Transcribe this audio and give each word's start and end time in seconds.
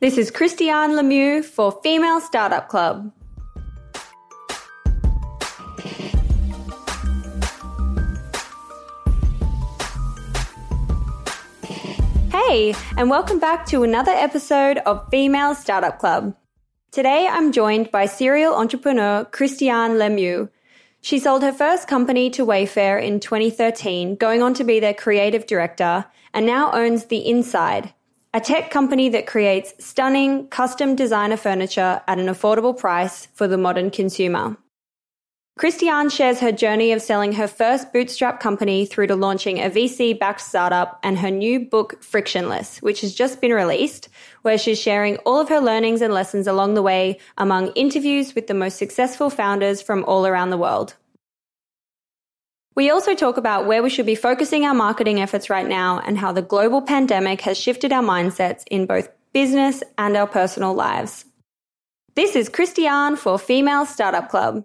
This 0.00 0.16
is 0.16 0.30
Christiane 0.30 0.92
Lemieux 0.92 1.44
for 1.44 1.72
Female 1.82 2.20
Startup 2.20 2.68
Club. 2.68 3.10
Hey, 12.30 12.76
and 12.96 13.10
welcome 13.10 13.40
back 13.40 13.66
to 13.66 13.82
another 13.82 14.12
episode 14.12 14.78
of 14.86 15.04
Female 15.10 15.56
Startup 15.56 15.98
Club. 15.98 16.36
Today 16.92 17.26
I'm 17.28 17.50
joined 17.50 17.90
by 17.90 18.06
serial 18.06 18.54
entrepreneur 18.54 19.24
Christiane 19.24 19.94
Lemieux. 19.94 20.48
She 21.00 21.18
sold 21.18 21.42
her 21.42 21.52
first 21.52 21.88
company 21.88 22.30
to 22.30 22.46
Wayfair 22.46 23.02
in 23.02 23.18
2013, 23.18 24.14
going 24.14 24.42
on 24.42 24.54
to 24.54 24.62
be 24.62 24.78
their 24.78 24.94
creative 24.94 25.44
director, 25.48 26.04
and 26.32 26.46
now 26.46 26.70
owns 26.70 27.06
The 27.06 27.28
Inside, 27.28 27.92
a 28.34 28.40
tech 28.40 28.70
company 28.70 29.08
that 29.08 29.26
creates 29.26 29.72
stunning, 29.84 30.48
custom 30.48 30.94
designer 30.94 31.36
furniture 31.36 32.02
at 32.06 32.18
an 32.18 32.26
affordable 32.26 32.76
price 32.76 33.26
for 33.34 33.48
the 33.48 33.56
modern 33.56 33.90
consumer. 33.90 34.56
Christiane 35.58 36.08
shares 36.08 36.38
her 36.38 36.52
journey 36.52 36.92
of 36.92 37.02
selling 37.02 37.32
her 37.32 37.48
first 37.48 37.92
bootstrap 37.92 38.38
company 38.38 38.86
through 38.86 39.08
to 39.08 39.16
launching 39.16 39.58
a 39.58 39.68
VC 39.68 40.16
backed 40.16 40.42
startup 40.42 41.00
and 41.02 41.18
her 41.18 41.32
new 41.32 41.58
book, 41.58 42.00
Frictionless, 42.00 42.80
which 42.80 43.00
has 43.00 43.12
just 43.12 43.40
been 43.40 43.52
released, 43.52 44.08
where 44.42 44.56
she's 44.56 44.80
sharing 44.80 45.16
all 45.18 45.40
of 45.40 45.48
her 45.48 45.58
learnings 45.58 46.00
and 46.00 46.14
lessons 46.14 46.46
along 46.46 46.74
the 46.74 46.82
way 46.82 47.18
among 47.38 47.72
interviews 47.72 48.36
with 48.36 48.46
the 48.46 48.54
most 48.54 48.76
successful 48.78 49.30
founders 49.30 49.82
from 49.82 50.04
all 50.04 50.28
around 50.28 50.50
the 50.50 50.58
world. 50.58 50.94
We 52.78 52.90
also 52.90 53.16
talk 53.16 53.38
about 53.38 53.66
where 53.66 53.82
we 53.82 53.90
should 53.90 54.06
be 54.06 54.14
focusing 54.14 54.64
our 54.64 54.72
marketing 54.72 55.20
efforts 55.20 55.50
right 55.50 55.66
now 55.66 55.98
and 55.98 56.16
how 56.16 56.30
the 56.30 56.42
global 56.42 56.80
pandemic 56.80 57.40
has 57.40 57.58
shifted 57.58 57.92
our 57.92 58.04
mindsets 58.04 58.62
in 58.70 58.86
both 58.86 59.08
business 59.32 59.82
and 59.98 60.16
our 60.16 60.28
personal 60.28 60.74
lives. 60.74 61.24
This 62.14 62.36
is 62.36 62.48
Christiane 62.48 63.16
for 63.16 63.36
Female 63.36 63.84
Startup 63.84 64.28
Club. 64.28 64.64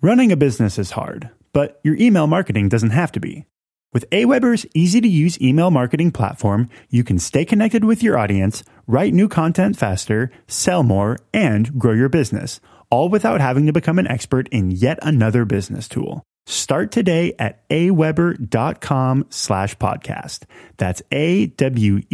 Running 0.00 0.32
a 0.32 0.36
business 0.36 0.76
is 0.76 0.90
hard, 0.90 1.30
but 1.52 1.78
your 1.84 1.94
email 1.98 2.26
marketing 2.26 2.68
doesn't 2.68 2.90
have 2.90 3.12
to 3.12 3.20
be. 3.20 3.46
With 3.92 4.10
Aweber's 4.10 4.66
easy 4.74 5.00
to 5.00 5.08
use 5.08 5.40
email 5.40 5.70
marketing 5.70 6.10
platform, 6.10 6.68
you 6.90 7.04
can 7.04 7.20
stay 7.20 7.44
connected 7.44 7.84
with 7.84 8.02
your 8.02 8.18
audience, 8.18 8.64
write 8.88 9.14
new 9.14 9.28
content 9.28 9.78
faster, 9.78 10.32
sell 10.48 10.82
more, 10.82 11.20
and 11.32 11.78
grow 11.78 11.92
your 11.92 12.08
business 12.08 12.58
all 12.92 13.08
without 13.08 13.40
having 13.40 13.66
to 13.66 13.72
become 13.72 13.98
an 13.98 14.06
expert 14.06 14.48
in 14.50 14.70
yet 14.70 14.98
another 15.02 15.44
business 15.46 15.88
tool. 15.88 16.22
Start 16.46 16.92
today 16.92 17.34
at 17.38 17.66
aweber.com 17.70 19.26
slash 19.30 19.76
podcast. 19.78 20.44
That's 20.76 21.00
A-W-E-B-E-R 21.10 22.08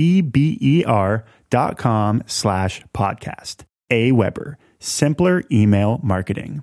dot 1.50 1.78
com 1.78 2.22
slash 2.26 2.82
podcast. 2.94 3.64
Aweber, 3.90 4.54
simpler 4.78 5.42
email 5.50 5.98
marketing. 6.02 6.62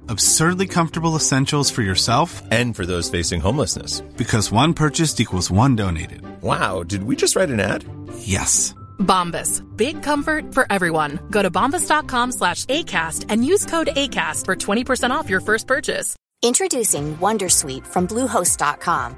absurdly 0.11 0.67
comfortable 0.67 1.15
essentials 1.15 1.71
for 1.71 1.81
yourself 1.81 2.43
and 2.51 2.75
for 2.75 2.85
those 2.85 3.09
facing 3.09 3.41
homelessness. 3.41 4.01
Because 4.17 4.51
one 4.51 4.73
purchased 4.73 5.19
equals 5.19 5.49
one 5.49 5.75
donated. 5.75 6.21
Wow, 6.41 6.83
did 6.83 7.03
we 7.03 7.15
just 7.15 7.35
write 7.35 7.49
an 7.49 7.59
ad? 7.59 7.85
Yes. 8.19 8.75
Bombas. 8.99 9.63
Big 9.75 10.03
comfort 10.03 10.53
for 10.53 10.65
everyone. 10.69 11.19
Go 11.31 11.41
to 11.41 11.49
bombas.com 11.49 12.31
slash 12.33 12.65
ACAST 12.65 13.25
and 13.29 13.45
use 13.45 13.65
code 13.65 13.87
ACAST 13.95 14.45
for 14.45 14.55
20% 14.55 15.11
off 15.11 15.29
your 15.29 15.41
first 15.41 15.67
purchase. 15.67 16.15
Introducing 16.43 17.15
Wondersuite 17.17 17.85
from 17.85 18.07
Bluehost.com. 18.07 19.15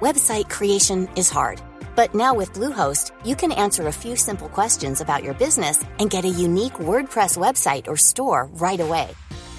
Website 0.00 0.50
creation 0.50 1.08
is 1.16 1.30
hard. 1.30 1.60
But 1.96 2.14
now 2.14 2.34
with 2.34 2.52
Bluehost, 2.52 3.12
you 3.24 3.34
can 3.34 3.52
answer 3.52 3.86
a 3.86 3.92
few 3.92 4.16
simple 4.16 4.50
questions 4.50 5.00
about 5.00 5.24
your 5.24 5.32
business 5.34 5.82
and 5.98 6.10
get 6.10 6.26
a 6.26 6.28
unique 6.28 6.74
WordPress 6.74 7.38
website 7.38 7.88
or 7.88 7.96
store 7.96 8.50
right 8.52 8.80
away. 8.80 9.08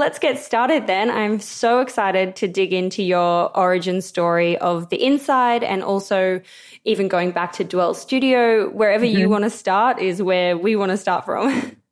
Let's 0.00 0.18
get 0.18 0.38
started 0.38 0.86
then. 0.86 1.10
I'm 1.10 1.40
so 1.40 1.80
excited 1.82 2.34
to 2.36 2.48
dig 2.48 2.72
into 2.72 3.02
your 3.02 3.54
origin 3.54 4.00
story 4.00 4.56
of 4.56 4.88
the 4.88 4.96
inside 4.96 5.62
and 5.62 5.82
also 5.82 6.40
even 6.86 7.06
going 7.06 7.32
back 7.32 7.52
to 7.52 7.64
Dwell 7.64 7.92
Studio. 7.92 8.70
Wherever 8.70 9.04
mm-hmm. 9.04 9.18
you 9.18 9.28
want 9.28 9.44
to 9.44 9.50
start 9.50 9.98
is 9.98 10.22
where 10.22 10.56
we 10.56 10.74
want 10.74 10.88
to 10.90 10.96
start 10.96 11.26
from. 11.26 11.76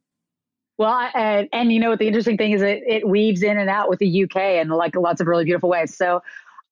Well, 0.79 1.11
and, 1.13 1.49
and 1.53 1.73
you 1.73 1.81
know 1.81 1.91
what 1.91 1.99
the 1.99 2.07
interesting 2.07 2.37
thing 2.37 2.53
is 2.53 2.63
it, 2.63 2.85
it 2.87 3.09
weaves 3.09 3.43
in 3.43 3.59
and 3.59 3.69
out 3.69 3.89
with 3.89 3.99
the 3.99 4.23
UK 4.23 4.37
in 4.63 4.69
like 4.69 4.95
lots 4.95 5.21
of 5.21 5.27
really 5.27 5.45
beautiful 5.45 5.69
ways. 5.69 5.97
So 5.97 6.23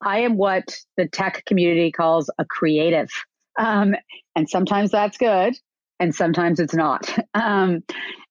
I 0.01 0.21
am 0.21 0.37
what 0.37 0.79
the 0.97 1.09
tech 1.09 1.45
community 1.45 1.91
calls 1.91 2.31
a 2.39 2.45
creative. 2.45 3.11
Um, 3.59 3.97
and 4.37 4.49
sometimes 4.49 4.93
that's 4.93 5.19
good 5.19 5.59
and 5.99 6.15
sometimes 6.15 6.61
it's 6.61 6.75
not. 6.75 7.19
Um, 7.35 7.83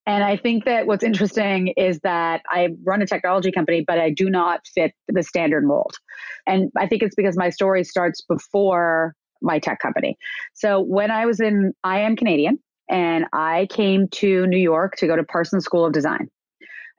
and 0.08 0.24
I 0.24 0.38
think 0.38 0.66
that 0.66 0.86
what's 0.86 1.04
interesting 1.04 1.70
is 1.78 2.00
that 2.02 2.42
I 2.50 2.70
run 2.84 3.02
a 3.02 3.08
technology 3.08 3.52
company, 3.52 3.84
but 3.86 4.00
I 4.00 4.12
do 4.12 4.30
not 4.30 4.62
fit 4.68 4.94
the 5.08 5.24
standard 5.24 5.66
mold. 5.66 5.96
And 6.46 6.72
I 6.78 6.88
think 6.88 7.02
it's 7.02 7.16
because 7.16 7.36
my 7.36 7.50
story 7.50 7.84
starts 7.84 8.22
before 8.22 9.16
my 9.42 9.60
tech 9.60 9.80
company. 9.80 10.18
So 10.54 10.80
when 10.80 11.12
I 11.12 11.26
was 11.26 11.40
in, 11.40 11.74
I 11.84 12.02
am 12.02 12.16
Canadian, 12.16 12.60
and 12.90 13.26
I 13.34 13.68
came 13.72 14.08
to 14.10 14.46
New 14.48 14.58
York 14.58 14.96
to 14.98 15.08
go 15.08 15.16
to 15.16 15.24
Parsons 15.24 15.66
School 15.66 15.86
of 15.86 15.94
Design. 15.94 16.30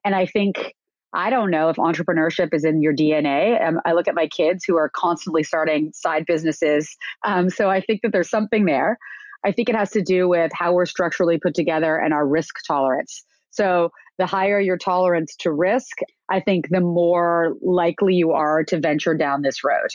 And 0.05 0.15
I 0.15 0.27
think, 0.27 0.75
I 1.12 1.31
don't 1.31 1.50
know 1.50 1.69
if 1.69 1.77
entrepreneurship 1.77 2.53
is 2.53 2.65
in 2.65 2.83
your 2.83 2.95
DNA. 2.95 3.65
Um, 3.65 3.81
I 3.84 3.93
look 3.93 4.09
at 4.09 4.15
my 4.15 4.27
kids 4.27 4.65
who 4.66 4.77
are 4.77 4.91
constantly 4.95 5.45
starting 5.45 5.93
side 5.95 6.27
businesses. 6.27 6.95
Um, 7.25 7.50
so 7.50 7.71
I 7.71 7.81
think 7.81 8.03
that 8.03 8.12
there's 8.12 8.31
something 8.31 8.65
there. 8.65 8.99
I 9.44 9.52
think 9.52 9.69
it 9.69 9.74
has 9.74 9.91
to 9.92 10.02
do 10.02 10.28
with 10.28 10.50
how 10.54 10.72
we're 10.72 10.86
structurally 10.86 11.38
put 11.38 11.54
together 11.54 11.97
and 11.97 12.12
our 12.12 12.26
risk 12.26 12.56
tolerance. 12.66 13.24
So 13.50 13.91
the 14.19 14.26
higher 14.26 14.60
your 14.60 14.76
tolerance 14.76 15.34
to 15.41 15.52
risk, 15.52 15.98
I 16.30 16.41
think 16.41 16.69
the 16.70 16.80
more 16.80 17.56
likely 17.62 18.14
you 18.14 18.32
are 18.32 18.64
to 18.64 18.80
venture 18.80 19.14
down 19.14 19.42
this 19.42 19.64
road 19.64 19.88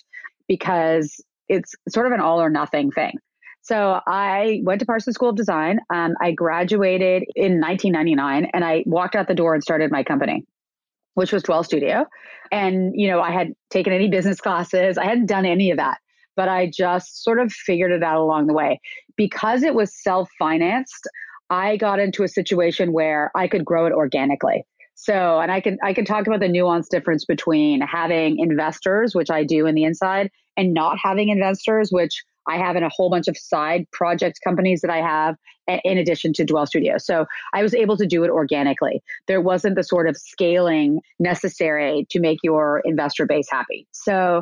because 0.48 1.24
it's 1.48 1.74
sort 1.90 2.08
of 2.08 2.14
an 2.14 2.20
all 2.20 2.42
or 2.42 2.50
nothing 2.50 2.92
thing. 2.92 3.14
So 3.62 4.00
I 4.08 4.62
went 4.64 4.80
to 4.80 4.86
Parsons 4.86 5.16
School 5.16 5.30
of 5.30 5.36
Design. 5.36 5.80
Um, 5.94 6.16
I 6.20 6.32
graduated 6.32 7.24
in 7.36 7.60
1999 7.60 8.50
and 8.54 8.66
I 8.66 8.84
walked 8.88 9.16
out 9.16 9.28
the 9.28 9.36
door 9.36 9.54
and 9.54 9.62
started 9.62 9.92
my 9.92 10.04
company, 10.04 10.46
which 11.14 11.32
was 11.32 11.44
Dwell 11.44 11.64
Studio. 11.64 12.06
And, 12.52 12.94
you 12.96 13.08
know, 13.08 13.22
I 13.22 13.32
had 13.32 13.54
taken 13.70 13.94
any 13.94 14.10
business 14.10 14.42
classes. 14.42 14.98
I 14.98 15.06
hadn't 15.06 15.28
done 15.28 15.46
any 15.46 15.72
of 15.72 15.78
that 15.78 16.00
but 16.42 16.50
I 16.50 16.66
just 16.66 17.24
sort 17.24 17.38
of 17.38 17.54
figured 17.54 17.92
it 17.92 18.02
out 18.02 18.20
along 18.20 18.48
the 18.48 18.54
way. 18.54 18.82
Because 19.16 19.62
it 19.62 19.76
was 19.76 19.94
self 19.94 20.28
financed, 20.40 21.08
I 21.52 21.78
got 21.78 22.00
into 22.00 22.24
a 22.24 22.28
situation 22.28 22.94
where 22.94 23.30
I 23.36 23.48
could 23.48 23.64
grow 23.64 23.86
it 23.86 23.94
organically. 23.94 24.66
So, 24.96 25.40
and 25.40 25.52
I 25.52 25.62
can 25.62 25.78
I 25.84 25.94
can 25.94 26.04
talk 26.04 26.26
about 26.26 26.40
the 26.40 26.48
nuance 26.48 26.90
difference 26.90 27.26
between 27.26 27.82
having 27.82 28.40
investors, 28.40 29.14
which 29.14 29.30
I 29.30 29.44
do 29.44 29.68
in 29.68 29.76
the 29.76 29.84
inside, 29.84 30.32
and 30.58 30.74
not 30.74 30.98
having 30.98 31.30
investors, 31.30 31.92
which 31.92 32.24
I 32.48 32.58
have 32.58 32.76
in 32.76 32.82
a 32.82 32.90
whole 32.90 33.12
bunch 33.12 33.28
of 33.28 33.38
side 33.38 33.86
project 33.92 34.40
companies 34.44 34.82
that 34.82 34.90
I 34.90 34.98
have 34.98 35.36
in 35.84 36.00
addition 36.00 36.34
to 36.34 36.44
Dwell 36.44 36.66
Studio. 36.66 36.98
So 36.98 37.28
I 37.54 37.62
was 37.62 37.76
able 37.76 37.98
to 37.98 38.08
do 38.08 38.24
it 38.24 38.32
organically. 38.32 39.04
There 39.28 39.42
wasn't 39.42 39.76
the 39.76 39.84
sort 39.84 40.10
of 40.10 40.18
scaling 40.18 41.02
necessary 41.20 42.08
to 42.10 42.20
make 42.20 42.40
your 42.42 42.82
investor 42.84 43.28
base 43.28 43.48
happy. 43.52 43.88
So 43.92 44.42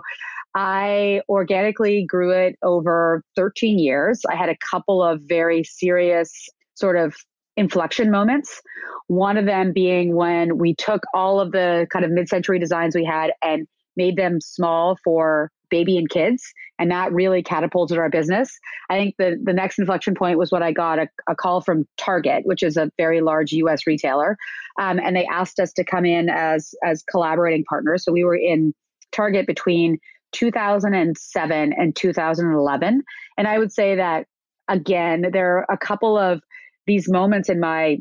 I 0.55 1.21
organically 1.29 2.05
grew 2.05 2.31
it 2.31 2.57
over 2.63 3.23
13 3.35 3.79
years. 3.79 4.21
I 4.29 4.35
had 4.35 4.49
a 4.49 4.57
couple 4.71 5.03
of 5.03 5.21
very 5.21 5.63
serious 5.63 6.31
sort 6.75 6.97
of 6.97 7.15
inflection 7.55 8.09
moments. 8.09 8.61
One 9.07 9.37
of 9.37 9.45
them 9.45 9.73
being 9.73 10.15
when 10.15 10.57
we 10.57 10.73
took 10.75 11.03
all 11.13 11.39
of 11.39 11.51
the 11.51 11.87
kind 11.91 12.05
of 12.05 12.11
mid 12.11 12.29
century 12.29 12.57
designs 12.57 12.95
we 12.95 13.05
had 13.05 13.31
and 13.43 13.67
made 13.95 14.15
them 14.15 14.39
small 14.39 14.97
for 15.03 15.51
baby 15.69 15.97
and 15.97 16.09
kids. 16.09 16.41
And 16.79 16.89
that 16.89 17.11
really 17.11 17.43
catapulted 17.43 17.97
our 17.97 18.09
business. 18.09 18.57
I 18.89 18.97
think 18.97 19.15
the, 19.17 19.39
the 19.43 19.53
next 19.53 19.77
inflection 19.77 20.15
point 20.15 20.39
was 20.39 20.51
when 20.51 20.63
I 20.63 20.71
got 20.71 20.99
a, 20.99 21.07
a 21.27 21.35
call 21.35 21.61
from 21.61 21.85
Target, 21.97 22.45
which 22.45 22.63
is 22.63 22.77
a 22.77 22.91
very 22.97 23.21
large 23.21 23.51
US 23.51 23.85
retailer. 23.85 24.37
Um, 24.79 24.99
and 24.99 25.15
they 25.15 25.25
asked 25.25 25.59
us 25.59 25.71
to 25.73 25.83
come 25.83 26.05
in 26.05 26.29
as, 26.29 26.73
as 26.83 27.03
collaborating 27.03 27.65
partners. 27.65 28.03
So 28.03 28.11
we 28.11 28.23
were 28.23 28.35
in 28.35 28.73
Target 29.11 29.45
between 29.45 29.99
2007 30.31 31.73
and 31.73 31.95
2011. 31.95 33.03
And 33.37 33.47
I 33.47 33.57
would 33.57 33.71
say 33.71 33.95
that, 33.95 34.27
again, 34.67 35.29
there 35.31 35.57
are 35.57 35.65
a 35.69 35.77
couple 35.77 36.17
of 36.17 36.41
these 36.87 37.09
moments 37.09 37.49
in 37.49 37.59
my 37.59 37.97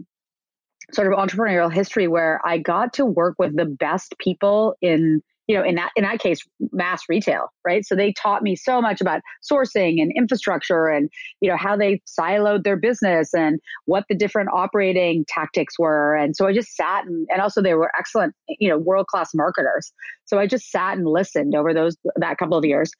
sort 0.92 1.12
of 1.12 1.18
entrepreneurial 1.18 1.72
history 1.72 2.08
where 2.08 2.40
I 2.44 2.58
got 2.58 2.94
to 2.94 3.04
work 3.04 3.34
with 3.38 3.56
the 3.56 3.66
best 3.66 4.14
people 4.18 4.74
in 4.80 5.22
you 5.48 5.56
know 5.56 5.64
in 5.64 5.74
that 5.74 5.90
in 5.96 6.04
that 6.04 6.20
case 6.20 6.40
mass 6.72 7.02
retail 7.08 7.50
right? 7.68 7.84
So 7.84 7.94
they 7.94 8.12
taught 8.12 8.42
me 8.42 8.56
so 8.56 8.80
much 8.80 9.00
about 9.00 9.20
sourcing 9.50 10.00
and 10.00 10.10
infrastructure 10.16 10.86
and 10.88 11.10
you 11.40 11.50
know 11.50 11.56
how 11.56 11.76
they 11.76 12.00
siloed 12.06 12.64
their 12.64 12.76
business 12.76 13.34
and 13.34 13.60
what 13.84 14.04
the 14.08 14.14
different 14.14 14.48
operating 14.54 15.24
tactics 15.28 15.78
were. 15.78 16.14
And 16.14 16.34
so 16.36 16.46
i 16.46 16.52
just 16.52 16.74
sat 16.76 17.04
and, 17.04 17.26
and 17.30 17.42
also 17.42 17.60
they 17.60 17.74
were 17.74 17.90
excellent 17.98 18.34
you 18.48 18.68
know 18.68 18.78
world 18.78 19.06
class 19.06 19.30
marketers. 19.34 19.92
So 20.24 20.38
i 20.38 20.46
just 20.46 20.70
sat 20.70 20.96
and 20.96 21.06
listened 21.06 21.54
over 21.54 21.74
those 21.74 21.96
that 22.16 22.38
couple 22.38 22.56
of 22.56 22.64
years. 22.64 22.90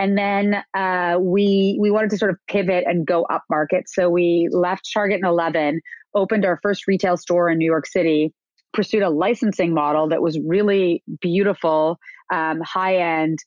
And 0.00 0.16
then 0.16 0.62
uh, 0.74 1.18
we 1.20 1.76
we 1.80 1.90
wanted 1.90 2.10
to 2.10 2.18
sort 2.18 2.30
of 2.30 2.38
pivot 2.46 2.84
and 2.86 3.04
go 3.04 3.24
up 3.24 3.42
market. 3.50 3.88
So 3.88 4.08
we 4.08 4.48
left 4.52 4.88
Target 4.94 5.18
in 5.18 5.26
11, 5.26 5.80
opened 6.14 6.44
our 6.44 6.60
first 6.62 6.86
retail 6.86 7.16
store 7.16 7.50
in 7.50 7.58
New 7.58 7.66
York 7.66 7.86
City, 7.86 8.32
pursued 8.78 9.02
a 9.02 9.10
licensing 9.10 9.74
model 9.74 10.08
that 10.08 10.22
was 10.22 10.38
really 10.38 11.02
beautiful, 11.20 11.98
um, 12.32 12.60
high 12.60 13.24
end, 13.24 13.40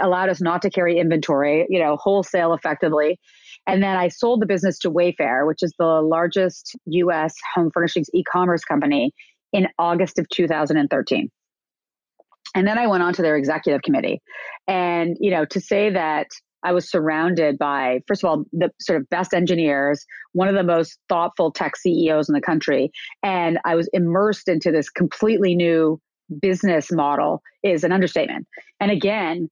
allowed 0.00 0.28
us 0.28 0.40
not 0.40 0.60
to 0.62 0.70
carry 0.70 0.98
inventory, 0.98 1.66
you 1.68 1.78
know, 1.78 1.96
wholesale 1.96 2.52
effectively. 2.52 3.16
And 3.68 3.80
then 3.80 3.96
I 3.96 4.08
sold 4.08 4.42
the 4.42 4.46
business 4.46 4.80
to 4.80 4.90
Wayfair, 4.90 5.46
which 5.46 5.62
is 5.62 5.72
the 5.78 6.00
largest 6.02 6.74
US 6.86 7.32
home 7.54 7.70
furnishings 7.72 8.08
e 8.12 8.24
commerce 8.24 8.64
company, 8.64 9.12
in 9.52 9.68
August 9.78 10.18
of 10.18 10.28
2013. 10.30 11.30
And 12.56 12.66
then 12.66 12.76
I 12.76 12.88
went 12.88 13.04
on 13.04 13.12
to 13.14 13.22
their 13.22 13.36
executive 13.36 13.82
committee. 13.82 14.20
And, 14.66 15.16
you 15.20 15.30
know, 15.30 15.44
to 15.44 15.60
say 15.60 15.90
that 15.90 16.26
I 16.64 16.72
was 16.72 16.90
surrounded 16.90 17.58
by, 17.58 18.00
first 18.06 18.22
of 18.22 18.28
all, 18.28 18.44
the 18.52 18.70
sort 18.80 19.00
of 19.00 19.08
best 19.08 19.34
engineers, 19.34 20.04
one 20.32 20.48
of 20.48 20.54
the 20.54 20.62
most 20.62 20.98
thoughtful 21.08 21.50
tech 21.50 21.76
CEOs 21.76 22.28
in 22.28 22.34
the 22.34 22.40
country. 22.40 22.90
And 23.22 23.58
I 23.64 23.74
was 23.74 23.88
immersed 23.92 24.48
into 24.48 24.70
this 24.70 24.88
completely 24.88 25.54
new 25.54 26.00
business 26.40 26.90
model 26.90 27.42
is 27.62 27.84
an 27.84 27.92
understatement. 27.92 28.46
And 28.80 28.90
again, 28.90 29.50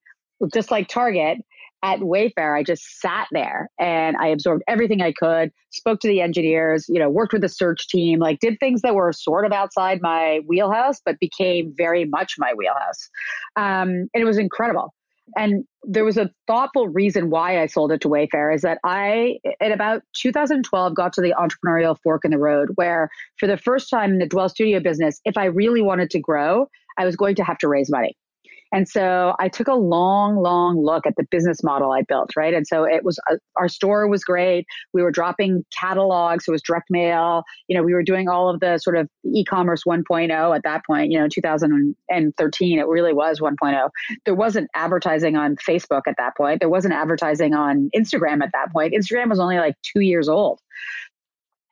just 0.53 0.71
like 0.71 0.87
Target, 0.87 1.39
at 1.83 1.99
Wayfair, 1.99 2.55
I 2.55 2.63
just 2.63 2.99
sat 2.99 3.27
there 3.31 3.69
and 3.79 4.15
I 4.17 4.27
absorbed 4.27 4.63
everything 4.67 5.01
I 5.01 5.13
could, 5.13 5.51
spoke 5.71 5.99
to 6.01 6.07
the 6.07 6.21
engineers, 6.21 6.85
you 6.87 6.99
know, 6.99 7.09
worked 7.09 7.33
with 7.33 7.41
the 7.41 7.49
search 7.49 7.87
team, 7.87 8.19
like 8.19 8.39
did 8.39 8.59
things 8.59 8.81
that 8.83 8.93
were 8.93 9.11
sort 9.11 9.45
of 9.45 9.51
outside 9.51 9.99
my 10.01 10.41
wheelhouse, 10.47 11.01
but 11.03 11.19
became 11.19 11.73
very 11.75 12.05
much 12.05 12.35
my 12.37 12.53
wheelhouse. 12.55 13.09
Um, 13.55 14.07
and 14.13 14.21
it 14.21 14.25
was 14.25 14.37
incredible. 14.37 14.93
And 15.35 15.65
there 15.83 16.05
was 16.05 16.17
a 16.17 16.29
thoughtful 16.47 16.87
reason 16.87 17.29
why 17.29 17.61
I 17.61 17.65
sold 17.65 17.91
it 17.91 18.01
to 18.01 18.07
Wayfair 18.09 18.53
is 18.53 18.61
that 18.61 18.79
I, 18.83 19.39
at 19.59 19.71
about 19.71 20.03
2012, 20.17 20.95
got 20.95 21.13
to 21.13 21.21
the 21.21 21.33
entrepreneurial 21.37 21.97
fork 22.03 22.25
in 22.25 22.31
the 22.31 22.37
road 22.37 22.69
where, 22.75 23.09
for 23.39 23.47
the 23.47 23.57
first 23.57 23.89
time 23.89 24.11
in 24.11 24.19
the 24.19 24.27
Dwell 24.27 24.49
Studio 24.49 24.79
business, 24.79 25.19
if 25.25 25.37
I 25.37 25.45
really 25.45 25.81
wanted 25.81 26.09
to 26.11 26.19
grow, 26.19 26.67
I 26.97 27.05
was 27.05 27.15
going 27.15 27.35
to 27.35 27.43
have 27.43 27.57
to 27.59 27.67
raise 27.67 27.89
money. 27.89 28.15
And 28.71 28.87
so 28.87 29.35
I 29.39 29.49
took 29.49 29.67
a 29.67 29.73
long, 29.73 30.37
long 30.37 30.81
look 30.83 31.05
at 31.05 31.15
the 31.17 31.23
business 31.29 31.61
model 31.61 31.91
I 31.91 32.03
built, 32.03 32.31
right? 32.37 32.53
And 32.53 32.65
so 32.65 32.83
it 32.83 33.03
was, 33.03 33.19
uh, 33.29 33.35
our 33.57 33.67
store 33.67 34.07
was 34.07 34.23
great. 34.23 34.65
We 34.93 35.01
were 35.01 35.11
dropping 35.11 35.65
catalogs. 35.77 36.47
It 36.47 36.51
was 36.51 36.61
direct 36.61 36.89
mail. 36.89 37.43
You 37.67 37.77
know, 37.77 37.83
we 37.83 37.93
were 37.93 38.03
doing 38.03 38.29
all 38.29 38.49
of 38.49 38.61
the 38.61 38.77
sort 38.77 38.95
of 38.95 39.09
e-commerce 39.25 39.83
1.0 39.85 40.55
at 40.55 40.63
that 40.63 40.85
point, 40.85 41.11
you 41.11 41.19
know, 41.19 41.27
2013, 41.27 42.79
it 42.79 42.87
really 42.87 43.13
was 43.13 43.39
1.0. 43.39 43.89
There 44.25 44.35
wasn't 44.35 44.69
advertising 44.73 45.35
on 45.35 45.57
Facebook 45.57 46.03
at 46.07 46.15
that 46.17 46.37
point. 46.37 46.59
There 46.61 46.69
wasn't 46.69 46.93
advertising 46.93 47.53
on 47.53 47.89
Instagram 47.95 48.41
at 48.41 48.51
that 48.53 48.71
point. 48.71 48.93
Instagram 48.93 49.29
was 49.29 49.39
only 49.39 49.57
like 49.57 49.75
two 49.81 50.01
years 50.01 50.29
old. 50.29 50.59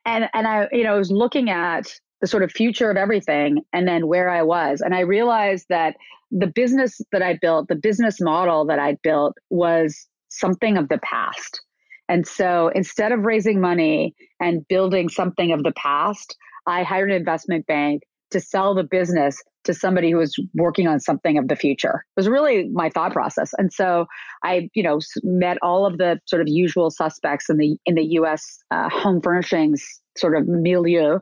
And, 0.04 0.28
and 0.34 0.46
I, 0.46 0.68
you 0.72 0.84
know, 0.84 0.94
I 0.94 0.98
was 0.98 1.10
looking 1.10 1.50
at 1.50 1.98
the 2.20 2.26
sort 2.26 2.42
of 2.42 2.52
future 2.52 2.90
of 2.90 2.96
everything 2.96 3.62
and 3.72 3.88
then 3.88 4.06
where 4.06 4.28
I 4.28 4.42
was. 4.42 4.80
And 4.80 4.94
I 4.94 5.00
realized 5.00 5.66
that 5.68 5.96
the 6.30 6.46
business 6.46 7.00
that 7.12 7.22
I 7.22 7.38
built, 7.40 7.68
the 7.68 7.76
business 7.76 8.20
model 8.20 8.66
that 8.66 8.78
I 8.78 8.96
built 9.02 9.36
was 9.48 10.06
something 10.28 10.76
of 10.76 10.88
the 10.88 10.98
past. 10.98 11.60
And 12.08 12.26
so 12.26 12.68
instead 12.74 13.12
of 13.12 13.20
raising 13.20 13.60
money 13.60 14.14
and 14.40 14.66
building 14.68 15.08
something 15.08 15.52
of 15.52 15.62
the 15.62 15.72
past, 15.72 16.36
I 16.66 16.82
hired 16.82 17.10
an 17.10 17.16
investment 17.16 17.66
bank 17.66 18.02
to 18.32 18.40
sell 18.40 18.74
the 18.74 18.84
business 18.84 19.42
to 19.64 19.74
somebody 19.74 20.10
who 20.10 20.16
was 20.16 20.34
working 20.54 20.88
on 20.88 21.00
something 21.00 21.36
of 21.36 21.48
the 21.48 21.56
future. 21.56 22.04
It 22.16 22.20
was 22.20 22.28
really 22.28 22.68
my 22.72 22.88
thought 22.90 23.12
process. 23.12 23.52
And 23.58 23.72
so 23.72 24.06
I, 24.42 24.70
you 24.74 24.82
know, 24.82 25.00
met 25.22 25.58
all 25.62 25.84
of 25.84 25.98
the 25.98 26.18
sort 26.26 26.40
of 26.40 26.48
usual 26.48 26.90
suspects 26.90 27.50
in 27.50 27.58
the 27.58 27.76
in 27.84 27.94
the 27.94 28.04
US 28.18 28.58
uh, 28.70 28.88
home 28.88 29.20
furnishings 29.20 30.00
sort 30.20 30.36
of 30.36 30.46
milieu. 30.46 31.18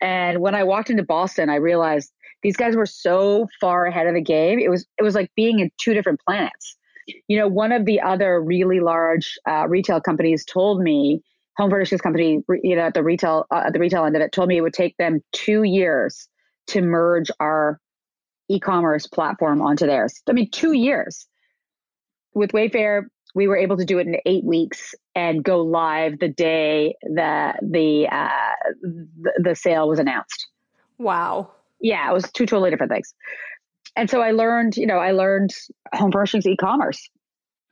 And 0.00 0.40
when 0.40 0.54
I 0.54 0.64
walked 0.64 0.90
into 0.90 1.02
Boston, 1.02 1.48
I 1.48 1.56
realized 1.56 2.12
these 2.42 2.56
guys 2.56 2.76
were 2.76 2.86
so 2.86 3.46
far 3.60 3.86
ahead 3.86 4.06
of 4.06 4.14
the 4.14 4.20
game. 4.20 4.58
It 4.58 4.70
was 4.70 4.86
it 4.98 5.02
was 5.02 5.14
like 5.14 5.30
being 5.36 5.60
in 5.60 5.70
two 5.80 5.94
different 5.94 6.20
planets. 6.26 6.76
You 7.28 7.38
know, 7.38 7.48
one 7.48 7.72
of 7.72 7.84
the 7.84 8.00
other 8.00 8.40
really 8.40 8.80
large 8.80 9.38
uh, 9.48 9.66
retail 9.68 10.00
companies 10.00 10.44
told 10.44 10.80
me, 10.80 11.22
home 11.56 11.70
furnishings 11.70 12.00
company, 12.00 12.42
you 12.62 12.76
know, 12.76 12.82
at 12.82 12.94
the 12.94 13.02
retail 13.02 13.46
uh, 13.50 13.64
at 13.66 13.72
the 13.72 13.78
retail 13.78 14.04
end 14.04 14.16
of 14.16 14.22
it, 14.22 14.32
told 14.32 14.48
me 14.48 14.56
it 14.56 14.62
would 14.62 14.74
take 14.74 14.96
them 14.96 15.20
two 15.32 15.62
years 15.62 16.28
to 16.68 16.80
merge 16.82 17.30
our 17.40 17.78
e-commerce 18.48 19.06
platform 19.06 19.62
onto 19.62 19.86
theirs. 19.86 20.20
I 20.28 20.32
mean, 20.32 20.50
two 20.50 20.72
years. 20.72 21.26
With 22.32 22.52
Wayfair, 22.52 23.06
we 23.34 23.46
were 23.46 23.56
able 23.56 23.76
to 23.76 23.84
do 23.84 23.98
it 23.98 24.06
in 24.06 24.16
eight 24.26 24.44
weeks 24.44 24.94
and 25.14 25.42
go 25.42 25.62
live 25.62 26.18
the 26.18 26.28
day 26.28 26.94
that 27.14 27.58
the 27.62 28.08
uh, 28.10 28.28
the, 28.82 29.32
the 29.42 29.54
sale 29.54 29.88
was 29.88 29.98
announced. 29.98 30.48
Wow 30.98 31.50
yeah, 31.80 32.08
it 32.08 32.12
was 32.12 32.30
two 32.32 32.46
totally 32.46 32.70
different 32.70 32.92
things. 32.92 33.14
And 33.96 34.08
so 34.08 34.20
I 34.20 34.30
learned, 34.30 34.76
you 34.76 34.86
know, 34.86 34.98
I 34.98 35.12
learned 35.12 35.50
home 35.94 36.12
furnishings 36.12 36.46
e-commerce. 36.46 37.08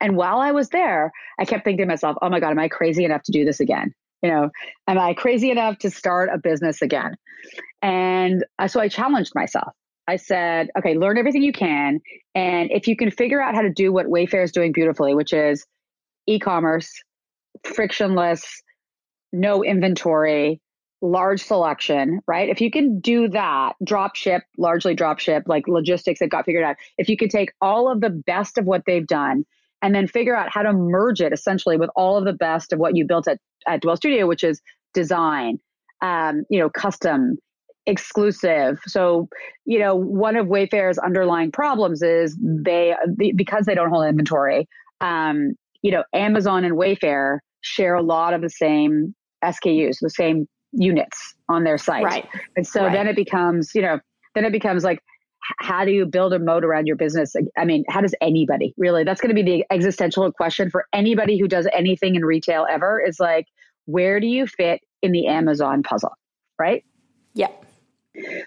And 0.01 0.15
while 0.15 0.39
I 0.39 0.51
was 0.51 0.69
there, 0.69 1.11
I 1.39 1.45
kept 1.45 1.63
thinking 1.63 1.85
to 1.85 1.87
myself, 1.87 2.17
oh 2.21 2.29
my 2.29 2.39
God, 2.39 2.51
am 2.51 2.59
I 2.59 2.67
crazy 2.67 3.05
enough 3.05 3.21
to 3.23 3.31
do 3.31 3.45
this 3.45 3.59
again? 3.59 3.93
You 4.21 4.31
know, 4.31 4.49
am 4.87 4.97
I 4.97 5.13
crazy 5.13 5.49
enough 5.51 5.77
to 5.79 5.89
start 5.89 6.29
a 6.33 6.37
business 6.37 6.81
again? 6.81 7.15
And 7.81 8.43
so 8.67 8.79
I 8.79 8.89
challenged 8.89 9.31
myself. 9.35 9.73
I 10.09 10.15
said, 10.15 10.71
okay, 10.75 10.95
learn 10.95 11.19
everything 11.19 11.43
you 11.43 11.53
can. 11.53 12.01
And 12.33 12.71
if 12.71 12.87
you 12.87 12.95
can 12.95 13.11
figure 13.11 13.39
out 13.39 13.53
how 13.53 13.61
to 13.61 13.69
do 13.69 13.93
what 13.93 14.07
Wayfair 14.07 14.43
is 14.43 14.51
doing 14.51 14.71
beautifully, 14.71 15.13
which 15.13 15.33
is 15.33 15.67
e 16.25 16.39
commerce, 16.39 16.91
frictionless, 17.63 18.63
no 19.31 19.63
inventory, 19.63 20.61
large 21.01 21.43
selection, 21.43 22.21
right? 22.27 22.49
If 22.49 22.59
you 22.59 22.71
can 22.71 22.99
do 22.99 23.29
that, 23.29 23.73
drop 23.83 24.15
ship, 24.15 24.41
largely 24.57 24.95
drop 24.95 25.19
ship, 25.19 25.43
like 25.45 25.67
logistics 25.67 26.19
they've 26.19 26.29
got 26.29 26.45
figured 26.45 26.63
out. 26.63 26.77
If 26.97 27.07
you 27.07 27.15
could 27.15 27.29
take 27.29 27.51
all 27.61 27.91
of 27.91 28.01
the 28.01 28.09
best 28.09 28.57
of 28.57 28.65
what 28.65 28.83
they've 28.87 29.05
done 29.05 29.45
and 29.83 29.93
then 29.93 30.07
figure 30.07 30.35
out 30.35 30.49
how 30.51 30.63
to 30.63 30.73
merge 30.73 31.21
it 31.21 31.33
essentially 31.33 31.77
with 31.77 31.91
all 31.95 32.17
of 32.17 32.25
the 32.25 32.33
best 32.33 32.73
of 32.73 32.79
what 32.79 32.97
you 32.97 33.05
built 33.05 33.27
at, 33.27 33.37
at 33.67 33.81
Dwell 33.81 33.95
Studio, 33.95 34.25
which 34.25 34.43
is 34.43 34.59
design, 34.95 35.59
um, 36.01 36.45
you 36.49 36.59
know, 36.59 36.69
custom, 36.69 37.37
exclusive. 37.85 38.77
So, 38.85 39.27
you 39.65 39.79
know, 39.79 39.95
one 39.95 40.35
of 40.35 40.47
Wayfair's 40.47 40.97
underlying 40.97 41.51
problems 41.51 42.01
is 42.01 42.37
they, 42.41 42.95
because 43.35 43.65
they 43.65 43.75
don't 43.75 43.89
hold 43.89 44.05
inventory, 44.05 44.67
um, 45.01 45.53
you 45.81 45.91
know, 45.91 46.03
Amazon 46.13 46.63
and 46.63 46.75
Wayfair 46.75 47.39
share 47.61 47.95
a 47.95 48.03
lot 48.03 48.33
of 48.33 48.41
the 48.41 48.49
same 48.49 49.15
SKUs, 49.43 49.97
the 50.01 50.09
same 50.09 50.47
units 50.71 51.35
on 51.47 51.63
their 51.63 51.77
site. 51.77 52.03
Right. 52.03 52.27
And 52.55 52.67
so 52.67 52.83
right. 52.83 52.91
then 52.91 53.07
it 53.07 53.15
becomes, 53.15 53.71
you 53.73 53.81
know, 53.81 53.99
then 54.35 54.45
it 54.45 54.51
becomes 54.51 54.83
like, 54.83 54.99
how 55.59 55.85
do 55.85 55.91
you 55.91 56.05
build 56.05 56.33
a 56.33 56.39
moat 56.39 56.63
around 56.63 56.85
your 56.85 56.95
business? 56.95 57.33
I 57.57 57.65
mean, 57.65 57.83
how 57.89 58.01
does 58.01 58.13
anybody 58.21 58.73
really? 58.77 59.03
That's 59.03 59.21
going 59.21 59.35
to 59.35 59.41
be 59.41 59.49
the 59.49 59.65
existential 59.71 60.31
question 60.31 60.69
for 60.69 60.85
anybody 60.93 61.39
who 61.39 61.47
does 61.47 61.67
anything 61.73 62.15
in 62.15 62.23
retail 62.23 62.67
ever 62.69 63.01
is 63.01 63.19
like, 63.19 63.45
where 63.85 64.19
do 64.19 64.27
you 64.27 64.45
fit 64.45 64.81
in 65.01 65.11
the 65.11 65.27
Amazon 65.27 65.81
puzzle? 65.81 66.11
Right? 66.59 66.83
Yeah. 67.33 67.47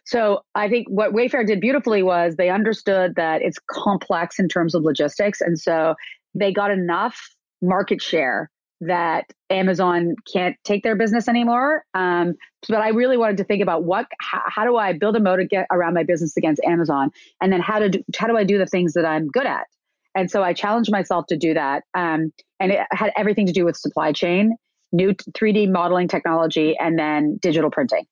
So 0.04 0.42
I 0.54 0.68
think 0.68 0.88
what 0.88 1.12
Wayfair 1.12 1.46
did 1.46 1.60
beautifully 1.60 2.02
was 2.02 2.36
they 2.36 2.50
understood 2.50 3.14
that 3.16 3.42
it's 3.42 3.58
complex 3.70 4.38
in 4.38 4.48
terms 4.48 4.74
of 4.74 4.82
logistics. 4.82 5.40
And 5.40 5.58
so 5.58 5.94
they 6.34 6.52
got 6.52 6.70
enough 6.70 7.30
market 7.60 8.02
share 8.02 8.50
that 8.82 9.32
Amazon 9.48 10.16
can't 10.32 10.56
take 10.64 10.82
their 10.82 10.96
business 10.96 11.28
anymore. 11.28 11.84
Um, 11.94 12.34
but 12.68 12.80
I 12.80 12.88
really 12.88 13.16
wanted 13.16 13.36
to 13.36 13.44
think 13.44 13.62
about 13.62 13.84
what, 13.84 14.06
how, 14.20 14.42
how 14.46 14.64
do 14.64 14.76
I 14.76 14.92
build 14.92 15.14
a 15.14 15.20
moat 15.20 15.38
around 15.70 15.94
my 15.94 16.02
business 16.02 16.36
against 16.36 16.60
Amazon, 16.64 17.10
and 17.40 17.52
then 17.52 17.60
how 17.60 17.78
to 17.78 17.88
do, 17.88 18.02
how 18.16 18.26
do 18.26 18.36
I 18.36 18.44
do 18.44 18.58
the 18.58 18.66
things 18.66 18.94
that 18.94 19.04
I'm 19.04 19.28
good 19.28 19.46
at. 19.46 19.66
And 20.14 20.30
so 20.30 20.42
I 20.42 20.52
challenged 20.52 20.90
myself 20.90 21.26
to 21.26 21.36
do 21.36 21.54
that, 21.54 21.84
um, 21.94 22.32
and 22.60 22.72
it 22.72 22.80
had 22.90 23.12
everything 23.16 23.46
to 23.46 23.52
do 23.52 23.64
with 23.64 23.76
supply 23.76 24.12
chain, 24.12 24.56
new 24.90 25.14
3D 25.14 25.70
modeling 25.70 26.08
technology, 26.08 26.76
and 26.76 26.98
then 26.98 27.38
digital 27.40 27.70
printing. 27.70 28.04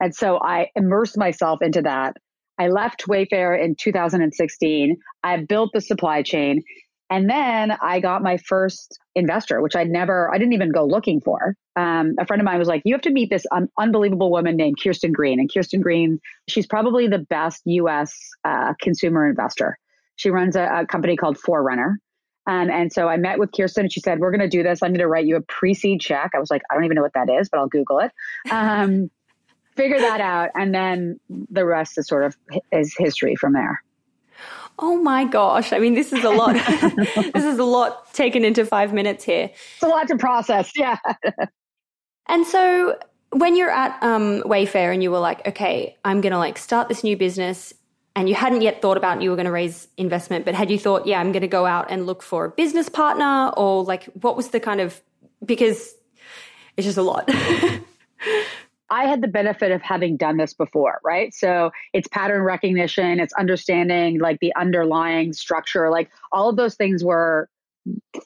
And 0.00 0.14
so 0.14 0.38
I 0.40 0.68
immersed 0.74 1.18
myself 1.18 1.60
into 1.62 1.82
that. 1.82 2.16
I 2.58 2.68
left 2.68 3.06
Wayfair 3.08 3.62
in 3.62 3.76
2016. 3.76 4.96
I 5.22 5.36
built 5.44 5.70
the 5.72 5.80
supply 5.80 6.22
chain. 6.22 6.62
And 7.10 7.30
then 7.30 7.72
I 7.80 8.00
got 8.00 8.22
my 8.22 8.36
first 8.36 8.98
investor, 9.14 9.62
which 9.62 9.74
I'd 9.74 9.88
never, 9.88 10.32
I 10.32 10.36
didn't 10.36 10.52
even 10.52 10.72
go 10.72 10.84
looking 10.84 11.20
for. 11.20 11.54
Um, 11.74 12.14
a 12.18 12.26
friend 12.26 12.40
of 12.40 12.44
mine 12.44 12.58
was 12.58 12.68
like, 12.68 12.82
You 12.84 12.94
have 12.94 13.02
to 13.02 13.10
meet 13.10 13.30
this 13.30 13.46
un- 13.50 13.70
unbelievable 13.78 14.30
woman 14.30 14.56
named 14.56 14.76
Kirsten 14.82 15.12
Green. 15.12 15.40
And 15.40 15.50
Kirsten 15.52 15.80
Green, 15.80 16.20
she's 16.48 16.66
probably 16.66 17.08
the 17.08 17.18
best 17.18 17.62
US 17.64 18.14
uh, 18.44 18.74
consumer 18.80 19.28
investor. 19.28 19.78
She 20.16 20.30
runs 20.30 20.54
a, 20.54 20.80
a 20.80 20.86
company 20.86 21.16
called 21.16 21.38
Forerunner. 21.38 21.98
Um, 22.46 22.70
and 22.70 22.92
so 22.92 23.08
I 23.08 23.18
met 23.18 23.38
with 23.38 23.50
Kirsten 23.56 23.84
and 23.84 23.92
she 23.92 24.00
said, 24.00 24.18
We're 24.20 24.30
going 24.30 24.40
to 24.40 24.48
do 24.48 24.62
this. 24.62 24.82
I'm 24.82 24.90
going 24.90 25.00
to 25.00 25.08
write 25.08 25.26
you 25.26 25.36
a 25.36 25.42
pre 25.42 25.72
seed 25.72 26.00
check. 26.00 26.32
I 26.34 26.38
was 26.38 26.50
like, 26.50 26.62
I 26.70 26.74
don't 26.74 26.84
even 26.84 26.96
know 26.96 27.02
what 27.02 27.14
that 27.14 27.30
is, 27.30 27.48
but 27.48 27.58
I'll 27.58 27.68
Google 27.68 28.00
it. 28.00 28.12
Um, 28.50 29.10
figure 29.78 30.00
that 30.00 30.20
out. 30.20 30.50
And 30.54 30.74
then 30.74 31.20
the 31.50 31.64
rest 31.64 31.96
is 31.96 32.08
sort 32.08 32.24
of 32.24 32.36
is 32.72 32.94
history 32.98 33.36
from 33.36 33.52
there. 33.52 33.82
Oh 34.80 34.96
my 35.00 35.24
gosh. 35.24 35.72
I 35.72 35.78
mean, 35.78 35.94
this 35.94 36.12
is 36.12 36.22
a 36.24 36.30
lot. 36.30 36.54
this 37.32 37.44
is 37.44 37.58
a 37.58 37.64
lot 37.64 38.12
taken 38.12 38.44
into 38.44 38.66
five 38.66 38.92
minutes 38.92 39.24
here. 39.24 39.50
It's 39.74 39.82
a 39.82 39.88
lot 39.88 40.08
to 40.08 40.16
process. 40.16 40.72
Yeah. 40.76 40.98
and 42.28 42.46
so 42.46 42.98
when 43.30 43.56
you're 43.56 43.70
at 43.70 44.00
um, 44.02 44.42
Wayfair 44.42 44.92
and 44.92 45.02
you 45.02 45.10
were 45.10 45.18
like, 45.18 45.46
okay, 45.46 45.96
I'm 46.04 46.20
going 46.20 46.32
to 46.32 46.38
like 46.38 46.58
start 46.58 46.88
this 46.88 47.02
new 47.02 47.16
business 47.16 47.74
and 48.14 48.28
you 48.28 48.34
hadn't 48.34 48.62
yet 48.62 48.82
thought 48.82 48.96
about 48.96 49.22
you 49.22 49.30
were 49.30 49.36
going 49.36 49.46
to 49.46 49.52
raise 49.52 49.86
investment, 49.96 50.44
but 50.44 50.54
had 50.54 50.70
you 50.70 50.78
thought, 50.78 51.06
yeah, 51.06 51.20
I'm 51.20 51.30
going 51.32 51.42
to 51.42 51.48
go 51.48 51.66
out 51.66 51.86
and 51.90 52.06
look 52.06 52.22
for 52.22 52.46
a 52.46 52.50
business 52.50 52.88
partner 52.88 53.52
or 53.56 53.84
like 53.84 54.04
what 54.22 54.36
was 54.36 54.48
the 54.48 54.60
kind 54.60 54.80
of, 54.80 55.00
because 55.44 55.94
it's 56.76 56.86
just 56.86 56.98
a 56.98 57.02
lot. 57.02 57.28
I 58.90 59.04
had 59.04 59.22
the 59.22 59.28
benefit 59.28 59.70
of 59.70 59.82
having 59.82 60.16
done 60.16 60.38
this 60.38 60.54
before, 60.54 61.00
right? 61.04 61.34
So 61.34 61.70
it's 61.92 62.08
pattern 62.08 62.42
recognition, 62.42 63.20
it's 63.20 63.34
understanding 63.34 64.18
like 64.18 64.40
the 64.40 64.54
underlying 64.56 65.32
structure, 65.32 65.90
like 65.90 66.10
all 66.32 66.48
of 66.48 66.56
those 66.56 66.74
things 66.74 67.04
were 67.04 67.48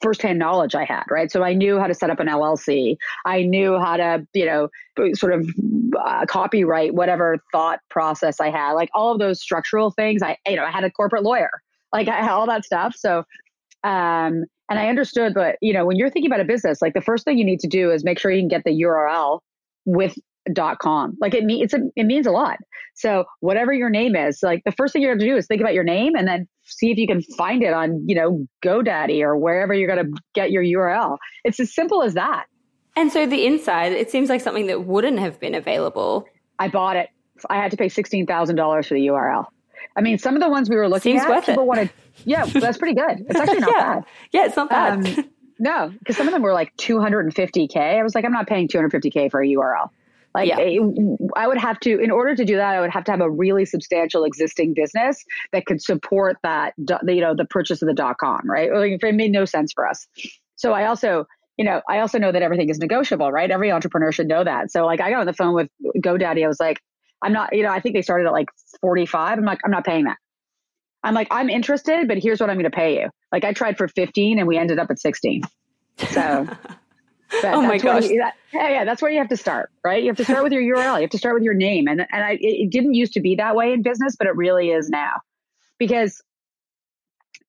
firsthand 0.01 0.39
knowledge 0.39 0.75
I 0.75 0.85
had, 0.85 1.05
right? 1.11 1.31
So 1.31 1.43
I 1.43 1.55
knew 1.55 1.79
how 1.79 1.87
to 1.87 1.95
set 1.95 2.11
up 2.11 2.21
an 2.21 2.27
LLC. 2.27 2.97
I 3.25 3.43
knew 3.43 3.79
how 3.79 3.97
to, 3.97 4.27
you 4.33 4.47
know, 4.47 4.69
sort 5.15 5.33
of 5.33 5.49
uh, 5.99 6.27
copyright 6.27 6.95
whatever 6.95 7.39
thought 7.53 7.81
process 7.91 8.41
I 8.41 8.51
had, 8.51 8.73
like 8.73 8.91
all 8.95 9.13
of 9.13 9.19
those 9.19 9.41
structural 9.41 9.91
things. 9.91 10.23
I, 10.23 10.37
you 10.47 10.57
know, 10.57 10.65
I 10.65 10.71
had 10.71 10.85
a 10.85 10.91
corporate 10.91 11.23
lawyer, 11.23 11.51
like 11.93 12.09
I 12.09 12.23
had 12.23 12.31
all 12.31 12.47
that 12.47 12.65
stuff. 12.65 12.95
So, 12.97 13.19
um, 13.85 14.45
and 14.69 14.79
I 14.79 14.89
understood, 14.89 15.35
but 15.35 15.57
you 15.61 15.73
know, 15.73 15.85
when 15.85 15.97
you're 15.97 16.11
thinking 16.11 16.31
about 16.31 16.41
a 16.41 16.45
business, 16.45 16.81
like 16.81 16.95
the 16.95 17.01
first 17.01 17.25
thing 17.25 17.39
you 17.39 17.45
need 17.45 17.61
to 17.61 17.69
do 17.69 17.91
is 17.91 18.05
make 18.05 18.19
sure 18.19 18.31
you 18.31 18.41
can 18.41 18.49
get 18.49 18.65
the 18.65 18.83
URL 18.83 19.41
with 19.85 20.17
dot 20.53 20.79
com. 20.79 21.17
Like 21.21 21.35
it 21.35 21.45
means 21.45 21.65
it's 21.65 21.75
a, 21.75 21.81
it 21.97 22.05
means 22.05 22.27
a 22.27 22.31
lot. 22.31 22.59
So 22.95 23.25
whatever 23.41 23.73
your 23.73 23.91
name 23.91 24.17
is 24.17 24.41
like 24.43 24.63
the 24.65 24.73
first 24.73 24.93
thing 24.93 25.03
you 25.03 25.09
have 25.09 25.19
to 25.19 25.25
do 25.25 25.37
is 25.37 25.47
think 25.47 25.61
about 25.61 25.75
your 25.75 25.85
name 25.85 26.15
and 26.15 26.27
then 26.27 26.47
see 26.65 26.91
if 26.91 26.99
you 26.99 27.07
can 27.07 27.23
find 27.23 27.63
it 27.63 27.73
on 27.73 28.03
you 28.07 28.15
know 28.15 28.47
godaddy 28.63 29.23
or 29.23 29.37
wherever 29.37 29.73
you're 29.73 29.93
going 29.93 30.05
to 30.05 30.21
get 30.35 30.51
your 30.51 30.63
url 30.63 31.19
it's 31.45 31.61
as 31.61 31.75
simple 31.75 32.03
as 32.03 32.15
that. 32.15 32.47
And 32.95 33.11
so 33.11 33.27
the 33.27 33.47
inside 33.47 33.93
it 33.93 34.11
seems 34.11 34.29
like 34.29 34.41
something 34.41 34.67
that 34.67 34.85
wouldn't 34.85 35.19
have 35.19 35.41
been 35.41 35.55
available. 35.55 36.27
I 36.59 36.69
bought 36.69 36.97
it. 36.97 37.09
I 37.49 37.57
had 37.57 37.71
to 37.71 37.77
pay 37.77 37.87
$16000 37.87 38.87
for 38.87 38.95
the 38.95 39.07
url 39.07 39.47
i 39.97 40.01
mean 40.01 40.17
some 40.17 40.35
of 40.37 40.41
the 40.41 40.49
ones 40.49 40.71
we 40.71 40.77
were 40.77 40.89
looking 40.89 41.19
seems 41.19 41.31
at 41.31 41.45
people 41.45 41.67
wanted 41.67 41.91
yeah 42.25 42.45
that's 42.55 42.79
pretty 42.79 42.95
good. 42.95 43.25
It's 43.29 43.39
actually 43.39 43.61
not 43.61 43.71
yeah. 43.71 43.95
bad. 43.95 44.05
Yeah 44.33 44.47
it's 44.47 44.57
not 44.57 44.71
bad. 44.71 45.07
Um, 45.07 45.31
no 45.59 45.93
because 45.99 46.17
some 46.17 46.27
of 46.29 46.33
them 46.33 46.43
were 46.43 46.53
like 46.53 46.77
250k 46.77 47.77
i 47.77 48.03
was 48.03 48.15
like 48.15 48.25
i'm 48.25 48.33
not 48.33 48.47
paying 48.47 48.69
250k 48.69 49.31
for 49.31 49.43
a 49.43 49.47
url 49.47 49.91
like 50.35 50.49
yeah. 50.49 50.59
I 51.37 51.47
would 51.47 51.59
have 51.59 51.79
to, 51.81 51.99
in 51.99 52.11
order 52.11 52.35
to 52.35 52.45
do 52.45 52.57
that, 52.57 52.75
I 52.75 52.81
would 52.81 52.91
have 52.91 53.05
to 53.05 53.11
have 53.11 53.21
a 53.21 53.31
really 53.31 53.65
substantial 53.65 54.25
existing 54.25 54.75
business 54.75 55.23
that 55.53 55.67
could 55.67 55.83
support 55.83 56.37
that, 56.43 56.75
you 56.79 57.21
know, 57.21 57.35
the 57.37 57.45
purchase 57.45 57.83
of 57.83 57.89
the 57.89 57.95
dot 57.95 58.17
com, 58.19 58.41
right? 58.45 58.73
Like 58.73 59.03
it 59.03 59.15
made 59.15 59.33
no 59.33 59.45
sense 59.45 59.73
for 59.73 59.87
us. 59.87 60.07
So 60.57 60.73
I 60.73 60.87
also, 60.87 61.27
you 61.59 61.65
know, 61.65 61.83
I 61.89 61.99
also 61.99 62.19
know 62.19 62.33
that 62.33 62.43
everything 62.43 62.71
is 62.71 62.79
negotiable, 62.79 63.31
right? 63.31 63.51
Every 63.51 63.71
entrepreneur 63.71 64.11
should 64.11 64.29
know 64.29 64.43
that. 64.43 64.71
So 64.71 64.87
like 64.87 65.01
I 65.01 65.11
got 65.11 65.21
on 65.21 65.27
the 65.27 65.33
phone 65.33 65.55
with 65.55 65.69
GoDaddy. 65.99 66.45
I 66.45 66.49
was 66.49 66.61
like, 66.61 66.81
I'm 67.23 67.33
not, 67.33 67.55
you 67.55 67.63
know, 67.63 67.71
I 67.71 67.81
think 67.81 67.95
they 67.95 68.03
started 68.03 68.27
at 68.27 68.33
like 68.33 68.49
45. 68.81 69.39
I'm 69.39 69.45
like, 69.45 69.61
I'm 69.65 69.71
not 69.71 69.85
paying 69.85 70.05
that. 70.05 70.17
I'm 71.05 71.15
like, 71.15 71.29
I'm 71.31 71.51
interested, 71.51 72.09
but 72.09 72.19
here's 72.19 72.41
what 72.41 72.49
I'm 72.49 72.57
going 72.57 72.71
to 72.71 72.77
pay 72.77 73.01
you. 73.01 73.11
Like 73.33 73.45
I 73.45 73.53
tried 73.53 73.77
for 73.77 73.89
15 73.89 74.39
and 74.39 74.49
we 74.49 74.57
ended 74.57 74.79
up 74.79 74.91
at 74.91 74.99
16. 74.99 75.43
So 75.99 76.49
But 77.41 77.55
oh 77.55 77.63
my 77.63 77.79
gosh! 77.79 78.05
You, 78.05 78.19
that, 78.19 78.35
yeah, 78.53 78.69
yeah, 78.69 78.85
that's 78.85 79.01
where 79.01 79.11
you 79.11 79.19
have 79.19 79.29
to 79.29 79.37
start, 79.37 79.71
right? 79.85 80.03
You 80.03 80.09
have 80.11 80.17
to 80.19 80.25
start 80.25 80.43
with 80.43 80.53
your 80.53 80.63
URL. 80.63 80.97
You 80.97 81.03
have 81.03 81.11
to 81.11 81.19
start 81.19 81.35
with 81.35 81.43
your 81.43 81.55
name, 81.55 81.89
and 81.89 82.01
and 82.01 82.25
I, 82.25 82.39
it 82.41 82.71
didn't 82.71 82.95
used 82.95 83.15
to 83.15 83.21
be 83.21 83.37
that 83.37 83.57
way 83.57 83.73
in 83.73 83.83
business, 83.83 84.17
but 84.17 84.27
it 84.27 84.37
really 84.37 84.71
is 84.71 84.89
now, 84.91 85.21
because 85.79 86.23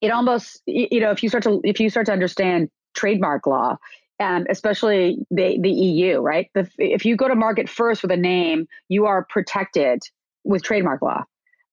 it 0.02 0.10
almost 0.10 0.62
you 0.66 1.00
know 1.00 1.12
if 1.12 1.22
you 1.24 1.30
start 1.30 1.44
to 1.44 1.60
if 1.64 1.80
you 1.80 1.90
start 1.90 2.06
to 2.06 2.14
understand 2.14 2.70
trademark 2.94 3.46
law, 3.46 3.78
um, 4.20 4.46
especially 4.50 5.18
the 5.32 5.58
the 5.62 5.72
EU, 5.72 6.20
right? 6.20 6.50
The, 6.54 6.70
if 6.78 7.06
you 7.06 7.16
go 7.16 7.28
to 7.28 7.36
market 7.36 7.70
first 7.70 8.04
with 8.04 8.12
a 8.12 8.18
name, 8.18 8.68
you 8.90 9.06
are 9.06 9.26
protected 9.30 10.02
with 10.46 10.64
trademark 10.64 11.02
law 11.02 11.24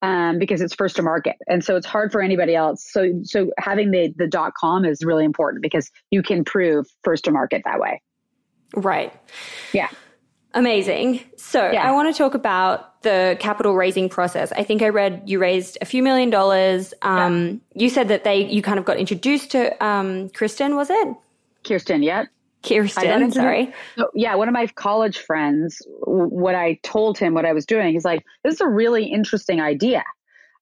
um, 0.03 0.39
because 0.39 0.61
it's 0.61 0.75
first 0.75 0.97
to 0.97 1.03
market, 1.03 1.37
and 1.47 1.65
so 1.65 1.77
it's 1.77 1.87
hard 1.87 2.13
for 2.13 2.21
anybody 2.23 2.55
else. 2.55 2.87
So 2.91 3.21
so 3.23 3.51
having 3.59 3.91
the 3.91 4.15
the 4.17 4.27
dot 4.27 4.55
com 4.55 4.85
is 4.85 5.05
really 5.05 5.25
important 5.25 5.63
because 5.63 5.91
you 6.11 6.23
can 6.23 6.45
prove 6.45 6.87
first 7.03 7.25
to 7.25 7.31
market 7.31 7.63
that 7.65 7.79
way. 7.81 8.03
Right. 8.75 9.13
Yeah. 9.73 9.89
Amazing. 10.53 11.21
So 11.37 11.71
yeah. 11.71 11.89
I 11.89 11.93
want 11.93 12.13
to 12.13 12.19
talk 12.19 12.35
about 12.35 13.03
the 13.03 13.37
capital 13.39 13.75
raising 13.75 14.09
process. 14.09 14.53
I 14.53 14.65
think 14.65 14.83
I 14.83 14.89
read 14.89 15.23
you 15.27 15.39
raised 15.39 15.79
a 15.81 15.85
few 15.85 16.03
million 16.03 16.29
dollars. 16.31 16.93
Um, 17.03 17.61
yeah. 17.75 17.83
You 17.83 17.91
said 17.91 18.09
that 18.09 18.25
they 18.25 18.47
you 18.47 18.63
kind 18.63 18.79
of 18.79 18.85
got 18.85 18.97
introduced 18.97 19.53
to 19.53 19.85
um, 19.85 20.29
Kristen, 20.31 20.77
was 20.77 20.91
it? 20.91 21.09
Kirsten. 21.63 22.03
Yep. 22.03 22.29
Kirsten, 22.63 23.33
sorry. 23.33 23.73
So, 23.97 24.11
yeah, 24.15 24.35
one 24.35 24.49
of 24.49 24.55
my 24.55 24.67
college 24.67 25.19
friends, 25.19 25.81
what 26.05 26.55
I 26.55 26.79
told 26.83 27.19
him 27.19 27.35
what 27.35 27.47
I 27.47 27.53
was 27.53 27.67
doing, 27.67 27.95
he's 27.95 28.05
like, 28.05 28.25
"This 28.45 28.55
is 28.55 28.61
a 28.61 28.69
really 28.69 29.07
interesting 29.07 29.61
idea. 29.61 30.05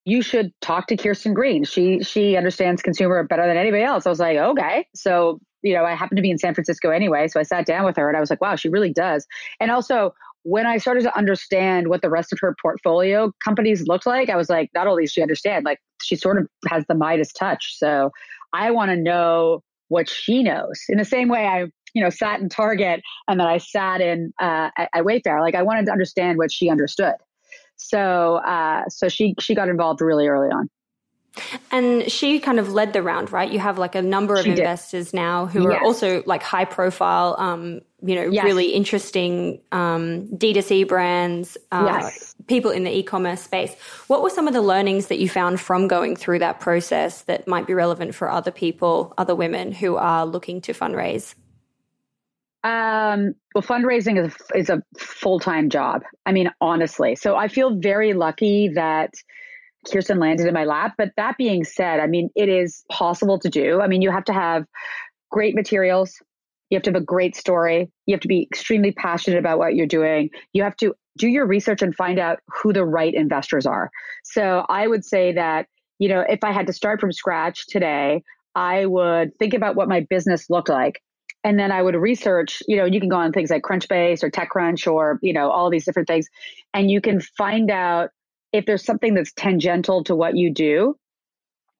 You 0.05 0.21
should 0.21 0.51
talk 0.61 0.87
to 0.87 0.97
Kirsten 0.97 1.33
Green. 1.33 1.63
She 1.63 2.01
she 2.03 2.37
understands 2.37 2.81
consumer 2.81 3.23
better 3.23 3.45
than 3.45 3.57
anybody 3.57 3.83
else." 3.83 4.05
I 4.05 4.09
was 4.09 4.19
like, 4.19 4.37
"Okay." 4.37 4.87
So 4.95 5.39
you 5.61 5.73
know, 5.73 5.83
I 5.83 5.93
happened 5.93 6.17
to 6.17 6.21
be 6.21 6.31
in 6.31 6.37
San 6.37 6.53
Francisco 6.53 6.89
anyway, 6.89 7.27
so 7.27 7.37
I 7.37 7.43
sat 7.43 7.65
down 7.65 7.83
with 7.83 7.97
her 7.97 8.07
and 8.07 8.15
I 8.15 8.21
was 8.21 8.29
like, 8.29 8.41
"Wow, 8.41 8.55
she 8.55 8.69
really 8.69 8.93
does." 8.93 9.27
And 9.59 9.69
also, 9.71 10.13
when 10.43 10.65
I 10.65 10.77
started 10.77 11.03
to 11.03 11.17
understand 11.17 11.89
what 11.89 12.01
the 12.01 12.09
rest 12.09 12.31
of 12.31 12.39
her 12.41 12.55
portfolio 12.61 13.31
companies 13.43 13.87
looked 13.87 14.05
like, 14.05 14.29
I 14.29 14.35
was 14.35 14.49
like, 14.49 14.69
not 14.73 14.87
only 14.87 15.03
does 15.03 15.11
she 15.11 15.21
understand, 15.21 15.65
like 15.65 15.79
she 16.01 16.15
sort 16.15 16.39
of 16.39 16.47
has 16.69 16.85
the 16.87 16.95
Midas 16.95 17.33
touch. 17.33 17.77
So 17.77 18.11
I 18.53 18.71
want 18.71 18.91
to 18.91 18.97
know 18.97 19.63
what 19.89 20.07
she 20.07 20.43
knows. 20.43 20.79
In 20.87 20.97
the 20.97 21.05
same 21.05 21.29
way 21.29 21.45
I 21.45 21.65
you 21.93 22.03
know, 22.03 22.09
sat 22.09 22.39
in 22.39 22.49
Target 22.49 23.01
and 23.27 23.39
then 23.39 23.47
I 23.47 23.57
sat 23.57 24.01
in 24.01 24.33
uh, 24.39 24.69
at, 24.77 24.89
at 24.93 25.03
Wayfair. 25.03 25.41
Like 25.41 25.55
I 25.55 25.63
wanted 25.63 25.85
to 25.87 25.91
understand 25.91 26.37
what 26.37 26.51
she 26.51 26.69
understood. 26.69 27.15
So 27.77 28.35
uh, 28.37 28.87
so 28.89 29.09
she 29.09 29.35
she 29.39 29.55
got 29.55 29.69
involved 29.69 30.01
really 30.01 30.27
early 30.27 30.49
on. 30.49 30.69
And 31.71 32.11
she 32.11 32.39
kind 32.39 32.59
of 32.59 32.73
led 32.73 32.93
the 32.93 33.01
round, 33.01 33.31
right? 33.31 33.51
You 33.51 33.59
have 33.59 33.77
like 33.77 33.95
a 33.95 34.01
number 34.01 34.35
of 34.35 34.43
she 34.43 34.51
investors 34.51 35.11
did. 35.11 35.17
now 35.17 35.45
who 35.45 35.63
yes. 35.63 35.71
are 35.71 35.83
also 35.83 36.23
like 36.25 36.41
high 36.43 36.65
profile, 36.65 37.35
um, 37.37 37.81
you 38.01 38.15
know, 38.15 38.25
yes. 38.25 38.43
really 38.43 38.73
interesting 38.73 39.61
um, 39.71 40.27
D2C 40.29 40.87
brands, 40.87 41.57
uh, 41.71 41.99
yes. 42.01 42.35
people 42.47 42.71
in 42.71 42.83
the 42.83 42.95
e 42.95 43.03
commerce 43.03 43.41
space. 43.41 43.73
What 44.07 44.23
were 44.23 44.29
some 44.29 44.47
of 44.47 44.53
the 44.53 44.61
learnings 44.61 45.07
that 45.07 45.19
you 45.19 45.29
found 45.29 45.59
from 45.59 45.87
going 45.87 46.15
through 46.15 46.39
that 46.39 46.59
process 46.59 47.21
that 47.23 47.47
might 47.47 47.67
be 47.67 47.73
relevant 47.73 48.15
for 48.15 48.29
other 48.29 48.51
people, 48.51 49.13
other 49.17 49.35
women 49.35 49.71
who 49.71 49.95
are 49.97 50.25
looking 50.25 50.61
to 50.61 50.73
fundraise? 50.73 51.35
Um, 52.63 53.35
well, 53.55 53.61
fundraising 53.61 54.23
is 54.23 54.33
a, 54.53 54.57
is 54.57 54.69
a 54.69 54.83
full 54.97 55.39
time 55.39 55.69
job. 55.69 56.03
I 56.25 56.31
mean, 56.31 56.51
honestly. 56.59 57.15
So 57.15 57.35
I 57.35 57.47
feel 57.47 57.75
very 57.79 58.13
lucky 58.13 58.69
that 58.75 59.13
Kirsten 59.89 60.19
landed 60.19 60.47
in 60.47 60.53
my 60.53 60.65
lap. 60.65 60.95
But 60.97 61.11
that 61.17 61.37
being 61.37 61.63
said, 61.63 61.99
I 61.99 62.07
mean, 62.07 62.29
it 62.35 62.49
is 62.49 62.83
possible 62.91 63.39
to 63.39 63.49
do. 63.49 63.79
I 63.81 63.87
mean, 63.87 64.01
you 64.01 64.11
have 64.11 64.25
to 64.25 64.33
have 64.33 64.65
great 65.31 65.55
materials. 65.55 66.13
You 66.69 66.75
have 66.75 66.83
to 66.83 66.91
have 66.91 67.01
a 67.01 67.05
great 67.05 67.35
story. 67.35 67.91
You 68.05 68.13
have 68.13 68.21
to 68.21 68.27
be 68.27 68.43
extremely 68.43 68.91
passionate 68.91 69.39
about 69.39 69.57
what 69.57 69.75
you're 69.75 69.87
doing. 69.87 70.29
You 70.53 70.63
have 70.63 70.75
to 70.77 70.93
do 71.17 71.27
your 71.27 71.47
research 71.47 71.81
and 71.81 71.95
find 71.95 72.19
out 72.19 72.39
who 72.47 72.73
the 72.73 72.85
right 72.85 73.13
investors 73.13 73.65
are. 73.65 73.89
So 74.23 74.65
I 74.69 74.87
would 74.87 75.03
say 75.03 75.33
that, 75.33 75.67
you 75.97 76.09
know, 76.09 76.23
if 76.27 76.43
I 76.43 76.51
had 76.51 76.67
to 76.67 76.73
start 76.73 77.01
from 77.01 77.11
scratch 77.11 77.65
today, 77.67 78.23
I 78.55 78.85
would 78.85 79.35
think 79.37 79.53
about 79.53 79.75
what 79.75 79.89
my 79.89 80.05
business 80.09 80.49
looked 80.49 80.69
like 80.69 81.01
and 81.43 81.57
then 81.57 81.71
I 81.71 81.81
would 81.81 81.95
research, 81.95 82.61
you 82.67 82.77
know, 82.77 82.85
you 82.85 82.99
can 82.99 83.09
go 83.09 83.15
on 83.15 83.31
things 83.31 83.49
like 83.49 83.61
Crunchbase 83.61 84.23
or 84.23 84.29
TechCrunch 84.29 84.91
or, 84.91 85.19
you 85.21 85.33
know, 85.33 85.49
all 85.49 85.69
these 85.69 85.85
different 85.85 86.07
things. 86.07 86.27
And 86.73 86.91
you 86.91 86.99
can 87.01 87.21
find 87.21 87.71
out 87.71 88.09
if 88.51 88.65
there's 88.65 88.83
something 88.83 89.13
that's 89.13 89.31
tangential 89.33 90.03
to 90.05 90.15
what 90.15 90.35
you 90.35 90.53
do, 90.53 90.97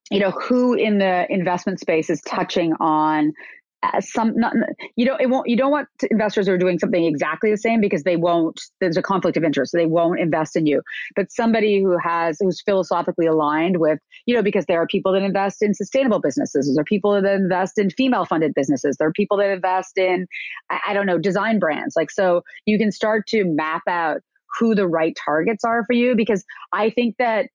you 0.10 0.20
know, 0.20 0.32
who 0.32 0.74
in 0.76 0.98
the 0.98 1.26
investment 1.30 1.80
space 1.80 2.10
is 2.10 2.22
touching 2.22 2.74
on 2.80 3.34
Uh, 3.82 4.02
some 4.02 4.34
not 4.36 4.54
you 4.98 5.06
don't 5.06 5.22
it 5.22 5.30
won't 5.30 5.48
you 5.48 5.56
don't 5.56 5.72
want 5.72 5.88
investors 6.12 6.48
who 6.48 6.54
are 6.54 6.58
doing 6.58 6.78
something 6.78 7.06
exactly 7.06 7.50
the 7.50 7.58
same 7.58 7.80
because 7.80 8.04
they 8.04 8.18
won't 8.18 8.60
there's 8.82 8.98
a 8.98 9.02
conflict 9.02 9.38
of 9.38 9.44
interest 9.44 9.72
so 9.72 9.78
they 9.78 9.86
won't 9.86 10.20
invest 10.20 10.58
in 10.58 10.66
you. 10.66 10.82
But 11.16 11.32
somebody 11.32 11.82
who 11.82 11.98
has 11.98 12.38
who's 12.42 12.62
philosophically 12.62 13.26
aligned 13.26 13.78
with 13.78 14.00
you 14.26 14.36
know 14.36 14.44
because 14.44 14.66
there 14.66 14.82
are 14.82 14.88
people 14.88 15.14
that 15.14 15.22
invest 15.22 15.62
in 15.62 15.74
sustainable 15.74 16.20
businesses 16.20 16.70
there 16.76 16.82
are 16.82 16.84
people 16.84 17.22
that 17.22 17.34
invest 17.34 17.80
in 17.80 17.90
female 17.90 18.26
funded 18.26 18.54
businesses 18.54 18.98
there 19.00 19.08
are 19.08 19.14
people 19.14 19.38
that 19.38 19.50
invest 19.50 19.98
in 19.98 20.28
I, 20.70 20.80
I 20.90 20.94
don't 20.94 21.06
know 21.06 21.18
design 21.18 21.58
brands. 21.58 21.96
Like 21.96 22.12
so 22.12 22.42
you 22.66 22.78
can 22.78 22.92
start 22.92 23.28
to 23.28 23.46
map 23.46 23.84
out 23.88 24.20
who 24.60 24.76
the 24.76 24.88
right 24.88 25.16
targets 25.24 25.64
are 25.64 25.86
for 25.86 25.94
you 25.94 26.16
because 26.16 26.44
i 26.74 26.90
think 26.90 27.16
that 27.18 27.50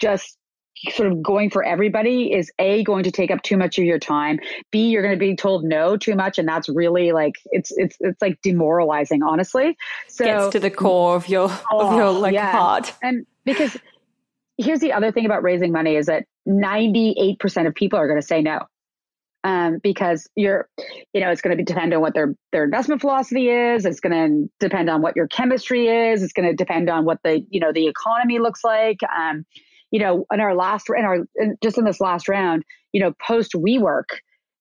just 0.00 0.38
sort 0.90 1.10
of 1.10 1.22
going 1.22 1.50
for 1.50 1.64
everybody 1.64 2.32
is 2.32 2.50
a 2.58 2.84
going 2.84 3.02
to 3.02 3.10
take 3.10 3.30
up 3.30 3.42
too 3.42 3.56
much 3.56 3.78
of 3.78 3.84
your 3.84 3.98
time 3.98 4.38
b 4.70 4.88
you're 4.88 5.02
going 5.02 5.14
to 5.14 5.18
be 5.18 5.34
told 5.34 5.64
no 5.64 5.96
too 5.96 6.14
much 6.14 6.38
and 6.38 6.48
that's 6.48 6.68
really 6.68 7.12
like 7.12 7.34
it's 7.46 7.72
it's 7.76 7.96
it's 8.00 8.20
like 8.20 8.38
demoralizing 8.42 9.22
honestly 9.22 9.76
so 10.08 10.24
gets 10.24 10.48
to 10.48 10.60
the 10.60 10.70
core 10.70 11.16
of 11.16 11.28
your 11.28 11.50
oh, 11.72 11.88
of 11.88 11.96
your 11.96 12.10
like 12.10 12.34
yeah. 12.34 12.52
heart 12.52 12.92
and 13.02 13.26
because 13.44 13.76
here's 14.58 14.80
the 14.80 14.92
other 14.92 15.12
thing 15.12 15.26
about 15.26 15.42
raising 15.42 15.72
money 15.72 15.96
is 15.96 16.06
that 16.06 16.24
98% 16.48 17.66
of 17.66 17.74
people 17.74 17.98
are 17.98 18.06
going 18.06 18.20
to 18.20 18.26
say 18.26 18.40
no 18.40 18.60
um, 19.44 19.78
because 19.82 20.28
you're, 20.34 20.68
you 21.12 21.20
know, 21.20 21.30
it's 21.30 21.40
going 21.40 21.56
to 21.56 21.62
depend 21.62 21.94
on 21.94 22.00
what 22.00 22.14
their 22.14 22.34
their 22.50 22.64
investment 22.64 23.00
philosophy 23.00 23.48
is. 23.48 23.86
It's 23.86 24.00
going 24.00 24.12
to 24.12 24.50
depend 24.58 24.90
on 24.90 25.02
what 25.02 25.14
your 25.14 25.28
chemistry 25.28 25.86
is. 25.86 26.24
It's 26.24 26.32
going 26.32 26.48
to 26.48 26.54
depend 26.54 26.90
on 26.90 27.04
what 27.04 27.18
the 27.22 27.46
you 27.48 27.60
know 27.60 27.72
the 27.72 27.86
economy 27.86 28.40
looks 28.40 28.64
like. 28.64 28.98
Um, 29.16 29.46
you 29.96 30.02
know, 30.02 30.26
in 30.30 30.40
our 30.42 30.54
last, 30.54 30.88
in 30.94 31.06
our, 31.06 31.26
in, 31.36 31.56
just 31.62 31.78
in 31.78 31.86
this 31.86 32.02
last 32.02 32.28
round, 32.28 32.64
you 32.92 33.00
know, 33.00 33.14
post 33.26 33.52
WeWork, 33.54 34.04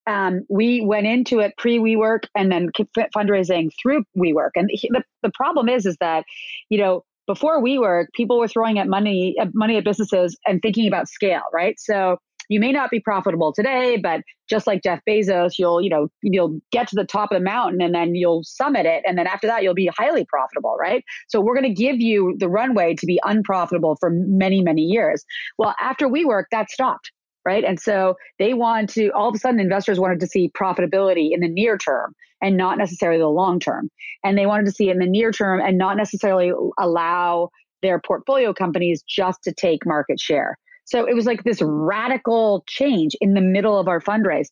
um, 0.08 0.46
we 0.50 0.80
went 0.80 1.08
into 1.08 1.40
it 1.40 1.52
pre 1.58 1.78
WeWork 1.78 2.22
and 2.34 2.50
then 2.50 2.70
fundraising 3.14 3.70
through 3.82 4.06
WeWork. 4.18 4.52
And 4.56 4.70
the, 4.70 5.04
the 5.24 5.32
problem 5.34 5.68
is, 5.68 5.86
is 5.86 5.98
that, 6.00 6.24
you 6.70 6.78
know, 6.78 7.04
before 7.28 7.62
WeWork, 7.62 8.06
people 8.14 8.40
were 8.40 8.48
throwing 8.48 8.80
at 8.80 8.88
money, 8.88 9.36
money 9.54 9.76
at 9.76 9.84
businesses 9.84 10.38
and 10.48 10.62
thinking 10.62 10.88
about 10.88 11.10
scale, 11.10 11.44
right? 11.54 11.78
So 11.80 12.16
you 12.50 12.60
may 12.60 12.72
not 12.72 12.90
be 12.92 13.00
profitable 13.00 13.54
today, 13.54 13.98
but 13.98 14.22
just 14.50 14.68
like 14.68 14.84
Jeff 14.84 15.02
Bezos, 15.08 15.54
you'll, 15.58 15.82
you 15.82 15.90
know, 15.90 16.08
you'll 16.22 16.60
get 16.72 16.88
to 16.90 16.96
the 16.96 17.06
top 17.06 17.32
of 17.32 17.38
the 17.38 17.44
mountain 17.44 17.82
and 17.82 17.94
then 17.94 18.16
you'll 18.16 18.44
summit 18.44 18.86
it. 18.86 19.04
And 19.08 19.18
then 19.18 19.28
after 19.28 19.48
that, 19.48 19.64
you'll 19.64 19.74
be 19.74 19.90
highly 19.98 20.26
profitable, 20.26 20.76
right? 20.80 21.04
So 21.28 21.42
we're 21.42 21.56
going 21.56 21.76
to 21.76 21.82
give 21.82 22.00
you 22.00 22.36
the 22.38 22.50
runway 22.50 22.96
to 22.96 23.06
be 23.06 23.20
unprofitable 23.24 23.98
for 24.00 24.10
many, 24.12 24.62
many 24.62 24.84
years. 24.84 25.26
Well, 25.58 25.76
after 25.80 26.08
WeWork, 26.08 26.46
that 26.52 26.70
stopped. 26.70 27.12
Right. 27.48 27.64
And 27.64 27.80
so 27.80 28.16
they 28.40 28.56
want 28.56 28.90
to, 28.96 29.10
all 29.10 29.30
of 29.30 29.36
a 29.36 29.38
sudden, 29.38 29.60
investors 29.60 30.00
wanted 30.00 30.20
to 30.22 30.26
see 30.26 30.50
profitability 30.60 31.30
in 31.32 31.42
the 31.42 31.48
near 31.48 31.78
term 31.78 32.16
and 32.42 32.58
not 32.58 32.80
necessarily 32.80 33.20
the 33.20 33.28
long 33.28 33.60
term. 33.60 33.92
And 34.24 34.36
they 34.36 34.48
wanted 34.48 34.66
to 34.66 34.72
see 34.72 34.90
in 34.90 34.98
the 34.98 35.06
near 35.06 35.32
term 35.32 35.62
and 35.62 35.78
not 35.78 35.96
necessarily 35.96 36.52
allow 36.80 37.50
their 37.84 38.00
portfolio 38.00 38.52
companies 38.52 39.04
just 39.08 39.44
to 39.44 39.54
take 39.54 39.86
market 39.86 40.20
share. 40.20 40.58
So 40.86 41.06
it 41.06 41.16
was 41.16 41.26
like 41.26 41.44
this 41.44 41.62
radical 41.62 42.64
change 42.68 43.16
in 43.20 43.34
the 43.34 43.42
middle 43.42 43.78
of 43.78 43.88
our 43.88 44.00
fundraise. 44.00 44.48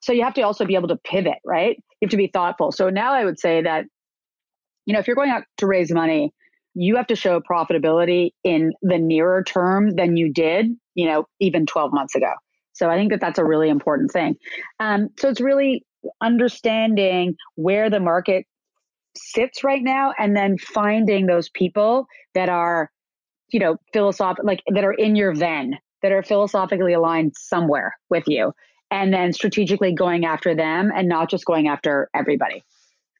So 0.00 0.12
you 0.12 0.22
have 0.22 0.34
to 0.34 0.42
also 0.42 0.64
be 0.64 0.74
able 0.74 0.88
to 0.88 0.96
pivot, 0.96 1.38
right? 1.44 1.76
You 2.00 2.06
have 2.06 2.10
to 2.10 2.16
be 2.16 2.30
thoughtful. 2.32 2.72
So 2.72 2.90
now 2.90 3.12
I 3.14 3.24
would 3.24 3.38
say 3.38 3.62
that, 3.62 3.86
you 4.86 4.92
know, 4.92 5.00
if 5.00 5.06
you're 5.06 5.16
going 5.16 5.30
out 5.30 5.44
to 5.58 5.66
raise 5.66 5.90
money, 5.90 6.32
you 6.74 6.96
have 6.96 7.08
to 7.08 7.16
show 7.16 7.40
profitability 7.40 8.30
in 8.44 8.72
the 8.82 8.98
nearer 8.98 9.42
term 9.42 9.90
than 9.96 10.16
you 10.16 10.32
did, 10.32 10.66
you 10.94 11.06
know, 11.06 11.26
even 11.40 11.66
12 11.66 11.92
months 11.92 12.14
ago. 12.14 12.32
So 12.72 12.88
I 12.88 12.96
think 12.96 13.10
that 13.10 13.20
that's 13.20 13.38
a 13.38 13.44
really 13.44 13.68
important 13.68 14.12
thing. 14.12 14.36
Um, 14.78 15.08
so 15.18 15.28
it's 15.28 15.40
really 15.40 15.84
understanding 16.20 17.34
where 17.56 17.90
the 17.90 17.98
market 17.98 18.46
sits 19.16 19.64
right 19.64 19.82
now 19.82 20.12
and 20.16 20.36
then 20.36 20.56
finding 20.58 21.26
those 21.26 21.48
people 21.48 22.06
that 22.34 22.48
are 22.48 22.90
you 23.50 23.60
know, 23.60 23.76
philosophical, 23.92 24.46
like 24.46 24.62
that 24.72 24.84
are 24.84 24.92
in 24.92 25.16
your 25.16 25.34
Venn, 25.34 25.78
that 26.02 26.12
are 26.12 26.22
philosophically 26.22 26.92
aligned 26.92 27.32
somewhere 27.36 27.96
with 28.10 28.24
you, 28.26 28.52
and 28.90 29.12
then 29.12 29.32
strategically 29.32 29.92
going 29.92 30.24
after 30.24 30.54
them 30.54 30.90
and 30.94 31.08
not 31.08 31.30
just 31.30 31.44
going 31.44 31.68
after 31.68 32.08
everybody. 32.14 32.62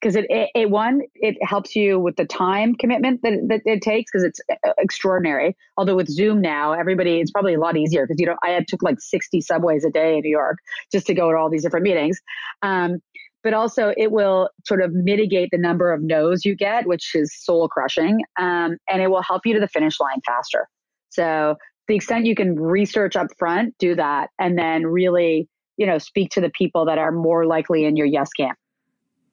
Because 0.01 0.15
it, 0.15 0.27
it, 0.31 0.51
it, 0.55 0.71
one, 0.71 1.01
it 1.17 1.37
helps 1.43 1.75
you 1.75 1.99
with 1.99 2.15
the 2.15 2.25
time 2.25 2.77
commitment 2.77 3.21
that, 3.23 3.41
that 3.49 3.63
it 3.65 3.83
takes 3.83 4.13
because 4.13 4.23
it's 4.23 4.41
uh, 4.49 4.73
extraordinary. 4.79 5.57
Although 5.77 5.97
with 5.97 6.09
Zoom 6.09 6.41
now, 6.41 6.73
everybody, 6.73 7.19
it's 7.19 7.33
probably 7.33 7.55
a 7.55 7.59
lot 7.59 7.77
easier 7.77 8.07
because 8.07 8.21
you 8.21 8.27
know, 8.27 8.37
I 8.45 8.65
took 8.69 8.81
like 8.81 9.01
60 9.01 9.41
subways 9.41 9.85
a 9.85 9.91
day 9.91 10.15
in 10.15 10.21
New 10.21 10.31
York 10.31 10.59
just 10.93 11.09
to 11.09 11.15
go 11.15 11.33
to 11.33 11.37
all 11.37 11.51
these 11.51 11.65
different 11.65 11.83
meetings. 11.83 12.21
Um, 12.63 13.03
but 13.43 13.55
also 13.55 13.93
it 13.97 14.11
will 14.11 14.51
sort 14.67 14.83
of 14.83 14.93
mitigate 14.93 15.51
the 15.51 15.59
number 15.59 15.93
of 15.93 16.03
no's 16.03 16.45
you 16.45 16.55
get, 16.55 16.87
which 16.87 17.15
is 17.15 17.35
soul 17.35 17.69
crushing. 17.69 18.21
Um, 18.39 18.79
and 18.89 19.03
it 19.03 19.09
will 19.09 19.23
help 19.23 19.43
you 19.45 19.55
to 19.55 19.61
the 19.61 19.69
finish 19.69 20.01
line 20.01 20.21
faster. 20.27 20.69
So 21.11 21.57
the 21.87 21.97
extent 21.97 22.27
you 22.27 22.35
can 22.35 22.55
research 22.57 23.17
up 23.17 23.29
front, 23.39 23.77
do 23.79 23.95
that, 23.95 24.31
and 24.39 24.59
then 24.59 24.87
really, 24.87 25.49
you 25.77 25.87
know, 25.87 25.99
speak 25.99 26.31
to 26.33 26.41
the 26.41 26.51
people 26.51 26.85
that 26.87 26.99
are 26.99 27.13
more 27.13 27.47
likely 27.47 27.85
in 27.85 27.97
your 27.97 28.07
yes 28.07 28.31
camp. 28.31 28.59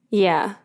Yeah. 0.09 0.55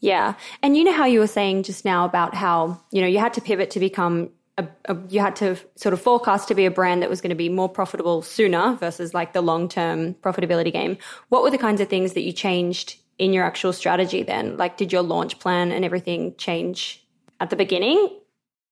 Yeah. 0.00 0.34
And 0.62 0.76
you 0.76 0.84
know 0.84 0.92
how 0.92 1.06
you 1.06 1.18
were 1.18 1.26
saying 1.26 1.62
just 1.62 1.84
now 1.84 2.04
about 2.04 2.34
how, 2.34 2.80
you 2.92 3.00
know, 3.00 3.06
you 3.06 3.18
had 3.18 3.32
to 3.34 3.40
pivot 3.40 3.70
to 3.70 3.80
become 3.80 4.30
a, 4.56 4.66
a, 4.86 4.96
you 5.08 5.20
had 5.20 5.36
to 5.36 5.56
sort 5.76 5.92
of 5.92 6.00
forecast 6.00 6.48
to 6.48 6.54
be 6.54 6.64
a 6.66 6.70
brand 6.70 7.02
that 7.02 7.10
was 7.10 7.20
going 7.20 7.30
to 7.30 7.36
be 7.36 7.48
more 7.48 7.68
profitable 7.68 8.22
sooner 8.22 8.76
versus 8.76 9.14
like 9.14 9.32
the 9.32 9.40
long 9.40 9.68
term 9.68 10.14
profitability 10.14 10.72
game. 10.72 10.96
What 11.28 11.42
were 11.42 11.50
the 11.50 11.58
kinds 11.58 11.80
of 11.80 11.88
things 11.88 12.12
that 12.12 12.22
you 12.22 12.32
changed 12.32 12.96
in 13.18 13.32
your 13.32 13.44
actual 13.44 13.72
strategy 13.72 14.22
then? 14.22 14.56
Like, 14.56 14.76
did 14.76 14.92
your 14.92 15.02
launch 15.02 15.38
plan 15.38 15.72
and 15.72 15.84
everything 15.84 16.34
change 16.36 17.04
at 17.40 17.50
the 17.50 17.56
beginning? 17.56 18.08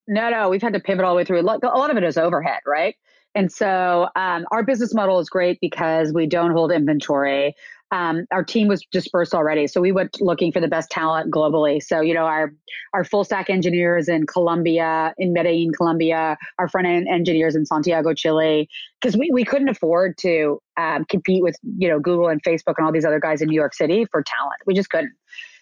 No, 0.08 0.30
no, 0.30 0.48
we've 0.48 0.62
had 0.62 0.72
to 0.72 0.80
pivot 0.80 1.04
all 1.04 1.14
the 1.14 1.18
way 1.18 1.24
through. 1.24 1.40
A 1.40 1.42
lot 1.42 1.90
of 1.90 1.96
it 1.96 2.04
is 2.04 2.16
overhead, 2.16 2.60
right? 2.66 2.96
And 3.34 3.50
so 3.50 4.08
um, 4.14 4.46
our 4.50 4.62
business 4.62 4.92
model 4.94 5.18
is 5.18 5.30
great 5.30 5.58
because 5.60 6.12
we 6.12 6.26
don't 6.26 6.50
hold 6.50 6.70
inventory 6.70 7.54
um, 7.92 8.24
our 8.32 8.42
team 8.42 8.68
was 8.68 8.84
dispersed 8.90 9.34
already. 9.34 9.66
So 9.66 9.80
we 9.80 9.92
went 9.92 10.20
looking 10.20 10.50
for 10.50 10.60
the 10.60 10.66
best 10.66 10.90
talent 10.90 11.30
globally. 11.30 11.82
So, 11.82 12.00
you 12.00 12.14
know, 12.14 12.24
our, 12.24 12.52
our 12.94 13.04
full 13.04 13.22
stack 13.22 13.50
engineers 13.50 14.08
in 14.08 14.26
Colombia, 14.26 15.14
in 15.18 15.34
Medellin, 15.34 15.72
Colombia, 15.76 16.38
our 16.58 16.68
front 16.68 16.86
end 16.86 17.06
engineers 17.06 17.54
in 17.54 17.66
Santiago, 17.66 18.14
Chile, 18.14 18.66
because 19.00 19.14
we, 19.16 19.30
we 19.30 19.44
couldn't 19.44 19.68
afford 19.68 20.16
to 20.18 20.60
um, 20.78 21.04
compete 21.04 21.42
with, 21.42 21.54
you 21.76 21.86
know, 21.86 22.00
Google 22.00 22.28
and 22.28 22.42
Facebook 22.42 22.74
and 22.78 22.86
all 22.86 22.92
these 22.92 23.04
other 23.04 23.20
guys 23.20 23.42
in 23.42 23.48
New 23.48 23.54
York 23.54 23.74
City 23.74 24.06
for 24.10 24.22
talent. 24.22 24.56
We 24.64 24.72
just 24.72 24.88
couldn't. 24.88 25.12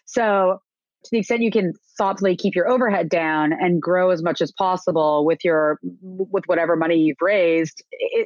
So 0.05 0.61
to 1.05 1.11
the 1.11 1.19
extent 1.19 1.43
you 1.43 1.51
can 1.51 1.73
thoughtfully 1.97 2.37
keep 2.37 2.55
your 2.55 2.69
overhead 2.69 3.09
down 3.09 3.53
and 3.53 3.81
grow 3.81 4.11
as 4.11 4.23
much 4.23 4.41
as 4.41 4.53
possible 4.53 5.25
with 5.25 5.39
your 5.45 5.79
with 6.03 6.45
whatever 6.47 6.77
money 6.77 6.97
you've 6.97 7.21
raised 7.21 7.83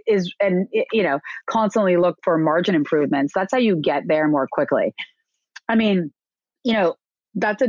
is 0.07 0.33
and 0.41 0.69
you 0.93 1.03
know 1.03 1.21
constantly 1.47 1.97
look 1.97 2.17
for 2.23 2.39
margin 2.39 2.75
improvements. 2.75 3.33
That's 3.35 3.53
how 3.53 3.59
you 3.59 3.77
get 3.77 4.05
there 4.07 4.29
more 4.29 4.49
quickly. 4.51 4.95
I 5.69 5.77
mean 5.77 6.13
you 6.65 6.73
know 6.73 6.95
that's 7.35 7.63
a 7.63 7.69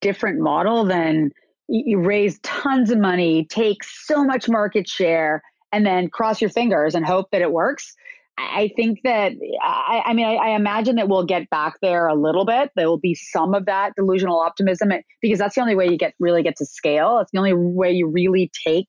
different 0.00 0.40
model 0.40 0.84
than 0.84 1.30
you 1.68 1.98
raise 1.98 2.38
tons 2.40 2.90
of 2.90 2.98
money 2.98 3.46
take 3.50 3.82
so 3.82 4.24
much 4.24 4.48
market 4.48 4.88
share 4.88 5.42
and 5.72 5.84
then 5.84 6.08
cross 6.08 6.40
your 6.40 6.50
fingers 6.50 6.94
and 6.94 7.04
hope 7.04 7.30
that 7.32 7.42
it 7.42 7.50
works 7.50 7.94
I 8.38 8.70
think 8.76 9.00
that 9.04 9.32
I, 9.62 10.02
I 10.06 10.12
mean 10.12 10.26
I, 10.26 10.34
I, 10.34 10.48
imagine 10.50 10.96
that 10.96 11.08
we'll 11.08 11.24
get 11.24 11.48
back 11.48 11.74
there 11.80 12.06
a 12.06 12.14
little 12.14 12.44
bit. 12.44 12.70
There 12.76 12.88
will 12.88 12.98
be 12.98 13.14
some 13.14 13.54
of 13.54 13.64
that 13.66 13.94
delusional 13.96 14.38
optimism 14.38 14.92
eh, 14.92 15.00
because 15.22 15.38
that's 15.38 15.54
the 15.54 15.62
only 15.62 15.74
way 15.74 15.88
you 15.88 15.96
get 15.96 16.14
really 16.20 16.42
get 16.42 16.56
to 16.56 16.66
scale. 16.66 17.18
It's 17.18 17.30
the 17.32 17.38
only 17.38 17.54
way 17.54 17.92
you 17.92 18.08
really 18.08 18.50
take 18.66 18.88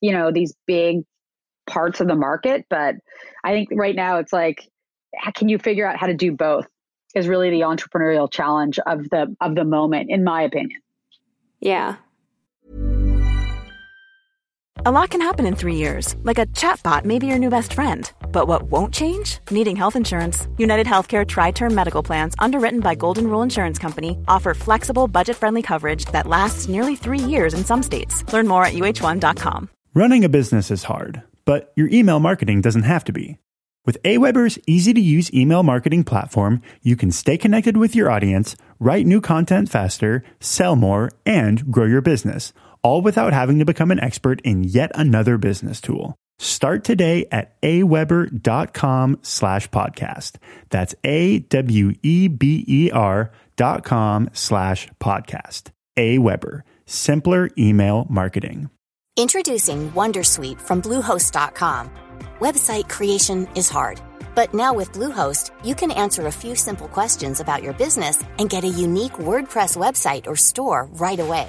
you 0.00 0.12
know 0.12 0.32
these 0.32 0.54
big 0.66 1.02
parts 1.68 2.00
of 2.00 2.08
the 2.08 2.16
market. 2.16 2.66
But 2.68 2.96
I 3.44 3.52
think 3.52 3.68
right 3.72 3.94
now 3.94 4.18
it's 4.18 4.32
like, 4.32 4.68
can 5.34 5.48
you 5.48 5.58
figure 5.58 5.86
out 5.86 5.96
how 5.96 6.06
to 6.06 6.14
do 6.14 6.32
both? 6.32 6.66
Is 7.14 7.26
really 7.26 7.50
the 7.50 7.60
entrepreneurial 7.60 8.30
challenge 8.30 8.78
of 8.80 9.08
the 9.10 9.34
of 9.40 9.54
the 9.54 9.64
moment, 9.64 10.10
in 10.10 10.24
my 10.24 10.42
opinion. 10.42 10.80
Yeah, 11.60 11.96
a 14.86 14.92
lot 14.92 15.10
can 15.10 15.20
happen 15.20 15.46
in 15.46 15.56
three 15.56 15.74
years, 15.74 16.14
like 16.22 16.38
a 16.38 16.46
chatbot 16.46 17.04
may 17.04 17.18
be 17.18 17.26
your 17.26 17.38
new 17.38 17.50
best 17.50 17.72
friend. 17.72 18.10
But 18.30 18.46
what 18.46 18.70
won't 18.70 18.94
change? 18.94 19.38
Needing 19.50 19.74
health 19.74 19.96
insurance. 19.96 20.46
United 20.56 20.86
Healthcare 20.86 21.26
Tri 21.26 21.50
Term 21.50 21.74
Medical 21.74 22.02
Plans, 22.02 22.34
underwritten 22.38 22.80
by 22.80 22.94
Golden 22.94 23.26
Rule 23.26 23.42
Insurance 23.42 23.78
Company, 23.78 24.16
offer 24.28 24.54
flexible, 24.54 25.08
budget 25.08 25.36
friendly 25.36 25.62
coverage 25.62 26.04
that 26.12 26.28
lasts 26.28 26.68
nearly 26.68 26.94
three 26.94 27.18
years 27.18 27.54
in 27.54 27.64
some 27.64 27.82
states. 27.82 28.24
Learn 28.32 28.46
more 28.46 28.64
at 28.64 28.74
uh1.com. 28.74 29.68
Running 29.94 30.24
a 30.24 30.28
business 30.28 30.70
is 30.70 30.84
hard, 30.84 31.22
but 31.44 31.72
your 31.74 31.88
email 31.88 32.20
marketing 32.20 32.60
doesn't 32.60 32.84
have 32.84 33.04
to 33.04 33.12
be. 33.12 33.38
With 33.86 34.02
Aweber's 34.02 34.58
easy 34.66 34.92
to 34.92 35.00
use 35.00 35.32
email 35.32 35.62
marketing 35.62 36.04
platform, 36.04 36.60
you 36.82 36.94
can 36.94 37.10
stay 37.10 37.38
connected 37.38 37.78
with 37.78 37.96
your 37.96 38.10
audience, 38.10 38.54
write 38.78 39.06
new 39.06 39.20
content 39.20 39.70
faster, 39.70 40.22
sell 40.40 40.76
more, 40.76 41.10
and 41.24 41.72
grow 41.72 41.86
your 41.86 42.02
business, 42.02 42.52
all 42.82 43.02
without 43.02 43.32
having 43.32 43.58
to 43.58 43.64
become 43.64 43.90
an 43.90 44.00
expert 44.00 44.40
in 44.42 44.64
yet 44.64 44.90
another 44.94 45.38
business 45.38 45.80
tool. 45.80 46.16
Start 46.38 46.84
today 46.84 47.26
at 47.32 47.60
aweber.com 47.62 49.18
slash 49.22 49.68
podcast. 49.70 50.36
That's 50.70 50.94
A-W-E-B-E-R 51.04 51.50
dot 53.56 53.82
com 53.84 54.30
slash 54.32 54.88
podcast. 55.00 55.70
Aweber, 55.98 56.62
simpler 56.86 57.50
email 57.58 58.06
marketing. 58.08 58.70
Introducing 59.16 59.90
Wondersuite 59.90 60.60
from 60.60 60.80
Bluehost.com. 60.80 61.90
Website 62.38 62.88
creation 62.88 63.48
is 63.56 63.68
hard, 63.68 64.00
but 64.36 64.54
now 64.54 64.72
with 64.72 64.92
Bluehost, 64.92 65.50
you 65.64 65.74
can 65.74 65.90
answer 65.90 66.28
a 66.28 66.32
few 66.32 66.54
simple 66.54 66.86
questions 66.86 67.40
about 67.40 67.64
your 67.64 67.72
business 67.72 68.22
and 68.38 68.48
get 68.48 68.62
a 68.62 68.68
unique 68.68 69.14
WordPress 69.14 69.76
website 69.76 70.28
or 70.28 70.36
store 70.36 70.86
right 70.92 71.18
away. 71.18 71.48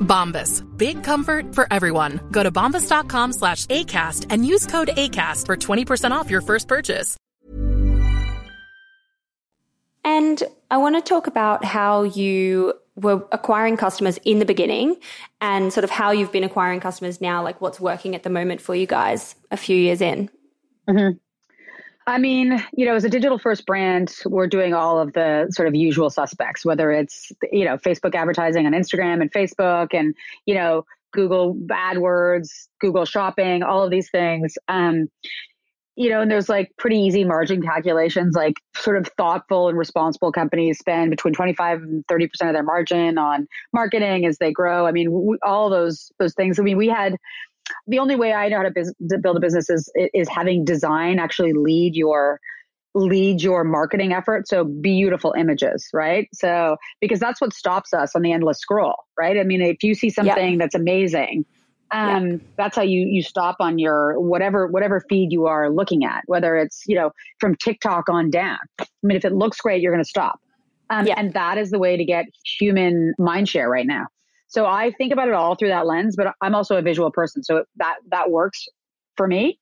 Bombas. 0.00 0.64
Big 0.76 1.04
comfort 1.04 1.54
for 1.54 1.66
everyone. 1.70 2.20
Go 2.32 2.42
to 2.42 2.50
bombas.com 2.50 3.32
slash 3.32 3.66
ACAST 3.66 4.26
and 4.30 4.44
use 4.44 4.66
code 4.66 4.88
ACAST 4.88 5.46
for 5.46 5.56
20% 5.56 6.10
off 6.10 6.30
your 6.30 6.40
first 6.40 6.66
purchase. 6.66 7.16
And 10.04 10.42
I 10.70 10.78
want 10.78 10.96
to 10.96 11.02
talk 11.02 11.26
about 11.26 11.64
how 11.64 12.02
you 12.02 12.72
were 12.96 13.26
acquiring 13.30 13.76
customers 13.76 14.18
in 14.24 14.38
the 14.38 14.44
beginning 14.44 14.96
and 15.40 15.72
sort 15.72 15.84
of 15.84 15.90
how 15.90 16.10
you've 16.10 16.32
been 16.32 16.44
acquiring 16.44 16.80
customers 16.80 17.20
now, 17.20 17.42
like 17.42 17.60
what's 17.60 17.78
working 17.78 18.14
at 18.14 18.22
the 18.22 18.30
moment 18.30 18.60
for 18.60 18.74
you 18.74 18.86
guys 18.86 19.34
a 19.50 19.56
few 19.56 19.76
years 19.76 20.00
in. 20.00 20.30
Mm-hmm. 20.88 21.18
I 22.08 22.16
mean, 22.16 22.64
you 22.74 22.86
know, 22.86 22.94
as 22.94 23.04
a 23.04 23.10
digital 23.10 23.38
first 23.38 23.66
brand, 23.66 24.14
we're 24.24 24.46
doing 24.46 24.72
all 24.72 24.98
of 24.98 25.12
the 25.12 25.46
sort 25.50 25.68
of 25.68 25.74
usual 25.74 26.08
suspects, 26.08 26.64
whether 26.64 26.90
it's, 26.90 27.30
you 27.52 27.66
know, 27.66 27.76
Facebook 27.76 28.14
advertising 28.14 28.64
on 28.64 28.72
Instagram 28.72 29.20
and 29.20 29.30
Facebook 29.30 29.88
and, 29.92 30.14
you 30.46 30.54
know, 30.54 30.86
Google 31.12 31.54
AdWords, 31.70 32.48
Google 32.80 33.04
Shopping, 33.04 33.62
all 33.62 33.84
of 33.84 33.90
these 33.90 34.08
things. 34.08 34.56
Um, 34.68 35.08
you 35.96 36.08
know, 36.08 36.22
and 36.22 36.30
there's 36.30 36.48
like 36.48 36.70
pretty 36.78 36.96
easy 36.96 37.24
margin 37.24 37.60
calculations, 37.60 38.34
like 38.34 38.54
sort 38.74 38.96
of 38.96 39.08
thoughtful 39.18 39.68
and 39.68 39.76
responsible 39.76 40.32
companies 40.32 40.78
spend 40.78 41.10
between 41.10 41.34
25 41.34 41.82
and 41.82 42.06
30% 42.06 42.24
of 42.42 42.54
their 42.54 42.62
margin 42.62 43.18
on 43.18 43.46
marketing 43.74 44.24
as 44.24 44.38
they 44.38 44.50
grow. 44.50 44.86
I 44.86 44.92
mean, 44.92 45.12
we, 45.12 45.36
all 45.42 45.68
those, 45.68 46.10
those 46.18 46.32
things. 46.32 46.58
I 46.58 46.62
mean, 46.62 46.78
we 46.78 46.88
had, 46.88 47.16
the 47.86 47.98
only 47.98 48.16
way 48.16 48.32
I 48.32 48.48
know 48.48 48.58
how 48.58 48.62
to, 48.64 48.70
bus- 48.70 48.94
to 49.10 49.18
build 49.18 49.36
a 49.36 49.40
business 49.40 49.70
is 49.70 49.90
is 49.94 50.28
having 50.28 50.64
design 50.64 51.18
actually 51.18 51.52
lead 51.52 51.94
your 51.94 52.40
lead 52.94 53.42
your 53.42 53.64
marketing 53.64 54.12
effort. 54.12 54.48
So 54.48 54.64
beautiful 54.64 55.34
images, 55.38 55.88
right? 55.92 56.28
So 56.32 56.76
because 57.00 57.20
that's 57.20 57.40
what 57.40 57.52
stops 57.52 57.92
us 57.92 58.14
on 58.14 58.22
the 58.22 58.32
endless 58.32 58.58
scroll, 58.58 58.96
right? 59.18 59.38
I 59.38 59.44
mean, 59.44 59.60
if 59.60 59.82
you 59.82 59.94
see 59.94 60.10
something 60.10 60.58
that's 60.58 60.74
amazing, 60.74 61.44
um, 61.90 62.40
that's 62.56 62.76
how 62.76 62.82
you 62.82 63.00
you 63.00 63.22
stop 63.22 63.56
on 63.60 63.78
your 63.78 64.20
whatever 64.20 64.66
whatever 64.66 65.02
feed 65.08 65.32
you 65.32 65.46
are 65.46 65.70
looking 65.70 66.04
at, 66.04 66.22
whether 66.26 66.56
it's 66.56 66.82
you 66.86 66.96
know 66.96 67.10
from 67.40 67.54
TikTok 67.56 68.08
on 68.08 68.30
down. 68.30 68.58
I 68.80 68.86
mean, 69.02 69.16
if 69.16 69.24
it 69.24 69.32
looks 69.32 69.58
great, 69.58 69.80
you're 69.80 69.92
going 69.92 70.04
to 70.04 70.08
stop. 70.08 70.38
Um, 70.90 71.06
Yeah. 71.06 71.14
And 71.16 71.32
that 71.34 71.58
is 71.58 71.70
the 71.70 71.78
way 71.78 71.96
to 71.96 72.04
get 72.04 72.26
human 72.58 73.14
mind 73.18 73.48
share 73.48 73.68
right 73.68 73.86
now. 73.86 74.06
So 74.48 74.64
I 74.66 74.92
think 74.96 75.12
about 75.12 75.28
it 75.28 75.34
all 75.34 75.54
through 75.54 75.68
that 75.68 75.86
lens, 75.86 76.16
but 76.16 76.34
I'm 76.40 76.54
also 76.54 76.76
a 76.76 76.82
visual 76.82 77.10
person, 77.10 77.44
so 77.44 77.64
that 77.76 77.96
that 78.10 78.30
works 78.30 78.66
for 79.16 79.28
me. 79.28 79.58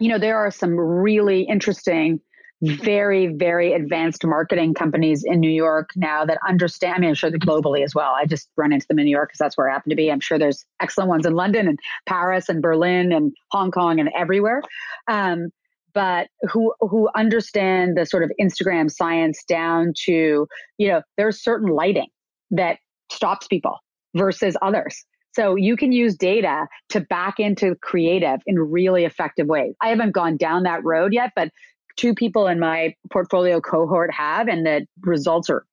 You 0.00 0.08
know, 0.08 0.18
there 0.18 0.36
are 0.36 0.50
some 0.50 0.76
really 0.76 1.42
interesting, 1.42 2.20
very 2.60 3.28
very 3.28 3.72
advanced 3.72 4.24
marketing 4.26 4.74
companies 4.74 5.22
in 5.24 5.38
New 5.38 5.50
York 5.50 5.90
now 5.94 6.24
that 6.24 6.38
understand. 6.46 6.96
I 6.96 6.98
mean, 6.98 7.08
I'm 7.10 7.14
sure 7.14 7.30
globally 7.30 7.84
as 7.84 7.94
well. 7.94 8.12
I 8.12 8.26
just 8.26 8.48
run 8.56 8.72
into 8.72 8.86
them 8.88 8.98
in 8.98 9.04
New 9.04 9.12
York 9.12 9.28
because 9.28 9.38
that's 9.38 9.56
where 9.56 9.70
I 9.70 9.74
happen 9.74 9.90
to 9.90 9.96
be. 9.96 10.10
I'm 10.10 10.20
sure 10.20 10.38
there's 10.38 10.64
excellent 10.82 11.08
ones 11.08 11.24
in 11.24 11.34
London 11.34 11.68
and 11.68 11.78
Paris 12.06 12.48
and 12.48 12.60
Berlin 12.60 13.12
and 13.12 13.32
Hong 13.52 13.70
Kong 13.70 14.00
and 14.00 14.10
everywhere. 14.16 14.62
Um, 15.06 15.50
but 15.94 16.28
who 16.50 16.74
who 16.80 17.08
understand 17.14 17.96
the 17.96 18.06
sort 18.06 18.24
of 18.24 18.32
Instagram 18.40 18.90
science 18.90 19.44
down 19.44 19.92
to 20.06 20.48
you 20.78 20.88
know 20.88 21.02
there's 21.16 21.40
certain 21.40 21.68
lighting 21.68 22.08
that 22.50 22.78
stops 23.12 23.46
people 23.46 23.78
versus 24.14 24.56
others. 24.62 25.04
So 25.32 25.54
you 25.54 25.76
can 25.76 25.92
use 25.92 26.16
data 26.16 26.66
to 26.88 27.00
back 27.00 27.38
into 27.38 27.76
creative 27.76 28.40
in 28.46 28.58
really 28.58 29.04
effective 29.04 29.46
ways. 29.46 29.74
I 29.80 29.88
haven't 29.88 30.12
gone 30.12 30.36
down 30.36 30.64
that 30.64 30.84
road 30.84 31.12
yet, 31.12 31.30
but 31.36 31.50
two 31.96 32.14
people 32.14 32.48
in 32.48 32.58
my 32.58 32.94
portfolio 33.12 33.60
cohort 33.60 34.12
have, 34.12 34.48
and 34.48 34.66
the 34.66 34.86
results 35.02 35.48
are 35.48 35.64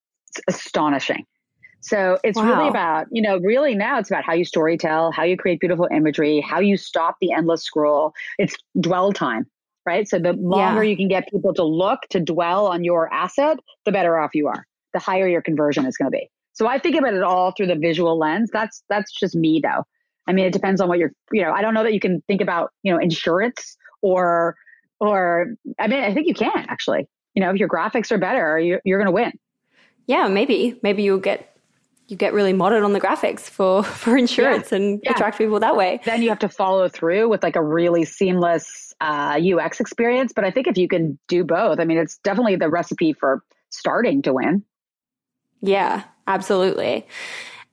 astonishing. 0.48 1.26
So 1.80 2.18
it's 2.24 2.40
really 2.40 2.68
about, 2.68 3.08
you 3.12 3.22
know, 3.22 3.38
really 3.38 3.74
now 3.74 3.98
it's 3.98 4.12
about 4.12 4.26
how 4.26 4.34
you 4.34 4.44
storytell, 4.44 5.14
how 5.14 5.24
you 5.24 5.38
create 5.38 5.60
beautiful 5.60 5.88
imagery, 5.92 6.42
how 6.42 6.60
you 6.60 6.76
stop 6.76 7.16
the 7.22 7.32
endless 7.32 7.64
scroll. 7.64 8.14
It's 8.38 8.56
dwell 8.80 9.14
time, 9.14 9.46
right? 9.86 10.08
So 10.08 10.20
the 10.20 10.34
longer 10.34 10.84
Yeah. 10.84 10.90
you 10.90 10.98
can 10.98 11.08
get 11.08 11.30
people 11.30 11.54
to 11.54 11.64
look, 11.64 12.00
to 12.10 12.20
dwell 12.20 12.68
on 12.68 12.84
your 12.84 13.12
asset, 13.14 13.60
the 13.86 13.92
better 13.92 14.18
off 14.18 14.36
you 14.36 14.48
are. 14.48 14.66
The 14.94 15.00
higher 15.00 15.28
your 15.28 15.42
conversion 15.42 15.86
is 15.86 15.98
going 15.98 16.12
to 16.12 16.18
be. 16.18 16.30
So 16.58 16.66
I 16.68 16.80
think 16.80 16.96
about 16.96 17.14
it 17.14 17.22
all 17.22 17.52
through 17.52 17.68
the 17.68 17.76
visual 17.76 18.18
lens. 18.18 18.50
That's 18.52 18.84
that's 18.90 19.12
just 19.12 19.36
me 19.36 19.62
though. 19.64 19.84
I 20.28 20.34
mean, 20.34 20.46
it 20.46 20.54
depends 20.54 20.82
on 20.82 20.90
what 20.90 20.98
you're, 20.98 21.12
you 21.32 21.44
know, 21.44 21.52
I 21.52 21.62
don't 21.62 21.76
know 21.76 21.84
that 21.84 21.94
you 21.94 22.00
can 22.00 22.22
think 22.28 22.42
about, 22.42 22.72
you 22.82 22.92
know, 22.92 22.98
insurance 22.98 23.78
or 24.02 24.56
or 25.00 25.54
I 25.80 25.88
mean, 25.88 26.04
I 26.04 26.16
think 26.16 26.28
you 26.28 26.34
can 26.34 26.66
actually. 26.68 27.08
You 27.36 27.44
know, 27.44 27.52
if 27.52 27.58
your 27.58 27.70
graphics 27.70 28.12
are 28.12 28.18
better, 28.18 28.58
you're, 28.58 28.82
you're 28.84 28.98
going 28.98 29.06
to 29.06 29.12
win. 29.12 29.32
Yeah, 30.08 30.28
maybe. 30.28 30.80
Maybe 30.82 31.04
you'll 31.04 31.20
get 31.20 31.56
you 32.08 32.18
get 32.18 32.34
really 32.34 32.54
modern 32.54 32.84
on 32.84 32.94
the 32.94 33.02
graphics 33.02 33.42
for 33.42 33.84
for 34.02 34.18
insurance 34.18 34.72
and 34.72 35.00
Yeah. 35.04 35.12
attract 35.12 35.38
people 35.38 35.60
that 35.60 35.76
way. 35.76 36.00
then 36.06 36.24
you 36.24 36.30
have 36.30 36.40
to 36.40 36.50
follow 36.50 36.90
through 36.90 37.30
with 37.30 37.44
like 37.44 37.56
a 37.56 37.64
really 37.64 38.04
seamless 38.04 38.96
uh, 39.00 39.40
UX 39.40 39.80
experience. 39.80 40.34
But 40.34 40.44
I 40.44 40.50
think 40.50 40.66
if 40.66 40.76
you 40.76 40.88
can 40.88 41.20
do 41.28 41.44
both, 41.44 41.80
I 41.80 41.86
mean, 41.86 42.00
it's 42.00 42.18
definitely 42.24 42.56
the 42.56 42.70
recipe 42.70 43.14
for 43.14 43.44
starting 43.70 44.24
to 44.24 44.34
win. 44.34 44.64
Yeah, 45.62 46.04
absolutely. 46.28 47.08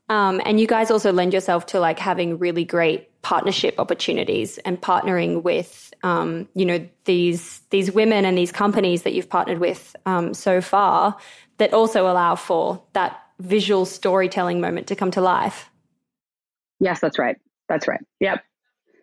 Um, 0.08 0.40
and 0.44 0.60
you 0.60 0.66
guys 0.66 0.90
also 0.90 1.12
lend 1.12 1.32
yourself 1.32 1.66
to 1.66 1.80
like 1.80 1.98
having 1.98 2.38
really 2.38 2.64
great 2.64 3.10
partnership 3.22 3.76
opportunities 3.78 4.58
and 4.58 4.80
partnering 4.80 5.42
with, 5.42 5.92
um, 6.02 6.46
you 6.54 6.66
know, 6.66 6.86
these 7.04 7.60
these 7.70 7.90
women 7.90 8.24
and 8.24 8.36
these 8.36 8.52
companies 8.52 9.02
that 9.02 9.14
you've 9.14 9.30
partnered 9.30 9.58
with 9.58 9.96
um, 10.04 10.34
so 10.34 10.60
far 10.60 11.16
that 11.56 11.72
also 11.72 12.06
allow 12.06 12.34
for 12.34 12.82
that 12.92 13.20
visual 13.40 13.86
storytelling 13.86 14.60
moment 14.60 14.86
to 14.88 14.96
come 14.96 15.10
to 15.10 15.20
life. 15.20 15.70
Yes, 16.80 17.00
that's 17.00 17.18
right. 17.18 17.36
That's 17.68 17.88
right. 17.88 18.00
Yep. 18.20 18.42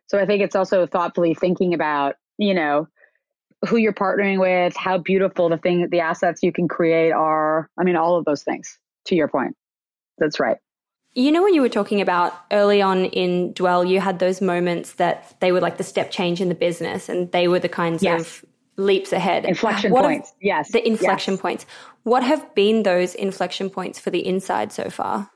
So 0.08 0.20
I 0.20 0.26
think 0.26 0.44
it's 0.44 0.56
also 0.56 0.86
thoughtfully 0.86 1.34
thinking 1.34 1.74
about, 1.74 2.16
you 2.38 2.54
know, 2.54 2.88
who 3.68 3.78
you're 3.78 3.94
partnering 3.94 4.40
with, 4.40 4.76
how 4.76 4.98
beautiful 4.98 5.50
the 5.50 5.58
thing, 5.58 5.90
the 5.90 6.02
assets 6.02 6.44
you 6.44 6.52
can 6.52 6.68
create 6.68 7.12
are. 7.12 7.70
I 7.80 7.84
mean, 7.84 7.96
all 7.96 8.18
of 8.18 8.26
those 8.26 8.44
things. 8.44 8.78
To 9.06 9.16
your 9.16 9.28
point, 9.28 9.56
that's 10.18 10.40
right. 10.40 10.58
You 11.14 11.32
know, 11.32 11.44
when 11.44 11.54
you 11.54 11.62
were 11.62 11.70
talking 11.70 12.00
about 12.02 12.34
early 12.52 12.82
on 12.82 13.06
in 13.06 13.52
Dwell, 13.54 13.84
you 13.84 14.00
had 14.00 14.20
those 14.20 14.40
moments 14.42 14.94
that 14.94 15.36
they 15.42 15.52
were 15.52 15.60
like 15.60 15.78
the 15.78 15.84
step 15.84 16.12
change 16.12 16.40
in 16.40 16.48
the 16.50 16.56
business 16.56 17.10
and 17.10 17.30
they 17.32 17.48
were 17.48 17.60
the 17.60 17.68
kinds 17.68 18.02
Yes. 18.04 18.22
of 18.22 18.46
leaps 18.78 19.12
ahead. 19.12 19.44
Inflection 19.46 19.92
What 19.92 20.04
have- 20.04 20.10
points. 20.12 20.34
Yes. 20.42 20.72
The 20.72 20.88
inflection 20.88 21.34
Yes. 21.34 21.42
points. 21.42 21.66
What 22.04 22.24
have 22.24 22.56
been 22.56 22.84
those 22.84 23.14
inflection 23.16 23.70
points 23.70 24.00
for 24.00 24.10
the 24.10 24.26
inside 24.26 24.72
so 24.72 24.90
far? 24.90 25.30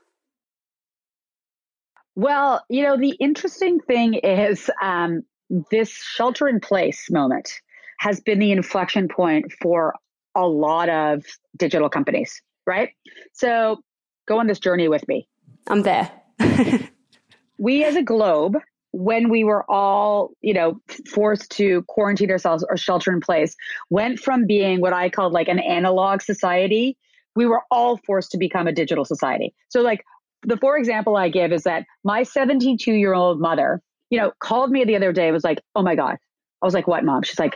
Well, 2.14 2.64
you 2.70 2.82
know, 2.82 2.96
the 2.96 3.10
interesting 3.20 3.80
thing 3.80 4.14
is 4.14 4.70
um, 4.82 5.22
this 5.70 5.90
shelter 5.90 6.48
in 6.48 6.60
place 6.60 7.10
moment 7.10 7.52
has 7.98 8.20
been 8.20 8.38
the 8.38 8.52
inflection 8.52 9.08
point 9.08 9.52
for 9.60 9.94
a 10.34 10.46
lot 10.46 10.88
of 10.88 11.24
digital 11.56 11.88
companies. 11.90 12.40
Right? 12.66 12.90
So 13.32 13.80
go 14.26 14.38
on 14.38 14.46
this 14.46 14.58
journey 14.58 14.88
with 14.88 15.06
me. 15.08 15.28
I'm 15.66 15.82
there. 15.82 16.10
we 17.58 17.84
as 17.84 17.96
a 17.96 18.02
globe, 18.02 18.56
when 18.92 19.28
we 19.28 19.44
were 19.44 19.70
all, 19.70 20.30
you 20.40 20.54
know, 20.54 20.80
forced 21.10 21.50
to 21.52 21.82
quarantine 21.82 22.30
ourselves 22.30 22.64
or 22.68 22.76
shelter 22.76 23.12
in 23.12 23.20
place, 23.20 23.54
went 23.90 24.18
from 24.18 24.46
being 24.46 24.80
what 24.80 24.92
I 24.92 25.10
called 25.10 25.32
like 25.32 25.48
an 25.48 25.58
analog 25.58 26.22
society. 26.22 26.96
We 27.34 27.46
were 27.46 27.62
all 27.70 27.98
forced 27.98 28.30
to 28.32 28.38
become 28.38 28.66
a 28.66 28.72
digital 28.72 29.04
society. 29.04 29.54
So, 29.68 29.82
like, 29.82 30.04
the 30.42 30.56
for 30.56 30.76
example 30.78 31.16
I 31.16 31.28
give 31.28 31.52
is 31.52 31.64
that 31.64 31.84
my 32.04 32.22
72 32.22 32.90
year 32.92 33.12
old 33.12 33.40
mother, 33.40 33.82
you 34.10 34.18
know, 34.18 34.32
called 34.38 34.70
me 34.70 34.84
the 34.84 34.96
other 34.96 35.12
day, 35.12 35.30
was 35.30 35.44
like, 35.44 35.60
oh 35.74 35.82
my 35.82 35.94
God. 35.94 36.16
I 36.62 36.66
was 36.66 36.72
like, 36.72 36.86
what, 36.86 37.04
mom? 37.04 37.22
She's 37.22 37.38
like, 37.38 37.54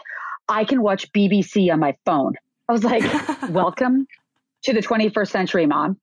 I 0.49 0.65
can 0.65 0.83
watch 0.83 1.11
BBC 1.13 1.73
on 1.73 1.81
my 1.81 1.97
phone. 2.05 2.35
I 2.69 2.73
was 2.73 2.85
like, 2.85 3.03
welcome 3.49 4.07
to 4.65 4.73
the 4.73 4.81
21st 4.81 5.29
century, 5.29 5.67
mom. 5.67 5.99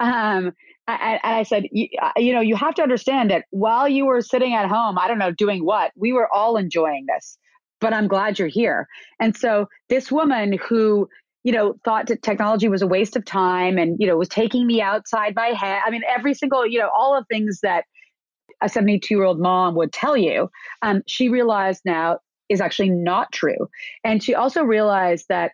Um, 0.00 0.52
and, 0.88 1.20
I 1.22 1.44
said, 1.44 1.64
you, 1.70 1.88
uh, 2.00 2.10
you 2.16 2.32
know, 2.32 2.40
you 2.40 2.56
have 2.56 2.74
to 2.74 2.82
understand 2.82 3.30
that 3.30 3.44
while 3.50 3.88
you 3.88 4.06
were 4.06 4.20
sitting 4.20 4.54
at 4.54 4.68
home, 4.68 4.98
I 4.98 5.06
don't 5.08 5.18
know, 5.18 5.30
doing 5.30 5.64
what, 5.64 5.92
we 5.96 6.12
were 6.12 6.32
all 6.32 6.56
enjoying 6.56 7.06
this. 7.06 7.38
But 7.80 7.92
I'm 7.92 8.08
glad 8.08 8.38
you're 8.38 8.48
here. 8.48 8.88
And 9.20 9.36
so 9.36 9.68
this 9.88 10.10
woman 10.10 10.58
who, 10.68 11.08
you 11.44 11.52
know, 11.52 11.74
thought 11.84 12.06
that 12.08 12.22
technology 12.22 12.68
was 12.68 12.82
a 12.82 12.86
waste 12.86 13.16
of 13.16 13.24
time 13.24 13.78
and, 13.78 13.96
you 13.98 14.06
know, 14.06 14.16
was 14.16 14.28
taking 14.28 14.66
me 14.66 14.80
outside 14.80 15.34
my 15.34 15.48
head. 15.48 15.80
I 15.84 15.90
mean, 15.90 16.02
every 16.08 16.34
single, 16.34 16.66
you 16.66 16.78
know, 16.78 16.90
all 16.96 17.16
of 17.16 17.26
things 17.28 17.60
that 17.62 17.84
a 18.60 18.68
72 18.68 19.12
year 19.12 19.24
old 19.24 19.40
mom 19.40 19.74
would 19.74 19.92
tell 19.92 20.16
you, 20.16 20.48
um, 20.82 21.02
she 21.06 21.28
realized 21.28 21.82
now 21.84 22.18
is 22.48 22.60
actually 22.60 22.90
not 22.90 23.32
true. 23.32 23.68
And 24.04 24.22
she 24.22 24.34
also 24.34 24.62
realized 24.62 25.26
that 25.28 25.52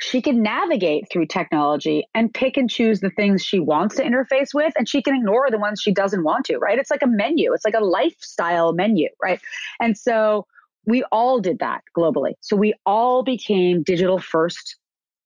she 0.00 0.20
can 0.20 0.42
navigate 0.42 1.04
through 1.10 1.26
technology 1.26 2.06
and 2.14 2.32
pick 2.32 2.56
and 2.56 2.68
choose 2.68 3.00
the 3.00 3.10
things 3.10 3.42
she 3.44 3.60
wants 3.60 3.96
to 3.96 4.02
interface 4.02 4.52
with 4.52 4.72
and 4.76 4.88
she 4.88 5.02
can 5.02 5.14
ignore 5.14 5.50
the 5.50 5.58
ones 5.58 5.80
she 5.80 5.92
doesn't 5.92 6.24
want 6.24 6.44
to 6.46 6.58
right? 6.58 6.78
It's 6.78 6.90
like 6.90 7.02
a 7.02 7.06
menu. 7.06 7.52
It's 7.52 7.64
like 7.64 7.74
a 7.74 7.84
lifestyle 7.84 8.72
menu 8.72 9.08
right? 9.22 9.40
And 9.80 9.96
so 9.96 10.46
we 10.86 11.04
all 11.12 11.40
did 11.40 11.60
that 11.60 11.82
globally. 11.96 12.34
So 12.40 12.56
we 12.56 12.74
all 12.84 13.22
became 13.22 13.82
digital 13.82 14.18
first 14.18 14.76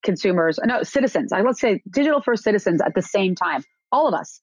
consumers. 0.04 0.59
No 0.64 0.83
citizens. 0.83 1.33
I 1.33 1.40
let's 1.40 1.61
say 1.61 1.83
digital 1.90 2.20
first 2.20 2.44
citizens 2.44 2.81
at 2.81 2.94
the 2.94 3.02
same 3.02 3.35
time. 3.35 3.64
All 3.90 4.07
of 4.07 4.14
us. 4.14 4.40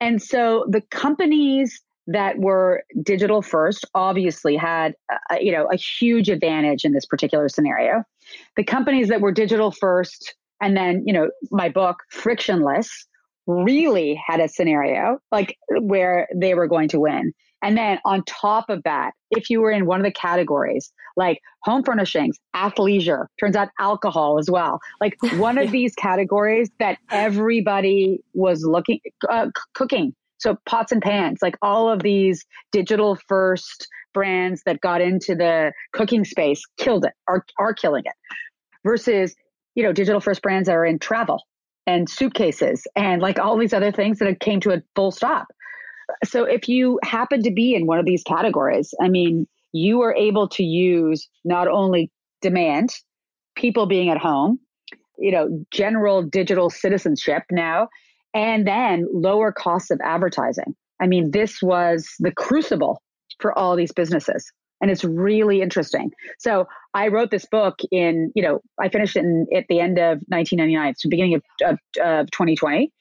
And 0.00 0.22
so 0.22 0.66
the 0.68 0.80
companies 0.80 1.80
that 2.06 2.38
were 2.38 2.84
digital 3.02 3.42
first 3.42 3.84
obviously 3.94 4.56
had 4.56 4.94
a, 5.30 5.42
you 5.42 5.52
know 5.52 5.68
a 5.72 5.76
huge 5.76 6.28
advantage 6.28 6.84
in 6.84 6.92
this 6.92 7.06
particular 7.06 7.48
scenario. 7.48 8.04
The 8.56 8.64
companies 8.64 9.08
that 9.08 9.20
were 9.20 9.32
digital 9.32 9.70
first 9.70 10.34
and 10.60 10.76
then 10.76 11.02
you 11.06 11.12
know 11.12 11.30
my 11.50 11.68
book 11.68 11.98
frictionless 12.10 13.06
really 13.46 14.20
had 14.26 14.40
a 14.40 14.48
scenario 14.48 15.18
like 15.30 15.56
where 15.80 16.28
they 16.34 16.54
were 16.54 16.66
going 16.66 16.88
to 16.88 17.00
win. 17.00 17.32
And 17.62 17.76
then 17.76 17.98
on 18.04 18.22
top 18.24 18.68
of 18.68 18.82
that 18.84 19.12
if 19.30 19.50
you 19.50 19.60
were 19.60 19.70
in 19.70 19.86
one 19.86 20.00
of 20.00 20.04
the 20.04 20.12
categories 20.12 20.92
like 21.16 21.40
home 21.62 21.82
furnishings 21.82 22.36
athleisure 22.54 23.26
turns 23.40 23.56
out 23.56 23.68
alcohol 23.80 24.38
as 24.38 24.50
well 24.50 24.78
like 25.00 25.16
one 25.36 25.58
of 25.58 25.72
these 25.72 25.94
categories 25.94 26.70
that 26.78 26.98
everybody 27.10 28.20
was 28.34 28.62
looking 28.64 29.00
uh, 29.28 29.48
cooking 29.74 30.14
so 30.38 30.56
pots 30.66 30.92
and 30.92 31.02
pans, 31.02 31.38
like 31.42 31.56
all 31.62 31.88
of 31.90 32.02
these 32.02 32.44
digital 32.72 33.16
first 33.28 33.88
brands 34.12 34.62
that 34.66 34.80
got 34.80 35.00
into 35.00 35.34
the 35.34 35.72
cooking 35.92 36.24
space 36.24 36.62
killed 36.78 37.04
it, 37.04 37.12
are, 37.28 37.44
are 37.58 37.74
killing 37.74 38.04
it 38.04 38.14
versus, 38.84 39.34
you 39.74 39.82
know, 39.82 39.92
digital 39.92 40.20
first 40.20 40.42
brands 40.42 40.66
that 40.66 40.74
are 40.74 40.86
in 40.86 40.98
travel 40.98 41.42
and 41.86 42.08
suitcases 42.08 42.86
and 42.96 43.22
like 43.22 43.38
all 43.38 43.56
these 43.56 43.72
other 43.72 43.92
things 43.92 44.18
that 44.18 44.40
came 44.40 44.60
to 44.60 44.72
a 44.72 44.82
full 44.94 45.10
stop. 45.10 45.46
So 46.24 46.44
if 46.44 46.68
you 46.68 46.98
happen 47.02 47.42
to 47.42 47.50
be 47.50 47.74
in 47.74 47.86
one 47.86 47.98
of 47.98 48.06
these 48.06 48.22
categories, 48.22 48.94
I 49.00 49.08
mean, 49.08 49.46
you 49.72 50.02
are 50.02 50.14
able 50.14 50.48
to 50.48 50.62
use 50.62 51.28
not 51.44 51.68
only 51.68 52.10
demand, 52.40 52.90
people 53.56 53.86
being 53.86 54.08
at 54.08 54.18
home, 54.18 54.58
you 55.18 55.32
know, 55.32 55.64
general 55.70 56.22
digital 56.22 56.70
citizenship 56.70 57.42
now, 57.50 57.88
and 58.34 58.66
then 58.66 59.06
lower 59.12 59.52
costs 59.52 59.90
of 59.90 60.00
advertising. 60.02 60.74
I 61.00 61.06
mean, 61.06 61.30
this 61.30 61.62
was 61.62 62.08
the 62.18 62.32
crucible 62.32 63.02
for 63.40 63.56
all 63.58 63.76
these 63.76 63.92
businesses. 63.92 64.50
And 64.80 64.90
it's 64.90 65.04
really 65.04 65.62
interesting. 65.62 66.10
So 66.38 66.66
I 66.92 67.08
wrote 67.08 67.30
this 67.30 67.46
book 67.46 67.78
in, 67.90 68.30
you 68.34 68.42
know, 68.42 68.60
I 68.78 68.88
finished 68.88 69.16
it 69.16 69.20
in, 69.20 69.46
at 69.54 69.64
the 69.68 69.80
end 69.80 69.98
of 69.98 70.18
1999, 70.28 70.94
so 70.98 71.08
beginning 71.08 71.34
of, 71.34 71.42
of, 71.64 71.78
of 72.02 72.30
2020. 72.30 72.92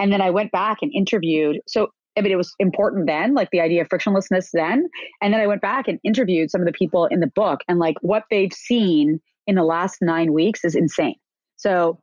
And 0.00 0.12
then 0.12 0.20
I 0.20 0.30
went 0.30 0.50
back 0.50 0.78
and 0.82 0.92
interviewed. 0.92 1.60
So 1.68 1.88
I 2.16 2.22
mean, 2.22 2.32
it 2.32 2.36
was 2.36 2.54
important 2.58 3.06
then, 3.06 3.34
like 3.34 3.50
the 3.50 3.60
idea 3.60 3.82
of 3.82 3.88
frictionlessness 3.88 4.48
then. 4.52 4.88
And 5.22 5.32
then 5.32 5.40
I 5.40 5.46
went 5.46 5.62
back 5.62 5.86
and 5.88 5.98
interviewed 6.04 6.50
some 6.50 6.60
of 6.60 6.66
the 6.66 6.72
people 6.72 7.06
in 7.06 7.20
the 7.20 7.28
book, 7.28 7.60
and 7.68 7.78
like 7.78 7.96
what 8.02 8.24
they've 8.30 8.52
seen 8.52 9.20
in 9.46 9.54
the 9.54 9.62
last 9.62 9.98
nine 10.02 10.32
weeks 10.32 10.64
is 10.64 10.74
insane. 10.74 11.14
So, 11.56 12.00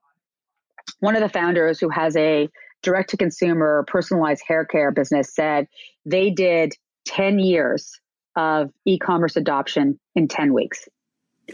one 1.02 1.16
of 1.16 1.22
the 1.22 1.30
founders 1.30 1.80
who 1.80 1.90
has 1.90 2.16
a 2.16 2.48
direct 2.84 3.10
to 3.12 3.18
consumer 3.18 3.86
personalized 3.88 4.44
hair 4.48 4.66
care 4.66 4.92
business 4.92 5.34
said 5.34 5.68
they 6.06 6.30
did 6.30 6.74
10 7.06 7.40
years 7.40 8.00
of 8.36 8.70
e-commerce 8.86 9.36
adoption 9.36 10.00
in 10.16 10.28
10 10.28 10.54
weeks. 10.54 10.88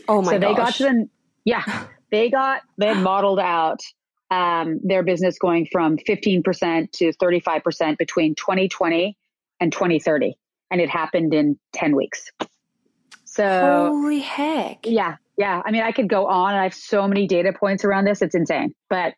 Oh 0.07 0.21
my 0.21 0.23
god. 0.23 0.29
So 0.31 0.39
they 0.39 0.55
gosh. 0.55 0.57
got 0.57 0.73
to 0.75 0.83
the 0.83 1.09
yeah, 1.45 1.85
they 2.11 2.29
got 2.29 2.61
they 2.77 2.87
had 2.87 2.97
modeled 2.97 3.39
out 3.39 3.79
um, 4.31 4.79
their 4.83 5.03
business 5.03 5.37
going 5.37 5.67
from 5.71 5.97
15% 5.97 6.91
to 6.91 7.13
35% 7.13 7.97
between 7.97 8.35
2020 8.35 9.17
and 9.59 9.71
2030 9.71 10.37
and 10.71 10.81
it 10.81 10.89
happened 10.89 11.33
in 11.33 11.57
10 11.73 11.95
weeks. 11.95 12.31
So 13.25 13.89
Holy 13.91 14.19
heck. 14.19 14.85
yeah, 14.85 15.15
yeah. 15.37 15.61
I 15.63 15.71
mean, 15.71 15.83
I 15.83 15.91
could 15.91 16.09
go 16.09 16.27
on. 16.27 16.51
And 16.51 16.59
I 16.59 16.63
have 16.63 16.73
so 16.73 17.07
many 17.07 17.27
data 17.27 17.53
points 17.53 17.85
around 17.85 18.05
this. 18.05 18.21
It's 18.21 18.35
insane. 18.35 18.73
But 18.89 19.13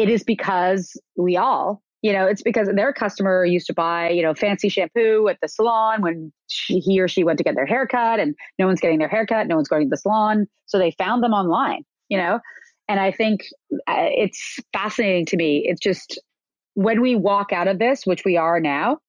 it 0.00 0.08
is 0.08 0.24
because 0.24 0.98
we 1.14 1.36
all, 1.36 1.82
you 2.00 2.14
know, 2.14 2.26
it's 2.26 2.42
because 2.42 2.70
their 2.74 2.90
customer 2.90 3.44
used 3.44 3.66
to 3.66 3.74
buy, 3.74 4.08
you 4.08 4.22
know, 4.22 4.32
fancy 4.32 4.70
shampoo 4.70 5.28
at 5.28 5.36
the 5.42 5.48
salon 5.48 6.00
when 6.00 6.32
she, 6.48 6.78
he 6.78 6.98
or 6.98 7.06
she 7.06 7.22
went 7.22 7.36
to 7.36 7.44
get 7.44 7.54
their 7.54 7.66
haircut 7.66 8.18
and 8.18 8.34
no 8.58 8.66
one's 8.66 8.80
getting 8.80 8.98
their 8.98 9.08
haircut, 9.08 9.46
no 9.46 9.56
one's 9.56 9.68
going 9.68 9.84
to 9.84 9.90
the 9.90 9.98
salon. 9.98 10.46
So 10.64 10.78
they 10.78 10.92
found 10.92 11.22
them 11.22 11.32
online, 11.32 11.82
you 12.08 12.16
know? 12.16 12.40
And 12.88 12.98
I 12.98 13.12
think 13.12 13.42
uh, 13.86 14.08
it's 14.08 14.58
fascinating 14.72 15.26
to 15.26 15.36
me. 15.36 15.66
It's 15.66 15.80
just 15.80 16.18
when 16.72 17.02
we 17.02 17.14
walk 17.14 17.52
out 17.52 17.68
of 17.68 17.78
this, 17.78 18.06
which 18.06 18.24
we 18.24 18.38
are 18.38 18.58
now, 18.58 19.00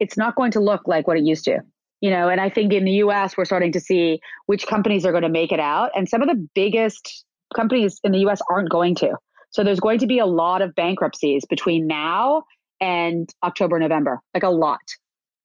it's 0.00 0.18
not 0.18 0.36
going 0.36 0.50
to 0.50 0.60
look 0.60 0.86
like 0.86 1.08
what 1.08 1.16
it 1.16 1.24
used 1.24 1.46
to 1.46 1.60
you 2.02 2.10
know 2.10 2.28
and 2.28 2.42
i 2.42 2.50
think 2.50 2.74
in 2.74 2.84
the 2.84 2.92
us 2.92 3.38
we're 3.38 3.46
starting 3.46 3.72
to 3.72 3.80
see 3.80 4.20
which 4.44 4.66
companies 4.66 5.06
are 5.06 5.12
going 5.12 5.22
to 5.22 5.30
make 5.30 5.50
it 5.50 5.58
out 5.58 5.90
and 5.94 6.10
some 6.10 6.20
of 6.20 6.28
the 6.28 6.46
biggest 6.54 7.24
companies 7.54 7.98
in 8.04 8.12
the 8.12 8.18
us 8.18 8.42
aren't 8.50 8.68
going 8.68 8.94
to 8.94 9.16
so 9.56 9.64
there's 9.64 9.80
going 9.80 9.98
to 9.98 10.06
be 10.06 10.18
a 10.18 10.26
lot 10.26 10.60
of 10.60 10.74
bankruptcies 10.74 11.44
between 11.46 11.86
now 11.86 12.44
and 12.80 13.30
october 13.42 13.78
november 13.78 14.20
like 14.34 14.42
a 14.42 14.48
lot 14.50 14.80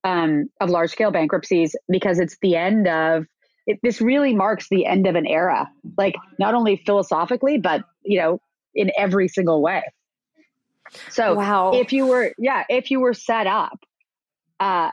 um, 0.03 0.49
of 0.59 0.69
large 0.69 0.89
scale 0.89 1.11
bankruptcies 1.11 1.75
because 1.87 2.19
it's 2.19 2.35
the 2.41 2.55
end 2.55 2.87
of 2.87 3.25
it, 3.67 3.79
this 3.83 4.01
really 4.01 4.33
marks 4.33 4.67
the 4.69 4.85
end 4.85 5.07
of 5.07 5.15
an 5.15 5.27
era 5.27 5.69
like 5.97 6.15
not 6.39 6.53
only 6.53 6.81
philosophically 6.85 7.57
but 7.57 7.83
you 8.03 8.19
know 8.19 8.39
in 8.75 8.91
every 8.97 9.27
single 9.27 9.61
way 9.61 9.83
so 11.09 11.35
Wow. 11.35 11.71
if 11.73 11.93
you 11.93 12.05
were 12.07 12.33
yeah 12.37 12.63
if 12.67 12.91
you 12.91 12.99
were 12.99 13.13
set 13.13 13.47
up 13.47 13.79
uh, 14.59 14.91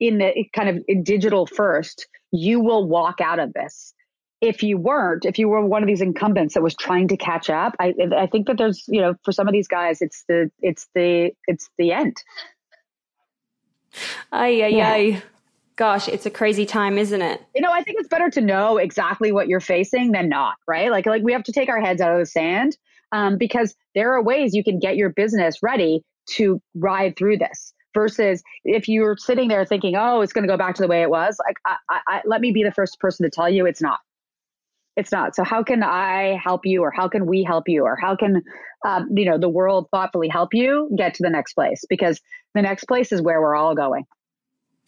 in 0.00 0.18
the 0.18 0.46
kind 0.52 0.68
of 0.68 1.04
digital 1.04 1.46
first, 1.46 2.08
you 2.32 2.58
will 2.60 2.88
walk 2.88 3.20
out 3.20 3.38
of 3.38 3.52
this. 3.52 3.94
If 4.42 4.62
you 4.62 4.76
weren't, 4.76 5.24
if 5.24 5.38
you 5.38 5.48
were 5.48 5.64
one 5.64 5.82
of 5.82 5.86
these 5.86 6.02
incumbents 6.02 6.54
that 6.54 6.62
was 6.62 6.74
trying 6.74 7.08
to 7.08 7.16
catch 7.16 7.48
up, 7.48 7.76
I, 7.78 7.94
I 8.14 8.26
think 8.26 8.48
that 8.48 8.58
there's, 8.58 8.84
you 8.88 9.00
know, 9.00 9.14
for 9.24 9.32
some 9.32 9.46
of 9.46 9.52
these 9.52 9.68
guys, 9.68 10.02
it's 10.02 10.24
the, 10.28 10.50
it's 10.60 10.88
the, 10.94 11.30
it's 11.46 11.70
the 11.78 11.92
end. 11.92 12.16
Ay, 14.32 14.62
ay, 14.64 14.68
Yeah. 14.68 14.90
ay. 14.90 15.22
Gosh, 15.76 16.08
it's 16.08 16.26
a 16.26 16.30
crazy 16.30 16.66
time, 16.66 16.98
isn't 16.98 17.22
it? 17.22 17.40
You 17.54 17.62
know, 17.62 17.72
I 17.72 17.82
think 17.82 17.98
it's 17.98 18.08
better 18.08 18.28
to 18.30 18.40
know 18.40 18.76
exactly 18.76 19.32
what 19.32 19.48
you're 19.48 19.60
facing 19.60 20.12
than 20.12 20.28
not, 20.28 20.56
right? 20.68 20.90
Like, 20.90 21.06
like 21.06 21.22
we 21.22 21.32
have 21.32 21.44
to 21.44 21.52
take 21.52 21.70
our 21.70 21.80
heads 21.80 22.00
out 22.02 22.12
of 22.12 22.18
the 22.18 22.26
sand 22.26 22.76
um, 23.12 23.38
because 23.38 23.74
there 23.94 24.12
are 24.12 24.22
ways 24.22 24.54
you 24.54 24.62
can 24.62 24.78
get 24.78 24.96
your 24.96 25.10
business 25.10 25.62
ready 25.62 26.04
to 26.30 26.60
ride 26.74 27.16
through 27.16 27.38
this. 27.38 27.72
Versus 27.94 28.42
if 28.64 28.88
you're 28.88 29.18
sitting 29.18 29.48
there 29.48 29.66
thinking, 29.66 29.96
"Oh, 29.96 30.22
it's 30.22 30.32
going 30.32 30.46
to 30.46 30.50
go 30.50 30.56
back 30.56 30.74
to 30.76 30.82
the 30.82 30.88
way 30.88 31.02
it 31.02 31.10
was," 31.10 31.36
like, 31.46 31.56
I, 31.66 31.76
I, 31.90 32.00
I, 32.06 32.22
let 32.24 32.40
me 32.40 32.50
be 32.50 32.62
the 32.64 32.72
first 32.72 32.98
person 32.98 33.24
to 33.24 33.30
tell 33.30 33.50
you 33.50 33.66
it's 33.66 33.82
not. 33.82 33.98
It's 34.96 35.10
not. 35.10 35.34
So, 35.34 35.42
how 35.44 35.62
can 35.62 35.82
I 35.82 36.38
help 36.42 36.62
you, 36.64 36.82
or 36.82 36.90
how 36.90 37.08
can 37.08 37.26
we 37.26 37.42
help 37.42 37.64
you, 37.66 37.84
or 37.84 37.96
how 37.96 38.14
can 38.16 38.42
um, 38.86 39.08
you 39.14 39.24
know 39.24 39.38
the 39.38 39.48
world 39.48 39.88
thoughtfully 39.90 40.28
help 40.28 40.50
you 40.52 40.90
get 40.96 41.14
to 41.14 41.22
the 41.22 41.30
next 41.30 41.54
place? 41.54 41.84
Because 41.88 42.20
the 42.54 42.62
next 42.62 42.84
place 42.84 43.12
is 43.12 43.22
where 43.22 43.40
we're 43.40 43.54
all 43.54 43.74
going. 43.74 44.04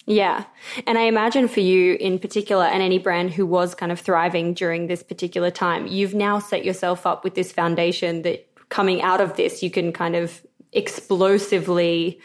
Yeah. 0.06 0.44
And 0.86 0.98
I 0.98 1.02
imagine 1.02 1.48
for 1.48 1.60
you 1.60 1.96
in 1.98 2.18
particular, 2.18 2.64
and 2.64 2.82
any 2.82 2.98
brand 2.98 3.32
who 3.32 3.46
was 3.46 3.74
kind 3.74 3.90
of 3.90 3.98
thriving 3.98 4.52
during 4.52 4.86
this 4.86 5.02
particular 5.02 5.50
time, 5.50 5.86
you've 5.86 6.14
now 6.14 6.38
set 6.38 6.64
yourself 6.64 7.06
up 7.06 7.24
with 7.24 7.34
this 7.34 7.52
foundation 7.52 8.22
that 8.22 8.46
coming 8.68 9.00
out 9.00 9.20
of 9.20 9.36
this, 9.36 9.62
you 9.62 9.70
can 9.70 9.92
kind 9.92 10.14
of 10.14 10.44
explosively 10.72 12.20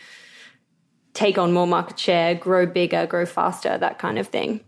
take 1.13 1.37
on 1.37 1.53
more 1.53 1.67
market 1.67 1.97
share, 1.97 2.35
grow 2.35 2.65
bigger, 2.65 3.05
grow 3.05 3.25
faster, 3.25 3.77
that 3.77 3.97
kind 3.97 4.19
of 4.19 4.27
thing. 4.27 4.61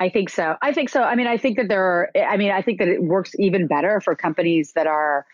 I 0.00 0.08
think 0.08 0.30
so. 0.30 0.56
I 0.62 0.72
think 0.72 0.88
so. 0.88 1.02
I 1.02 1.14
mean, 1.14 1.26
I 1.26 1.36
think 1.36 1.58
that 1.58 1.68
there 1.68 1.84
are, 1.84 2.10
I 2.16 2.38
mean, 2.38 2.50
I 2.50 2.62
think 2.62 2.78
that 2.78 2.88
it 2.88 3.02
works 3.02 3.32
even 3.38 3.66
better 3.66 4.00
for 4.00 4.16
companies 4.16 4.72
that 4.72 4.86
are 4.86 5.26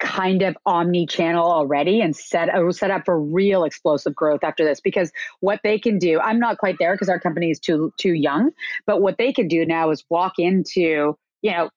kind 0.00 0.42
of 0.42 0.56
omni-channel 0.66 1.44
already 1.44 2.00
and 2.00 2.16
set 2.16 2.48
uh, 2.52 2.72
set 2.72 2.90
up 2.90 3.04
for 3.04 3.20
real 3.20 3.62
explosive 3.64 4.14
growth 4.14 4.42
after 4.42 4.64
this 4.64 4.80
because 4.80 5.12
what 5.38 5.60
they 5.62 5.78
can 5.78 5.98
do 5.98 6.18
i'm 6.18 6.40
not 6.40 6.58
quite 6.58 6.74
there 6.80 6.94
because 6.94 7.08
our 7.08 7.20
company 7.20 7.48
is 7.48 7.60
too 7.60 7.92
too 7.96 8.12
young 8.12 8.50
but 8.86 9.00
what 9.00 9.18
they 9.18 9.32
can 9.32 9.46
do 9.46 9.64
now 9.64 9.90
is 9.90 10.04
walk 10.10 10.32
into 10.36 11.16
you 11.42 11.52
know 11.52 11.70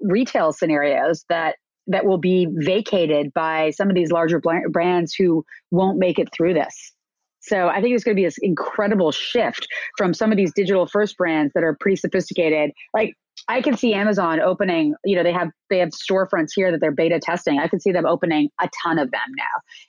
retail 0.00 0.54
scenarios 0.54 1.26
that 1.28 1.56
that 1.86 2.06
will 2.06 2.18
be 2.18 2.46
vacated 2.50 3.30
by 3.34 3.68
some 3.70 3.90
of 3.90 3.94
these 3.94 4.10
larger 4.10 4.40
brands 4.70 5.14
who 5.14 5.44
won't 5.70 5.98
make 5.98 6.18
it 6.18 6.30
through 6.32 6.54
this 6.54 6.92
so 7.40 7.68
I 7.68 7.80
think 7.80 7.94
it's 7.94 8.04
going 8.04 8.14
to 8.14 8.20
be 8.20 8.24
this 8.24 8.38
incredible 8.42 9.12
shift 9.12 9.66
from 9.96 10.14
some 10.14 10.30
of 10.30 10.36
these 10.36 10.52
digital 10.52 10.86
first 10.86 11.16
brands 11.16 11.52
that 11.54 11.64
are 11.64 11.76
pretty 11.80 11.96
sophisticated. 11.96 12.70
Like 12.92 13.14
I 13.48 13.62
can 13.62 13.76
see 13.76 13.94
Amazon 13.94 14.40
opening, 14.40 14.94
you 15.04 15.16
know, 15.16 15.22
they 15.22 15.32
have 15.32 15.48
they 15.70 15.78
have 15.78 15.90
storefronts 15.90 16.50
here 16.54 16.70
that 16.70 16.80
they're 16.80 16.92
beta 16.92 17.18
testing. 17.18 17.58
I 17.58 17.68
can 17.68 17.80
see 17.80 17.92
them 17.92 18.06
opening 18.06 18.50
a 18.60 18.68
ton 18.82 18.98
of 18.98 19.10
them 19.10 19.20
now. 19.36 19.44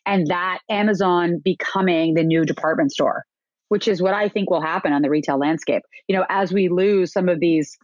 And 0.05 0.27
that 0.27 0.59
Amazon 0.69 1.41
becoming 1.43 2.13
the 2.13 2.23
new 2.23 2.45
department 2.45 2.91
store, 2.91 3.23
which 3.67 3.87
is 3.87 4.01
what 4.01 4.13
I 4.13 4.29
think 4.29 4.49
will 4.49 4.61
happen 4.61 4.93
on 4.93 5.01
the 5.01 5.09
retail 5.09 5.37
landscape. 5.37 5.83
You 6.07 6.15
know, 6.15 6.25
as 6.29 6.53
we 6.53 6.69
lose 6.69 7.11
some 7.11 7.27
of 7.27 7.39
these 7.39 7.77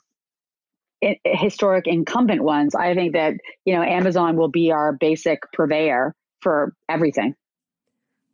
historic 1.26 1.86
incumbent 1.88 2.44
ones, 2.44 2.74
I 2.74 2.96
think 2.96 3.14
that, 3.14 3.34
you 3.66 3.76
know, 3.76 3.84
Amazon 3.84 4.38
will 4.38 4.50
be 4.50 4.72
our 4.72 4.94
basic 4.94 5.40
purveyor 5.54 6.16
for 6.42 6.74
everything. 6.90 7.36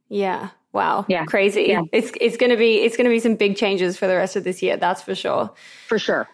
Yeah. 0.09 0.49
Wow. 0.73 1.05
Yeah. 1.07 1.25
Crazy. 1.25 1.65
Yeah. 1.67 1.83
It's 1.91 2.11
it's 2.19 2.35
gonna 2.35 2.57
be 2.57 2.81
it's 2.81 2.97
gonna 2.97 3.09
be 3.09 3.19
some 3.19 3.35
big 3.35 3.55
changes 3.55 3.97
for 3.97 4.07
the 4.07 4.15
rest 4.15 4.35
of 4.35 4.43
this 4.43 4.61
year, 4.61 4.75
that's 4.75 5.01
for 5.01 5.15
sure. 5.15 5.51
For 5.87 5.99
sure. 5.99 6.27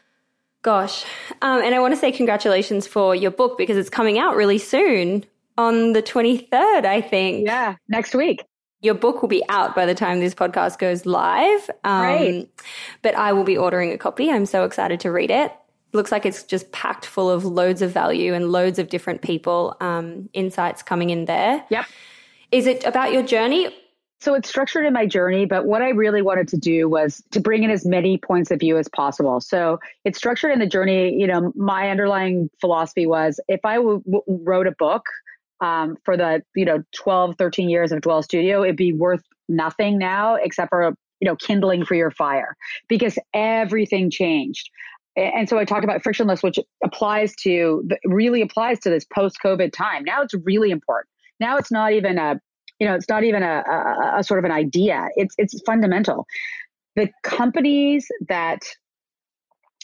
Gosh. 0.62 1.06
Um, 1.41 1.62
and 1.62 1.75
I 1.75 1.80
want 1.80 1.93
to 1.93 1.99
say 1.99 2.12
congratulations 2.12 2.88
for 2.88 3.15
your 3.15 3.32
book 3.32 3.58
because 3.58 3.78
it's 3.78 3.89
coming 3.89 4.17
out 4.17 4.36
really 4.36 4.58
soon 4.58 5.25
on 5.58 5.93
the 5.93 6.02
23rd, 6.02 6.86
I 6.86 7.02
think. 7.02 7.45
Yeah, 7.45 7.75
next 7.88 8.15
week. 8.15 8.43
Your 8.82 8.93
book 8.93 9.21
will 9.21 9.30
be 9.30 9.43
out 9.49 9.75
by 9.75 9.86
the 9.86 9.95
time 9.95 10.21
this 10.21 10.34
podcast 10.34 10.80
goes 10.80 11.06
live. 11.06 11.69
Um, 11.84 12.02
right. 12.02 12.49
But 13.02 13.15
I 13.15 13.34
will 13.34 13.43
be 13.43 13.58
ordering 13.58 13.91
a 13.91 13.97
copy. 13.97 14.32
I'm 14.32 14.45
so 14.45 14.63
excited 14.63 15.02
to 15.02 15.12
read 15.12 15.32
it. 15.32 15.54
Looks 15.91 16.12
like 16.12 16.25
it's 16.25 16.43
just 16.43 16.71
packed 16.71 17.06
full 17.06 17.30
of 17.30 17.43
loads 17.43 17.82
of 17.82 17.91
value 17.91 18.34
and 18.34 18.52
loads 18.52 18.80
of 18.80 18.89
different 18.89 19.21
people, 19.21 19.75
um, 19.82 20.30
insights 20.34 20.82
coming 20.82 21.10
in 21.10 21.25
there. 21.25 21.65
Yep. 21.69 21.86
Is 22.52 22.67
it 22.67 22.86
about 22.86 23.12
your 23.12 23.23
journey 23.23 23.75
so 24.21 24.34
it's 24.34 24.49
structured 24.49 24.86
in 24.86 24.91
my 24.91 25.05
journey, 25.05 25.45
but 25.45 25.65
what 25.65 25.82
I 25.82 25.89
really 25.89 26.21
wanted 26.21 26.49
to 26.49 26.58
do 26.58 26.89
was 26.89 27.23
to 27.32 27.39
bring 27.39 27.63
in 27.63 27.69
as 27.69 27.86
many 27.86 28.17
points 28.17 28.51
of 28.51 28.60
view 28.60 28.77
as 28.77 28.89
possible. 28.89 29.39
So 29.39 29.79
it's 30.03 30.17
structured 30.17 30.51
in 30.51 30.60
the 30.60 30.67
journey. 30.67 31.13
You 31.13 31.25
know, 31.25 31.53
my 31.55 31.89
underlying 31.89 32.49
philosophy 32.60 33.05
was 33.08 33.39
if 33.47 33.62
I 33.63 33.75
w- 33.75 34.03
w- 34.05 34.23
wrote 34.27 34.67
a 34.67 34.73
book 34.77 35.03
um, 35.62 35.95
for 36.03 36.17
the, 36.17 36.43
you 36.53 36.65
know, 36.65 36.84
12, 36.95 37.36
13 37.38 37.69
years 37.69 37.93
of 37.93 38.01
Dwell 38.01 38.21
Studio, 38.21 38.63
it'd 38.63 38.75
be 38.75 38.91
worth 38.91 39.23
nothing 39.47 39.97
now 39.97 40.36
except 40.36 40.69
for, 40.69 40.93
you 41.21 41.25
know, 41.25 41.38
kindling 41.38 41.86
for 41.86 41.95
your 41.95 42.12
fire 42.12 42.58
because 42.89 43.17
everything 43.34 44.12
changed. 44.12 44.69
And 45.15 45.47
so 45.47 45.58
I 45.58 45.63
talked 45.63 45.86
about 45.86 46.03
frictionless, 46.03 46.43
which 46.43 46.60
applies 46.84 47.34
to, 47.43 47.88
really 48.05 48.41
applies 48.41 48.79
to 48.82 48.89
this 48.89 49.05
post 49.13 49.38
COVID 49.43 49.71
time. 49.71 50.03
Now 50.03 50.21
it's 50.21 50.34
really 50.43 50.71
important. 50.71 51.10
Now 51.39 51.58
it's 51.58 51.71
not 51.71 51.93
even 51.93 52.17
a 52.17 52.39
you 52.79 52.87
know, 52.87 52.95
it's 52.95 53.09
not 53.09 53.23
even 53.23 53.43
a, 53.43 53.63
a, 53.67 54.19
a 54.19 54.23
sort 54.23 54.39
of 54.39 54.45
an 54.45 54.51
idea. 54.51 55.07
It's 55.15 55.35
it's 55.37 55.61
fundamental. 55.65 56.25
The 56.95 57.09
companies 57.23 58.07
that 58.27 58.59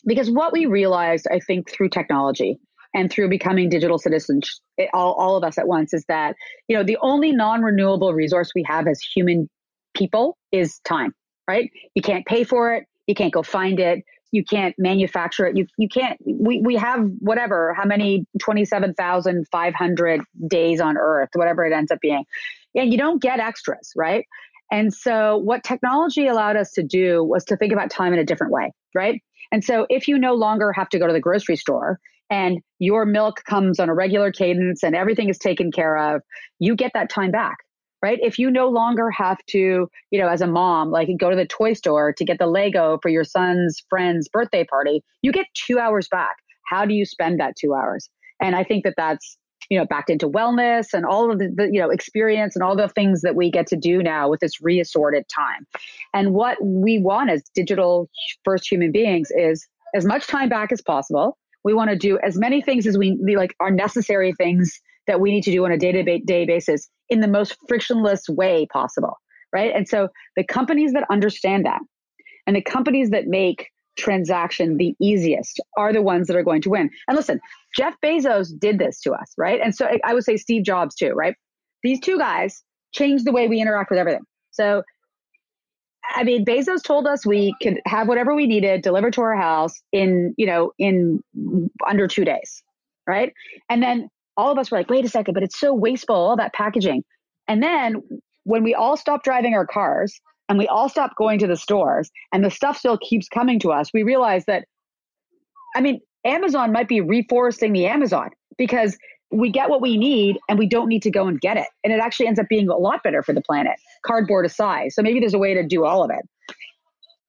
because 0.06 0.30
what 0.30 0.54
we 0.54 0.66
realized, 0.66 1.28
I 1.32 1.40
think, 1.40 1.70
through 1.70 1.90
technology 1.90 2.58
and 2.94 3.12
through 3.12 3.30
becoming 3.30 3.70
digital 3.70 3.98
citizens, 3.98 4.62
it, 4.78 4.90
all, 4.94 5.14
all 5.14 5.36
of 5.36 5.44
us 5.44 5.58
at 5.58 5.68
once, 5.68 5.94
is 5.94 6.06
that 6.08 6.36
you 6.68 6.78
know 6.78 6.84
the 6.84 6.98
only 7.02 7.32
non-renewable 7.32 8.14
resource 8.14 8.52
we 8.56 8.64
have 8.64 8.88
as 8.88 9.00
human 9.02 9.50
people 9.96 10.38
is 10.52 10.80
time. 10.80 11.14
Right? 11.48 11.70
You 11.94 12.02
can't 12.02 12.26
pay 12.26 12.44
for 12.44 12.74
it. 12.74 12.86
You 13.08 13.14
can't 13.14 13.34
go 13.34 13.44
find 13.44 13.80
it 13.80 14.04
you 14.36 14.44
can't 14.44 14.76
manufacture 14.78 15.46
it. 15.48 15.56
You 15.56 15.66
you 15.78 15.88
can't. 15.88 16.20
We 16.26 16.60
we 16.62 16.76
have 16.76 17.08
whatever 17.20 17.74
how 17.74 17.86
many 17.86 18.26
twenty 18.40 18.66
seven 18.66 18.94
thousand 18.94 19.48
five 19.50 19.74
hundred 19.74 20.22
days 20.48 20.82
on 20.82 20.98
Earth, 20.98 21.30
whatever 21.34 21.66
it 21.66 21.72
ends 21.72 21.90
up 21.90 22.00
being, 22.02 22.26
and 22.76 22.92
you 22.92 22.98
don't 22.98 23.22
get 23.22 23.40
extras, 23.40 23.92
right? 23.96 24.26
And 24.72 24.94
so 24.94 25.38
what 25.38 25.64
technology 25.64 26.28
allowed 26.28 26.56
us 26.56 26.72
to 26.72 26.84
do 26.84 27.24
was 27.24 27.46
to 27.46 27.58
think 27.58 27.72
about 27.72 27.90
time 27.90 28.14
in 28.14 28.20
a 28.20 28.26
different 28.26 28.52
way, 28.52 28.72
right? 28.94 29.22
And 29.52 29.64
so 29.64 29.86
if 29.90 30.08
you 30.08 30.18
no 30.18 30.34
longer 30.34 30.72
have 30.72 30.90
to 30.90 31.00
go 31.00 31.08
to 31.08 31.14
the 31.14 31.20
grocery 31.20 31.56
store 31.56 32.00
and 32.30 32.60
your 32.80 33.06
milk 33.06 33.44
comes 33.48 33.80
on 33.80 33.90
a 33.90 33.94
regular 33.94 34.32
cadence 34.32 34.84
and 34.84 34.96
everything 34.96 35.30
is 35.30 35.38
taken 35.38 35.72
care 35.72 35.98
of, 35.98 36.22
you 36.60 36.76
get 36.76 36.92
that 36.94 37.10
time 37.10 37.32
back 37.32 37.58
right? 38.06 38.20
If 38.22 38.38
you 38.38 38.52
no 38.52 38.70
longer 38.70 39.10
have 39.10 39.40
to, 39.48 39.90
you 40.12 40.20
know, 40.20 40.28
as 40.28 40.40
a 40.40 40.46
mom, 40.46 40.92
like 40.92 41.10
go 41.20 41.32
to 41.32 41.36
the 41.36 41.48
toy 41.48 41.74
store 41.74 42.14
to 42.14 42.24
get 42.24 42.38
the 42.38 42.46
Lego 42.46 43.00
for 43.02 43.10
your 43.10 43.24
son's 43.24 43.82
friend's 43.90 44.28
birthday 44.28 44.64
party, 44.64 45.04
you 45.24 45.32
get 45.32 45.48
two 45.68 45.80
hours 45.80 46.08
back. 46.08 46.36
How 46.68 46.86
do 46.86 46.94
you 46.94 47.04
spend 47.04 47.40
that 47.40 47.56
two 47.60 47.74
hours? 47.74 48.08
And 48.40 48.56
I 48.56 48.64
think 48.64 48.84
that 48.84 48.94
that's, 48.96 49.40
you 49.70 49.78
know, 49.78 49.86
backed 49.86 50.10
into 50.10 50.30
wellness 50.30 50.94
and 50.94 51.06
all 51.06 51.32
of 51.32 51.40
the, 51.40 51.52
the, 51.54 51.70
you 51.72 51.80
know, 51.80 51.90
experience 51.90 52.56
and 52.56 52.64
all 52.64 52.76
the 52.76 52.90
things 52.90 53.22
that 53.22 53.36
we 53.36 53.50
get 53.50 53.68
to 53.68 53.76
do 53.76 54.02
now 54.04 54.30
with 54.30 54.40
this 54.40 54.62
reassorted 54.62 55.28
time. 55.28 55.66
And 56.14 56.34
what 56.34 56.58
we 56.64 57.00
want 57.00 57.30
as 57.30 57.44
digital 57.54 58.10
first 58.44 58.70
human 58.72 58.92
beings 58.92 59.30
is 59.36 59.68
as 59.94 60.06
much 60.06 60.28
time 60.28 60.50
back 60.50 60.72
as 60.72 60.82
possible. 60.82 61.38
We 61.64 61.74
want 61.74 61.90
to 61.90 61.96
do 61.96 62.20
as 62.20 62.38
many 62.38 62.62
things 62.62 62.86
as 62.86 62.98
we 62.98 63.18
like 63.36 63.56
are 63.60 63.72
necessary 63.72 64.34
things 64.34 64.80
that 65.08 65.20
we 65.20 65.32
need 65.32 65.44
to 65.44 65.52
do 65.52 65.66
on 65.66 65.72
a 65.72 65.78
day 65.78 65.92
to 65.92 66.20
day 66.20 66.46
basis 66.46 66.90
in 67.10 67.22
the 67.22 67.28
most 67.28 67.58
frictionless 67.68 68.28
way 68.30 68.68
possible. 68.72 69.20
Right. 69.54 69.74
And 69.74 69.88
so 69.88 70.10
the 70.36 70.44
companies 70.44 70.92
that 70.94 71.06
understand 71.10 71.66
that 71.66 71.80
and 72.46 72.56
the 72.56 72.62
companies 72.62 73.12
that 73.12 73.28
make 73.28 73.70
transaction 73.98 74.78
the 74.78 74.96
easiest 75.02 75.60
are 75.78 75.94
the 75.94 76.02
ones 76.02 76.28
that 76.28 76.36
are 76.36 76.44
going 76.44 76.62
to 76.62 76.70
win. 76.70 76.90
And 77.08 77.16
listen, 77.16 77.40
Jeff 77.76 77.96
Bezos 78.04 78.58
did 78.58 78.80
this 78.80 79.00
to 79.02 79.12
us, 79.12 79.34
right? 79.38 79.60
And 79.62 79.76
so 79.76 79.90
I 80.04 80.14
would 80.14 80.24
say 80.24 80.38
Steve 80.38 80.64
Jobs 80.64 80.96
too, 80.96 81.12
right? 81.12 81.36
These 81.84 82.00
two 82.00 82.18
guys 82.18 82.64
changed 82.94 83.26
the 83.26 83.32
way 83.32 83.48
we 83.48 83.62
interact 83.62 83.90
with 83.90 84.00
everything. 84.00 84.24
So 84.52 84.84
I 86.14 86.24
mean, 86.24 86.46
Bezos 86.46 86.84
told 86.84 87.08
us 87.08 87.26
we 87.26 87.56
could 87.62 87.82
have 87.86 88.08
whatever 88.08 88.36
we 88.36 88.48
needed 88.48 88.82
delivered 88.82 89.14
to 89.14 89.22
our 89.22 89.36
house 89.36 89.82
in, 89.92 90.34
you 90.38 90.46
know, 90.46 90.72
in 90.78 91.24
under 91.88 92.08
two 92.08 92.26
days, 92.26 92.62
right? 93.08 93.34
And 93.70 93.82
then 93.82 94.10
all 94.38 94.52
of 94.52 94.58
us 94.58 94.70
were 94.70 94.78
like, 94.78 94.90
wait 94.90 95.06
a 95.06 95.10
second, 95.10 95.34
but 95.34 95.44
it's 95.44 95.60
so 95.60 95.74
wasteful, 95.74 96.16
all 96.16 96.38
that 96.38 96.54
packaging. 96.54 97.04
And 97.48 97.64
then 97.64 98.04
when 98.44 98.64
we 98.64 98.74
all 98.74 98.98
stopped 98.98 99.24
driving 99.24 99.54
our 99.54 99.66
cars 99.66 100.20
and 100.50 100.58
we 100.58 100.68
all 100.68 100.90
stop 100.90 101.16
going 101.16 101.40
to 101.40 101.48
the 101.48 101.56
stores 101.56 102.12
and 102.32 102.44
the 102.44 102.52
stuff 102.52 102.78
still 102.78 102.98
keeps 102.98 103.28
coming 103.28 103.60
to 103.60 103.72
us, 103.72 103.92
we 103.94 104.04
realize 104.04 104.46
that, 104.46 104.66
I 105.76 105.82
mean, 105.82 106.02
Amazon 106.24 106.72
might 106.72 106.88
be 106.88 107.02
reforesting 107.02 107.74
the 107.74 107.86
Amazon 107.86 108.30
because 108.58 108.98
we 109.32 109.50
get 109.50 109.70
what 109.70 109.82
we 109.82 109.98
need 109.98 110.38
and 110.48 110.58
we 110.58 110.68
don't 110.68 110.88
need 110.88 111.02
to 111.04 111.12
go 111.12 111.28
and 111.28 111.40
get 111.42 111.58
it. 111.58 111.68
And 111.84 111.92
it 111.92 112.00
actually 112.00 112.28
ends 112.28 112.40
up 112.40 112.48
being 112.48 112.70
a 112.70 112.78
lot 112.78 113.04
better 113.04 113.24
for 113.24 113.34
the 113.34 113.42
planet, 113.42 113.74
cardboard 114.06 114.46
aside. 114.46 114.94
So 114.94 115.02
maybe 115.02 115.20
there's 115.20 115.34
a 115.34 115.40
way 115.40 115.54
to 115.54 115.64
do 115.64 115.86
all 115.86 116.04
of 116.04 116.12
it. 116.12 116.56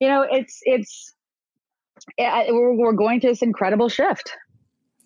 You 0.00 0.09
know, 0.09 0.26
it's, 0.31 0.61
it's, 0.62 1.14
eh, 2.18 2.50
we're, 2.50 2.74
we're 2.74 2.92
going 2.92 3.20
through 3.20 3.31
this 3.31 3.42
incredible 3.42 3.88
shift. 3.88 4.33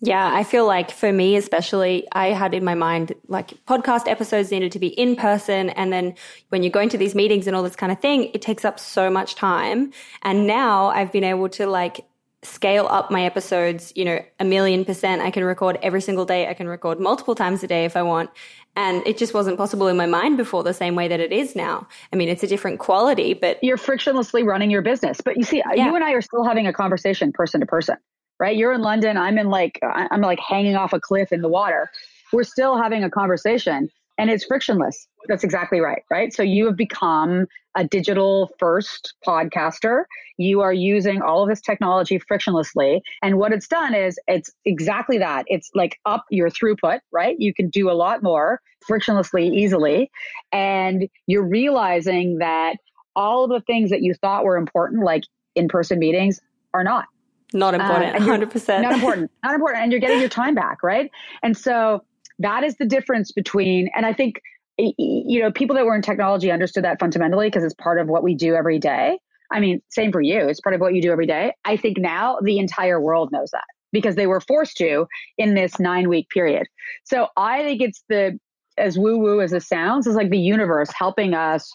Yeah, 0.03 0.31
I 0.33 0.43
feel 0.43 0.65
like 0.65 0.89
for 0.89 1.13
me, 1.13 1.35
especially, 1.35 2.07
I 2.11 2.29
had 2.29 2.55
in 2.55 2.63
my 2.63 2.73
mind 2.73 3.13
like 3.27 3.53
podcast 3.65 4.07
episodes 4.07 4.49
needed 4.49 4.71
to 4.71 4.79
be 4.79 4.87
in 4.87 5.15
person. 5.15 5.69
And 5.69 5.93
then 5.93 6.15
when 6.49 6.63
you're 6.63 6.71
going 6.71 6.89
to 6.89 6.97
these 6.97 7.13
meetings 7.13 7.45
and 7.45 7.55
all 7.55 7.61
this 7.61 7.75
kind 7.75 7.91
of 7.91 7.99
thing, 7.99 8.31
it 8.33 8.41
takes 8.41 8.65
up 8.65 8.79
so 8.79 9.11
much 9.11 9.35
time. 9.35 9.93
And 10.23 10.47
now 10.47 10.87
I've 10.87 11.11
been 11.11 11.23
able 11.23 11.49
to 11.49 11.67
like 11.67 12.03
scale 12.41 12.87
up 12.89 13.11
my 13.11 13.25
episodes, 13.25 13.93
you 13.95 14.03
know, 14.03 14.19
a 14.39 14.43
million 14.43 14.83
percent. 14.85 15.21
I 15.21 15.29
can 15.29 15.43
record 15.43 15.77
every 15.83 16.01
single 16.01 16.25
day. 16.25 16.47
I 16.47 16.55
can 16.55 16.67
record 16.67 16.99
multiple 16.99 17.35
times 17.35 17.61
a 17.61 17.67
day 17.67 17.85
if 17.85 17.95
I 17.95 18.01
want. 18.01 18.31
And 18.75 19.05
it 19.05 19.19
just 19.19 19.35
wasn't 19.35 19.59
possible 19.59 19.87
in 19.87 19.97
my 19.97 20.07
mind 20.07 20.37
before 20.37 20.63
the 20.63 20.73
same 20.73 20.95
way 20.95 21.09
that 21.09 21.19
it 21.19 21.31
is 21.31 21.55
now. 21.55 21.87
I 22.11 22.15
mean, 22.15 22.29
it's 22.29 22.41
a 22.41 22.47
different 22.47 22.79
quality, 22.79 23.35
but 23.35 23.63
you're 23.63 23.77
frictionlessly 23.77 24.43
running 24.43 24.71
your 24.71 24.81
business. 24.81 25.21
But 25.21 25.37
you 25.37 25.43
see, 25.43 25.61
yeah. 25.75 25.85
you 25.85 25.93
and 25.93 26.03
I 26.03 26.13
are 26.13 26.21
still 26.21 26.43
having 26.43 26.65
a 26.65 26.73
conversation 26.73 27.31
person 27.31 27.59
to 27.59 27.67
person 27.67 27.97
right? 28.41 28.57
You're 28.57 28.73
in 28.73 28.81
London. 28.81 29.17
I'm 29.17 29.37
in 29.37 29.51
like, 29.51 29.79
I'm 29.83 30.21
like 30.21 30.39
hanging 30.39 30.75
off 30.75 30.93
a 30.93 30.99
cliff 30.99 31.31
in 31.31 31.41
the 31.41 31.47
water. 31.47 31.89
We're 32.33 32.43
still 32.43 32.75
having 32.75 33.03
a 33.03 33.09
conversation 33.09 33.87
and 34.17 34.31
it's 34.31 34.43
frictionless. 34.43 35.07
That's 35.27 35.43
exactly 35.43 35.79
right. 35.79 36.01
Right. 36.09 36.33
So 36.33 36.41
you 36.41 36.65
have 36.65 36.75
become 36.75 37.45
a 37.77 37.85
digital 37.85 38.49
first 38.57 39.13
podcaster. 39.25 40.05
You 40.37 40.61
are 40.61 40.73
using 40.73 41.21
all 41.21 41.43
of 41.43 41.49
this 41.49 41.61
technology 41.61 42.19
frictionlessly. 42.19 43.01
And 43.21 43.37
what 43.37 43.53
it's 43.53 43.67
done 43.67 43.93
is 43.93 44.19
it's 44.27 44.49
exactly 44.65 45.19
that. 45.19 45.45
It's 45.47 45.69
like 45.75 45.99
up 46.05 46.25
your 46.31 46.49
throughput, 46.49 47.01
right? 47.11 47.35
You 47.37 47.53
can 47.53 47.69
do 47.69 47.91
a 47.91 47.93
lot 47.93 48.23
more 48.23 48.59
frictionlessly, 48.89 49.53
easily. 49.53 50.09
And 50.51 51.07
you're 51.27 51.47
realizing 51.47 52.39
that 52.39 52.77
all 53.15 53.43
of 53.43 53.51
the 53.51 53.61
things 53.61 53.91
that 53.91 54.01
you 54.01 54.15
thought 54.15 54.45
were 54.45 54.57
important, 54.57 55.03
like 55.03 55.25
in 55.55 55.67
person 55.67 55.99
meetings, 55.99 56.41
are 56.73 56.83
not. 56.83 57.05
Not 57.53 57.73
important, 57.73 58.15
uh, 58.15 58.19
100%. 58.19 58.81
Not 58.81 58.93
important, 58.93 59.31
not 59.43 59.55
important. 59.55 59.83
And 59.83 59.91
you're 59.91 60.01
getting 60.01 60.19
your 60.19 60.29
time 60.29 60.55
back, 60.55 60.83
right? 60.83 61.11
And 61.43 61.57
so 61.57 62.03
that 62.39 62.63
is 62.63 62.77
the 62.77 62.85
difference 62.85 63.31
between, 63.31 63.89
and 63.95 64.05
I 64.05 64.13
think, 64.13 64.41
you 64.77 65.41
know, 65.41 65.51
people 65.51 65.75
that 65.75 65.85
were 65.85 65.95
in 65.95 66.01
technology 66.01 66.51
understood 66.51 66.83
that 66.83 66.99
fundamentally 66.99 67.47
because 67.47 67.63
it's 67.63 67.73
part 67.75 67.99
of 67.99 68.07
what 68.07 68.23
we 68.23 68.35
do 68.35 68.55
every 68.55 68.79
day. 68.79 69.19
I 69.51 69.59
mean, 69.59 69.81
same 69.89 70.11
for 70.11 70.21
you. 70.21 70.47
It's 70.47 70.61
part 70.61 70.73
of 70.73 70.81
what 70.81 70.93
you 70.93 71.01
do 71.01 71.11
every 71.11 71.27
day. 71.27 71.53
I 71.65 71.75
think 71.75 71.97
now 71.97 72.37
the 72.41 72.57
entire 72.57 72.99
world 72.99 73.31
knows 73.31 73.51
that 73.51 73.65
because 73.91 74.15
they 74.15 74.27
were 74.27 74.39
forced 74.39 74.77
to 74.77 75.05
in 75.37 75.53
this 75.53 75.79
nine 75.79 76.07
week 76.07 76.29
period. 76.29 76.67
So 77.03 77.27
I 77.35 77.61
think 77.63 77.81
it's 77.81 78.01
the, 78.07 78.39
as 78.77 78.97
woo 78.97 79.17
woo 79.17 79.41
as 79.41 79.51
it 79.51 79.63
sounds, 79.63 80.07
is 80.07 80.15
like 80.15 80.29
the 80.29 80.39
universe 80.39 80.89
helping 80.97 81.33
us 81.33 81.69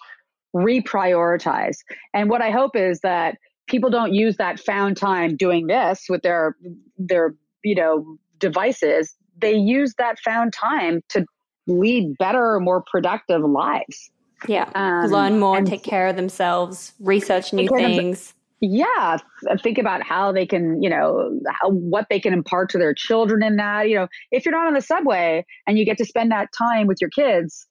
reprioritize. 0.54 1.76
And 2.14 2.30
what 2.30 2.40
I 2.40 2.50
hope 2.50 2.74
is 2.74 3.00
that 3.00 3.36
people 3.66 3.90
don't 3.90 4.14
use 4.14 4.36
that 4.36 4.60
found 4.60 4.96
time 4.96 5.36
doing 5.36 5.66
this 5.66 6.06
with 6.08 6.22
their 6.22 6.56
their 6.98 7.34
you 7.64 7.74
know 7.74 8.18
devices. 8.38 9.14
They 9.38 9.54
use 9.54 9.94
that 9.98 10.18
found 10.20 10.52
time 10.52 11.02
to 11.10 11.26
lead 11.66 12.16
better, 12.18 12.58
more 12.60 12.82
productive 12.90 13.42
lives. 13.42 14.10
Yeah, 14.48 14.70
um, 14.74 15.10
learn 15.10 15.38
more, 15.38 15.60
take 15.62 15.82
care 15.82 16.08
of 16.08 16.16
themselves, 16.16 16.92
research 17.00 17.52
new 17.52 17.68
things. 17.68 18.34
Yeah, 18.60 19.18
think 19.62 19.76
about 19.76 20.02
how 20.02 20.32
they 20.32 20.46
can, 20.46 20.82
you 20.82 20.88
know, 20.88 21.38
how, 21.50 21.70
what 21.70 22.06
they 22.08 22.18
can 22.18 22.32
impart 22.32 22.70
to 22.70 22.78
their 22.78 22.94
children 22.94 23.42
in 23.42 23.56
that. 23.56 23.88
You 23.90 23.96
know, 23.96 24.08
if 24.32 24.46
you're 24.46 24.54
not 24.54 24.66
on 24.66 24.72
the 24.72 24.80
subway 24.80 25.44
and 25.66 25.78
you 25.78 25.84
get 25.84 25.98
to 25.98 26.06
spend 26.06 26.30
that 26.32 26.48
time 26.56 26.86
with 26.86 26.98
your 27.00 27.10
kids, 27.10 27.66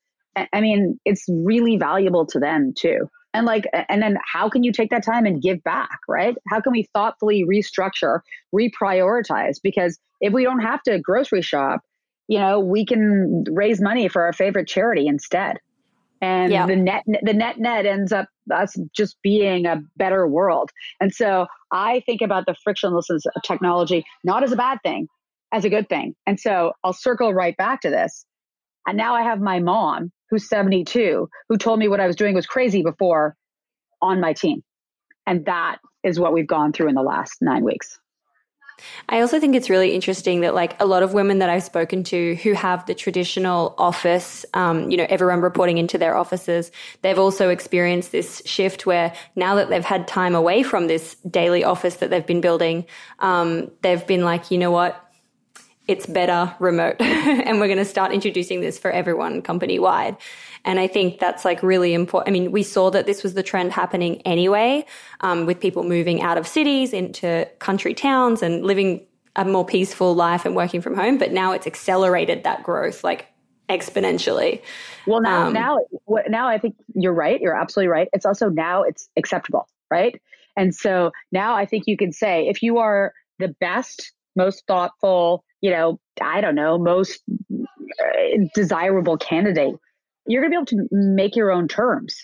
I 0.54 0.62
mean, 0.62 1.00
it's 1.04 1.26
really 1.30 1.78
valuable 1.78 2.26
to 2.28 2.40
them 2.40 2.74
too. 2.78 3.10
And 3.36 3.46
like, 3.46 3.66
and 3.90 4.02
then 4.02 4.18
how 4.26 4.50
can 4.50 4.64
you 4.64 4.72
take 4.72 4.90
that 4.92 5.04
time 5.04 5.26
and 5.26 5.42
give 5.42 5.62
back, 5.64 6.00
right? 6.08 6.36
How 6.48 6.62
can 6.62 6.72
we 6.72 6.84
thoughtfully 6.94 7.44
restructure, 7.44 8.22
reprioritize? 8.54 9.58
Because 9.62 10.00
if 10.22 10.32
we 10.32 10.44
don't 10.44 10.62
have 10.62 10.82
to 10.84 11.00
grocery 11.00 11.42
shop, 11.42 11.82
you 12.28 12.40
know, 12.40 12.60
we 12.60 12.86
can 12.86 13.44
raise 13.52 13.82
money 13.82 14.08
for 14.08 14.24
our 14.24 14.32
favorite 14.32 14.68
charity 14.68 15.06
instead. 15.08 15.58
And 16.22 16.52
yeah. 16.52 16.66
the 16.66 16.78
net, 16.78 17.04
the 17.06 17.34
net 17.34 17.60
net 17.60 17.86
ends 17.86 18.14
up 18.14 18.30
us 18.54 18.78
just 18.96 19.18
being 19.22 19.66
a 19.66 19.82
better 19.98 20.28
world. 20.28 20.72
And 21.02 21.14
so 21.14 21.46
I 21.72 22.02
think 22.06 22.22
about 22.22 22.46
the 22.46 22.56
frictionlessness 22.66 23.26
of 23.36 23.42
technology 23.44 24.06
not 24.24 24.44
as 24.44 24.54
a 24.54 24.56
bad 24.56 24.80
thing, 24.82 25.08
as 25.52 25.66
a 25.66 25.70
good 25.70 25.90
thing. 25.90 26.16
And 26.26 26.40
so 26.40 26.72
I'll 26.84 26.94
circle 26.94 27.34
right 27.34 27.56
back 27.58 27.82
to 27.82 27.90
this. 27.90 28.26
And 28.88 28.98
now 28.98 29.14
I 29.14 29.24
have 29.24 29.42
my 29.42 29.60
mom 29.60 30.12
who's 30.30 30.48
72, 30.50 31.30
who 31.50 31.58
told 31.58 31.80
me 31.80 31.88
what 31.88 32.00
I 32.00 32.08
was 32.08 32.16
doing 32.16 32.36
was 32.36 32.46
crazy 32.46 32.82
before 32.82 33.36
on 34.02 34.20
my 34.20 34.34
team. 34.34 34.64
And 35.28 35.46
that 35.46 35.78
is 36.04 36.20
what 36.20 36.34
we've 36.34 36.48
gone 36.48 36.72
through 36.72 36.90
in 36.90 36.96
the 36.96 37.02
last 37.02 37.42
nine 37.42 37.64
weeks. 37.64 38.00
I 39.08 39.22
also 39.22 39.40
think 39.40 39.56
it's 39.56 39.70
really 39.70 39.94
interesting 39.94 40.42
that, 40.42 40.54
like, 40.54 40.80
a 40.82 40.86
lot 40.86 41.02
of 41.02 41.14
women 41.14 41.40
that 41.40 41.50
I've 41.50 41.64
spoken 41.64 42.04
to 42.06 42.36
who 42.36 42.54
have 42.54 42.86
the 42.86 42.94
traditional 42.94 43.74
office, 43.78 44.46
um, 44.54 44.92
you 44.92 44.98
know, 44.98 45.06
everyone 45.10 45.40
reporting 45.42 45.78
into 45.78 45.98
their 45.98 46.18
offices, 46.18 46.72
they've 47.02 47.18
also 47.18 47.50
experienced 47.50 48.12
this 48.12 48.42
shift 48.46 48.86
where 48.86 49.14
now 49.36 49.56
that 49.56 49.70
they've 49.70 49.86
had 49.86 50.08
time 50.08 50.36
away 50.36 50.62
from 50.64 50.88
this 50.88 51.16
daily 51.30 51.64
office 51.64 51.96
that 51.96 52.10
they've 52.10 52.26
been 52.26 52.42
building, 52.42 52.86
um, 53.20 53.72
they've 53.82 54.06
been 54.06 54.24
like, 54.24 54.52
you 54.52 54.58
know 54.58 54.72
what? 54.72 55.02
It's 55.88 56.06
better 56.06 56.56
remote. 56.60 56.96
And 57.46 57.60
we're 57.60 57.68
going 57.68 57.78
to 57.80 57.86
start 57.86 58.12
introducing 58.12 58.62
this 58.62 58.80
for 58.80 58.92
everyone 58.92 59.42
company 59.42 59.80
wide 59.80 60.18
and 60.64 60.80
i 60.80 60.88
think 60.88 61.20
that's 61.20 61.46
like 61.46 61.62
really 61.62 61.94
important 61.94 62.28
i 62.28 62.32
mean 62.32 62.52
we 62.52 62.64
saw 62.64 62.90
that 62.90 63.06
this 63.06 63.22
was 63.24 63.36
the 63.36 63.44
trend 63.44 63.72
happening 63.72 64.22
anyway 64.24 64.84
um, 65.22 65.46
with 65.46 65.60
people 65.60 65.84
moving 65.84 66.22
out 66.22 66.38
of 66.38 66.48
cities 66.48 66.92
into 66.92 67.48
country 67.60 67.94
towns 67.94 68.42
and 68.42 68.66
living 68.66 69.06
a 69.36 69.46
more 69.46 69.66
peaceful 69.66 70.16
life 70.16 70.46
and 70.46 70.56
working 70.56 70.82
from 70.82 70.96
home. 70.96 71.18
But 71.18 71.32
now 71.32 71.52
it's 71.52 71.68
accelerated 71.68 72.44
that 72.44 72.64
growth 72.64 73.04
like 73.04 73.28
exponentially. 73.70 74.62
Well 75.08 75.22
now 75.22 75.48
um, 75.48 75.54
now 75.54 75.80
now 76.28 76.48
i 76.48 76.58
think 76.58 76.76
you're 76.94 77.14
right. 77.14 77.40
You're 77.42 77.60
absolutely 77.60 77.90
right. 77.90 78.08
It's 78.14 78.26
also 78.26 78.50
now 78.50 78.84
it's 78.84 79.10
acceptable 79.18 79.68
right? 79.92 80.20
And 80.58 80.74
so 80.74 81.12
now 81.32 81.56
i 81.56 81.66
think 81.66 81.86
you 81.88 81.98
can 81.98 82.12
say 82.12 82.48
if 82.48 82.64
you 82.64 82.78
are 82.78 83.14
the 83.40 83.50
best 83.60 84.14
most 84.36 84.64
thoughtful 84.68 85.44
you 85.66 85.72
know, 85.72 86.00
I 86.22 86.42
don't 86.42 86.54
know, 86.54 86.78
most 86.78 87.24
uh, 87.52 88.46
desirable 88.54 89.18
candidate, 89.18 89.74
you're 90.28 90.44
going 90.44 90.52
to 90.52 90.76
be 90.76 90.78
able 90.78 90.90
to 90.90 90.96
make 90.96 91.36
your 91.36 91.52
own 91.52 91.68
terms 91.68 92.16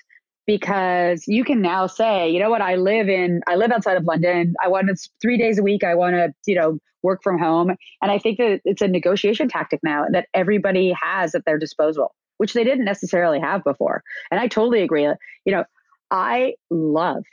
because 0.46 1.24
you 1.26 1.44
can 1.44 1.60
now 1.60 1.88
say, 1.88 2.30
you 2.30 2.40
know 2.40 2.52
what, 2.52 2.62
I 2.62 2.76
live 2.76 3.10
in, 3.10 3.42
I 3.48 3.56
live 3.56 3.72
outside 3.72 3.98
of 3.98 4.04
London. 4.04 4.54
I 4.64 4.68
want 4.68 4.90
to 4.90 5.10
three 5.20 5.40
days 5.40 5.58
a 5.58 5.64
week. 5.64 5.84
I 5.84 5.96
want 5.96 6.14
to, 6.14 6.32
you 6.46 6.54
know, 6.54 6.78
work 7.02 7.24
from 7.24 7.40
home. 7.40 7.72
And 8.04 8.12
I 8.12 8.20
think 8.20 8.38
that 8.38 8.62
it's 8.64 8.84
a 8.84 8.88
negotiation 8.88 9.50
tactic 9.50 9.80
now 9.82 10.06
that 10.12 10.28
everybody 10.36 10.94
has 11.02 11.34
at 11.34 11.44
their 11.46 11.58
disposal, 11.58 12.14
which 12.38 12.54
they 12.54 12.64
didn't 12.64 12.86
necessarily 12.86 13.40
have 13.40 13.64
before. 13.64 14.04
And 14.30 14.40
I 14.40 14.48
totally 14.48 14.84
agree. 14.84 15.10
You 15.46 15.52
know, 15.52 15.64
I 16.12 16.54
love 16.70 17.24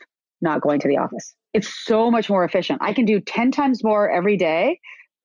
not 0.40 0.62
going 0.62 0.80
to 0.80 0.88
the 0.88 0.96
office. 0.96 1.34
It's 1.52 1.68
so 1.84 2.10
much 2.10 2.30
more 2.30 2.44
efficient. 2.44 2.78
I 2.80 2.94
can 2.94 3.04
do 3.04 3.20
10 3.20 3.50
times 3.50 3.84
more 3.84 4.10
every 4.10 4.38
day. 4.38 4.80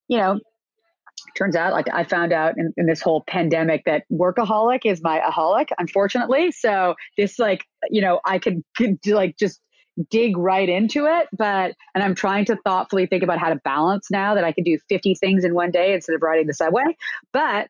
You 0.09 0.17
know, 0.17 0.39
turns 1.35 1.55
out 1.55 1.73
like 1.73 1.87
i 1.93 2.03
found 2.03 2.31
out 2.31 2.55
in, 2.57 2.73
in, 2.77 2.85
this 2.85 3.01
whole 3.01 3.23
pandemic 3.27 3.83
that 3.85 4.03
workaholic 4.11 4.81
is 4.85 5.01
my 5.01 5.19
aholic 5.19 5.69
unfortunately. 5.77 6.51
So 6.51 6.95
this 7.17 7.39
like 7.39 7.65
you 7.89 8.01
know 8.01 8.19
i 8.25 8.39
could, 8.39 8.63
could 8.75 8.99
like 9.07 9.37
just 9.37 9.59
dig 10.09 10.35
right 10.37 10.69
into 10.69 11.05
it 11.05 11.27
but 11.37 11.75
and 11.93 12.03
i'm 12.03 12.15
trying 12.15 12.45
to 12.45 12.57
thoughtfully 12.63 13.05
think 13.05 13.21
about 13.21 13.37
how 13.37 13.49
to 13.49 13.55
balance 13.63 14.09
now 14.09 14.33
that 14.33 14.43
i 14.43 14.51
can 14.51 14.63
do 14.63 14.77
50 14.89 15.15
things 15.15 15.43
in 15.43 15.53
one 15.53 15.69
day 15.69 15.93
instead 15.93 16.15
of 16.15 16.21
riding 16.21 16.47
the 16.47 16.53
subway. 16.53 16.97
But 17.31 17.69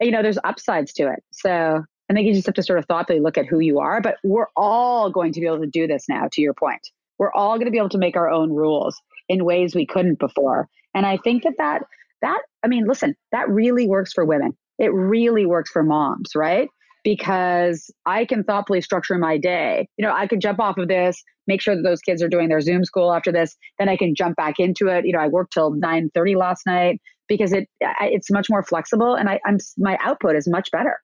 you 0.00 0.10
know 0.10 0.22
there's 0.22 0.38
upsides 0.44 0.92
to 0.94 1.12
it. 1.12 1.22
So 1.32 1.84
i 2.10 2.12
think 2.12 2.26
you 2.26 2.34
just 2.34 2.46
have 2.46 2.54
to 2.54 2.62
sort 2.62 2.78
of 2.78 2.86
thoughtfully 2.86 3.20
look 3.20 3.38
at 3.38 3.46
who 3.46 3.58
you 3.58 3.80
are 3.80 4.00
but 4.00 4.16
we're 4.24 4.48
all 4.56 5.10
going 5.10 5.32
to 5.32 5.40
be 5.40 5.46
able 5.46 5.60
to 5.60 5.66
do 5.66 5.86
this 5.86 6.08
now 6.08 6.28
to 6.32 6.40
your 6.40 6.54
point. 6.54 6.90
We're 7.18 7.32
all 7.32 7.56
going 7.56 7.66
to 7.66 7.72
be 7.72 7.78
able 7.78 7.88
to 7.90 7.98
make 7.98 8.16
our 8.16 8.30
own 8.30 8.52
rules 8.52 9.00
in 9.28 9.44
ways 9.44 9.74
we 9.74 9.86
couldn't 9.86 10.18
before. 10.18 10.68
And 10.94 11.04
i 11.04 11.18
think 11.18 11.42
that 11.42 11.54
that 11.58 11.82
that, 12.22 12.40
I 12.64 12.68
mean, 12.68 12.86
listen, 12.86 13.14
that 13.32 13.48
really 13.48 13.86
works 13.86 14.12
for 14.12 14.24
women. 14.24 14.56
It 14.78 14.92
really 14.92 15.46
works 15.46 15.70
for 15.70 15.82
moms, 15.82 16.30
right? 16.34 16.68
Because 17.04 17.90
I 18.06 18.24
can 18.24 18.44
thoughtfully 18.44 18.80
structure 18.80 19.16
my 19.18 19.38
day. 19.38 19.88
You 19.96 20.06
know, 20.06 20.12
I 20.12 20.26
can 20.26 20.40
jump 20.40 20.60
off 20.60 20.78
of 20.78 20.88
this, 20.88 21.22
make 21.46 21.60
sure 21.60 21.74
that 21.74 21.82
those 21.82 22.00
kids 22.00 22.22
are 22.22 22.28
doing 22.28 22.48
their 22.48 22.60
Zoom 22.60 22.84
school 22.84 23.12
after 23.12 23.32
this. 23.32 23.56
Then 23.78 23.88
I 23.88 23.96
can 23.96 24.14
jump 24.14 24.36
back 24.36 24.56
into 24.58 24.88
it. 24.88 25.06
You 25.06 25.12
know, 25.12 25.20
I 25.20 25.28
worked 25.28 25.52
till 25.52 25.72
nine 25.72 26.10
thirty 26.14 26.36
last 26.36 26.66
night 26.66 27.00
because 27.28 27.52
it 27.52 27.68
it's 27.80 28.30
much 28.30 28.48
more 28.50 28.62
flexible, 28.62 29.14
and 29.14 29.28
I, 29.28 29.40
I'm 29.46 29.58
my 29.78 29.98
output 30.02 30.36
is 30.36 30.48
much 30.48 30.70
better. 30.70 30.98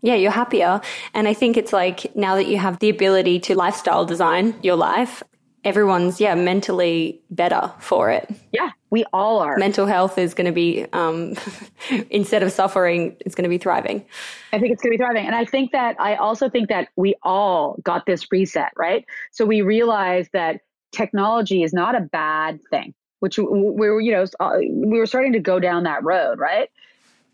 Yeah, 0.00 0.14
you're 0.14 0.30
happier. 0.30 0.80
And 1.12 1.26
I 1.26 1.34
think 1.34 1.56
it's 1.56 1.72
like 1.72 2.14
now 2.14 2.36
that 2.36 2.46
you 2.46 2.58
have 2.58 2.78
the 2.78 2.88
ability 2.88 3.40
to 3.40 3.56
lifestyle 3.56 4.04
design 4.04 4.54
your 4.62 4.76
life, 4.76 5.22
everyone's 5.64 6.20
yeah 6.20 6.34
mentally 6.34 7.20
better 7.30 7.72
for 7.78 8.10
it. 8.10 8.28
Yeah 8.52 8.70
we 8.90 9.04
all 9.12 9.38
are. 9.40 9.56
Mental 9.58 9.86
health 9.86 10.16
is 10.18 10.34
going 10.34 10.46
to 10.46 10.52
be 10.52 10.86
um, 10.92 11.34
instead 12.10 12.42
of 12.42 12.52
suffering 12.52 13.16
it's 13.20 13.34
going 13.34 13.44
to 13.44 13.50
be 13.50 13.58
thriving. 13.58 14.04
I 14.52 14.58
think 14.58 14.72
it's 14.72 14.82
going 14.82 14.92
to 14.92 14.98
be 14.98 15.02
thriving. 15.02 15.26
And 15.26 15.34
i 15.34 15.44
think 15.44 15.72
that 15.72 15.96
i 16.00 16.14
also 16.16 16.48
think 16.48 16.68
that 16.68 16.88
we 16.96 17.14
all 17.22 17.76
got 17.82 18.06
this 18.06 18.30
reset 18.30 18.72
right? 18.76 19.04
So 19.30 19.44
we 19.44 19.62
realized 19.62 20.30
that 20.32 20.60
technology 20.92 21.62
is 21.62 21.72
not 21.72 21.94
a 21.94 22.00
bad 22.00 22.60
thing 22.70 22.94
which 23.20 23.36
we 23.36 23.44
were 23.44 24.00
you 24.00 24.12
know 24.12 24.24
uh, 24.40 24.58
we 24.60 24.98
were 24.98 25.06
starting 25.06 25.32
to 25.32 25.40
go 25.40 25.60
down 25.60 25.84
that 25.84 26.02
road 26.04 26.38
right? 26.38 26.70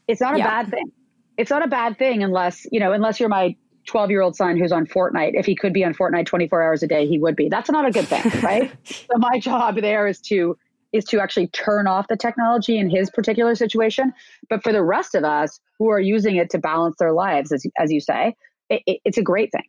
It's 0.06 0.20
not 0.20 0.34
a 0.34 0.38
yeah. 0.38 0.62
bad 0.62 0.70
thing. 0.70 0.92
It's 1.36 1.50
not 1.50 1.64
a 1.64 1.68
bad 1.68 1.98
thing 1.98 2.22
unless 2.22 2.66
you 2.70 2.80
know 2.80 2.92
unless 2.92 3.20
you're 3.20 3.28
my 3.28 3.56
12 3.86 4.10
year 4.10 4.22
old 4.22 4.36
son 4.36 4.56
who's 4.56 4.72
on 4.72 4.86
Fortnite, 4.86 5.32
if 5.34 5.46
he 5.46 5.54
could 5.54 5.72
be 5.72 5.84
on 5.84 5.94
Fortnite 5.94 6.26
24 6.26 6.62
hours 6.62 6.82
a 6.82 6.86
day, 6.86 7.06
he 7.06 7.18
would 7.18 7.36
be. 7.36 7.48
That's 7.48 7.70
not 7.70 7.86
a 7.86 7.90
good 7.90 8.06
thing, 8.06 8.22
right? 8.42 8.72
so 8.84 9.18
my 9.18 9.38
job 9.38 9.76
there 9.80 10.06
is 10.06 10.20
to 10.22 10.56
is 10.92 11.04
to 11.04 11.20
actually 11.20 11.48
turn 11.48 11.88
off 11.88 12.06
the 12.06 12.16
technology 12.16 12.78
in 12.78 12.88
his 12.88 13.10
particular 13.10 13.56
situation. 13.56 14.12
But 14.48 14.62
for 14.62 14.72
the 14.72 14.82
rest 14.82 15.16
of 15.16 15.24
us 15.24 15.58
who 15.76 15.90
are 15.90 15.98
using 15.98 16.36
it 16.36 16.50
to 16.50 16.58
balance 16.58 16.96
their 17.00 17.12
lives, 17.12 17.50
as, 17.50 17.66
as 17.76 17.90
you 17.90 18.00
say, 18.00 18.36
it, 18.70 18.82
it, 18.86 19.00
it's 19.04 19.18
a 19.18 19.22
great 19.22 19.50
thing. 19.50 19.64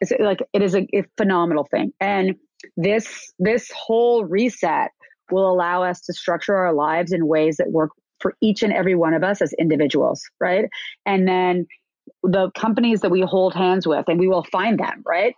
It's 0.00 0.12
like 0.18 0.40
it 0.54 0.62
is 0.62 0.74
a, 0.74 0.86
a 0.94 1.04
phenomenal 1.18 1.68
thing. 1.70 1.92
And 2.00 2.36
this 2.76 3.32
this 3.38 3.70
whole 3.76 4.24
reset 4.24 4.90
will 5.30 5.50
allow 5.50 5.82
us 5.82 6.00
to 6.02 6.12
structure 6.12 6.56
our 6.56 6.72
lives 6.72 7.12
in 7.12 7.26
ways 7.26 7.58
that 7.58 7.70
work 7.70 7.90
for 8.20 8.34
each 8.40 8.62
and 8.62 8.72
every 8.72 8.94
one 8.94 9.12
of 9.12 9.22
us 9.22 9.42
as 9.42 9.52
individuals, 9.54 10.22
right? 10.40 10.66
And 11.04 11.28
then 11.28 11.66
the 12.22 12.50
companies 12.52 13.00
that 13.00 13.10
we 13.10 13.20
hold 13.20 13.54
hands 13.54 13.86
with 13.86 14.08
and 14.08 14.18
we 14.18 14.28
will 14.28 14.44
find 14.44 14.78
them, 14.78 15.02
right? 15.06 15.34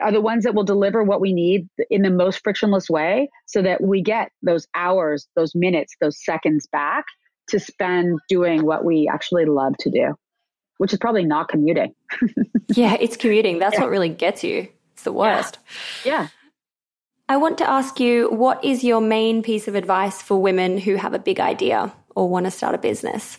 Are 0.00 0.12
the 0.12 0.20
ones 0.20 0.44
that 0.44 0.54
will 0.54 0.64
deliver 0.64 1.02
what 1.02 1.20
we 1.20 1.32
need 1.32 1.68
in 1.90 2.02
the 2.02 2.10
most 2.10 2.42
frictionless 2.42 2.88
way 2.88 3.28
so 3.46 3.60
that 3.62 3.82
we 3.82 4.02
get 4.02 4.30
those 4.42 4.66
hours, 4.74 5.28
those 5.36 5.54
minutes, 5.54 5.94
those 6.00 6.24
seconds 6.24 6.66
back 6.66 7.04
to 7.48 7.60
spend 7.60 8.18
doing 8.28 8.64
what 8.64 8.84
we 8.84 9.08
actually 9.12 9.44
love 9.44 9.74
to 9.80 9.90
do, 9.90 10.14
which 10.78 10.92
is 10.92 10.98
probably 10.98 11.24
not 11.24 11.48
commuting. 11.48 11.94
yeah, 12.68 12.96
it's 13.00 13.16
commuting. 13.16 13.58
That's 13.58 13.74
yeah. 13.74 13.82
what 13.82 13.90
really 13.90 14.08
gets 14.08 14.42
you. 14.42 14.68
It's 14.94 15.02
the 15.02 15.12
worst. 15.12 15.58
Yeah. 16.04 16.12
yeah. 16.12 16.28
I 17.28 17.36
want 17.36 17.58
to 17.58 17.68
ask 17.68 18.00
you 18.00 18.30
what 18.30 18.64
is 18.64 18.84
your 18.84 19.00
main 19.00 19.42
piece 19.42 19.68
of 19.68 19.74
advice 19.74 20.20
for 20.20 20.40
women 20.40 20.78
who 20.78 20.96
have 20.96 21.14
a 21.14 21.18
big 21.18 21.40
idea 21.40 21.92
or 22.14 22.28
want 22.28 22.46
to 22.46 22.50
start 22.50 22.74
a 22.74 22.78
business? 22.78 23.38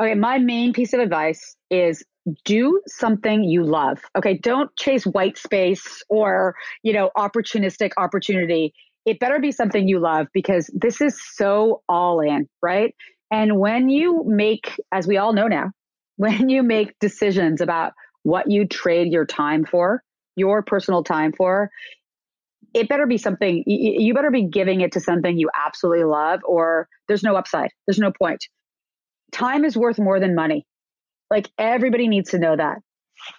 Okay, 0.00 0.14
my 0.14 0.38
main 0.38 0.72
piece 0.72 0.92
of 0.92 1.00
advice 1.00 1.56
is 1.70 2.04
do 2.44 2.80
something 2.86 3.44
you 3.44 3.64
love. 3.64 4.00
Okay, 4.16 4.38
don't 4.38 4.74
chase 4.76 5.04
white 5.04 5.38
space 5.38 6.02
or, 6.08 6.56
you 6.82 6.92
know, 6.92 7.10
opportunistic 7.16 7.92
opportunity. 7.96 8.72
It 9.04 9.20
better 9.20 9.38
be 9.38 9.52
something 9.52 9.86
you 9.86 10.00
love 10.00 10.26
because 10.32 10.70
this 10.74 11.00
is 11.00 11.20
so 11.34 11.82
all 11.88 12.20
in, 12.20 12.48
right? 12.62 12.94
And 13.30 13.58
when 13.58 13.88
you 13.88 14.24
make, 14.26 14.80
as 14.90 15.06
we 15.06 15.18
all 15.18 15.32
know 15.32 15.46
now, 15.46 15.70
when 16.16 16.48
you 16.48 16.62
make 16.62 16.98
decisions 17.00 17.60
about 17.60 17.92
what 18.22 18.50
you 18.50 18.66
trade 18.66 19.12
your 19.12 19.26
time 19.26 19.64
for, 19.64 20.02
your 20.36 20.62
personal 20.62 21.04
time 21.04 21.32
for, 21.32 21.70
it 22.72 22.88
better 22.88 23.06
be 23.06 23.18
something 23.18 23.62
you 23.66 24.12
better 24.14 24.32
be 24.32 24.42
giving 24.42 24.80
it 24.80 24.92
to 24.92 25.00
something 25.00 25.38
you 25.38 25.48
absolutely 25.54 26.02
love 26.02 26.40
or 26.44 26.88
there's 27.06 27.22
no 27.22 27.36
upside 27.36 27.70
there's 27.86 28.00
no 28.00 28.10
point 28.10 28.44
time 29.34 29.64
is 29.64 29.76
worth 29.76 29.98
more 29.98 30.20
than 30.20 30.34
money. 30.34 30.64
Like 31.30 31.50
everybody 31.58 32.08
needs 32.08 32.30
to 32.30 32.38
know 32.38 32.56
that. 32.56 32.78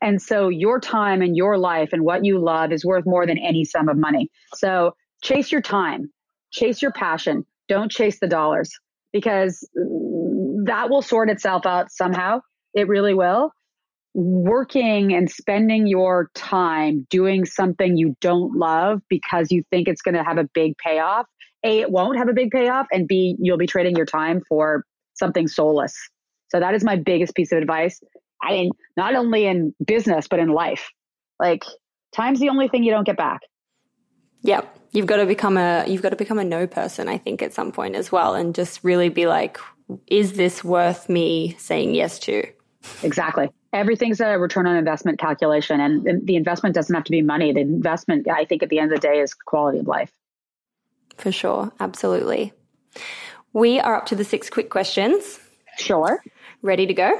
And 0.01 0.21
so 0.21 0.49
your 0.49 0.79
time 0.79 1.21
and 1.21 1.35
your 1.35 1.57
life 1.57 1.89
and 1.93 2.03
what 2.03 2.25
you 2.25 2.39
love 2.39 2.71
is 2.71 2.85
worth 2.85 3.05
more 3.05 3.25
than 3.25 3.37
any 3.37 3.65
sum 3.65 3.89
of 3.89 3.97
money. 3.97 4.29
So 4.55 4.95
chase 5.23 5.51
your 5.51 5.61
time. 5.61 6.11
Chase 6.51 6.81
your 6.81 6.91
passion. 6.91 7.45
Don't 7.67 7.91
chase 7.91 8.19
the 8.19 8.27
dollars 8.27 8.71
because 9.11 9.67
that 10.65 10.89
will 10.89 11.01
sort 11.01 11.29
itself 11.29 11.65
out 11.65 11.91
somehow. 11.91 12.39
It 12.73 12.87
really 12.87 13.13
will. 13.13 13.51
Working 14.13 15.13
and 15.13 15.29
spending 15.29 15.87
your 15.87 16.29
time 16.33 17.05
doing 17.09 17.45
something 17.45 17.97
you 17.97 18.15
don't 18.21 18.57
love 18.57 19.01
because 19.09 19.51
you 19.51 19.63
think 19.71 19.87
it's 19.87 20.01
going 20.01 20.15
to 20.15 20.23
have 20.23 20.37
a 20.37 20.47
big 20.53 20.77
payoff, 20.77 21.25
A, 21.63 21.81
it 21.81 21.91
won't 21.91 22.17
have 22.17 22.29
a 22.29 22.33
big 22.33 22.51
payoff, 22.51 22.87
and 22.91 23.07
B, 23.07 23.35
you'll 23.39 23.57
be 23.57 23.67
trading 23.67 23.95
your 23.95 24.05
time 24.05 24.41
for 24.47 24.85
something 25.15 25.47
soulless. 25.47 25.95
So 26.49 26.59
that 26.59 26.73
is 26.73 26.83
my 26.83 26.95
biggest 26.95 27.35
piece 27.35 27.51
of 27.51 27.57
advice. 27.57 27.99
I 28.41 28.51
mean, 28.51 28.71
not 28.95 29.15
only 29.15 29.45
in 29.45 29.73
business, 29.85 30.27
but 30.27 30.39
in 30.39 30.49
life. 30.49 30.89
Like, 31.39 31.63
time's 32.15 32.39
the 32.39 32.49
only 32.49 32.67
thing 32.67 32.83
you 32.83 32.91
don't 32.91 33.05
get 33.05 33.17
back. 33.17 33.41
Yep. 34.41 34.79
You've 34.91 35.07
got 35.07 35.17
to 35.17 35.25
become 35.25 35.57
a 35.57 35.85
you've 35.87 36.01
got 36.01 36.09
to 36.09 36.15
become 36.15 36.39
a 36.39 36.43
no 36.43 36.67
person, 36.67 37.09
I 37.09 37.17
think, 37.17 37.41
at 37.41 37.53
some 37.53 37.71
point 37.71 37.95
as 37.95 38.11
well, 38.11 38.35
and 38.35 38.55
just 38.55 38.83
really 38.83 39.09
be 39.09 39.25
like, 39.25 39.57
is 40.07 40.33
this 40.33 40.63
worth 40.63 41.09
me 41.09 41.55
saying 41.57 41.95
yes 41.95 42.19
to? 42.19 42.47
Exactly 43.03 43.49
everything's 43.75 44.21
a 44.21 44.39
return 44.39 44.65
on 44.65 44.77
investment 44.77 45.19
calculation 45.19 45.81
and 45.81 46.25
the 46.25 46.35
investment 46.35 46.73
doesn't 46.73 46.95
have 46.95 47.03
to 47.03 47.11
be 47.11 47.21
money 47.21 47.51
the 47.51 47.59
investment 47.59 48.27
i 48.29 48.45
think 48.45 48.63
at 48.63 48.69
the 48.69 48.79
end 48.79 48.91
of 48.91 48.99
the 48.99 49.07
day 49.07 49.19
is 49.19 49.33
quality 49.33 49.79
of 49.79 49.87
life 49.87 50.11
for 51.17 51.31
sure 51.31 51.71
absolutely 51.79 52.53
we 53.55 53.79
are 53.79 53.95
up 53.95 54.05
to 54.05 54.15
the 54.15 54.23
six 54.23 54.49
quick 54.49 54.69
questions 54.69 55.39
sure 55.77 56.21
ready 56.61 56.85
to 56.85 56.93
go 56.93 57.11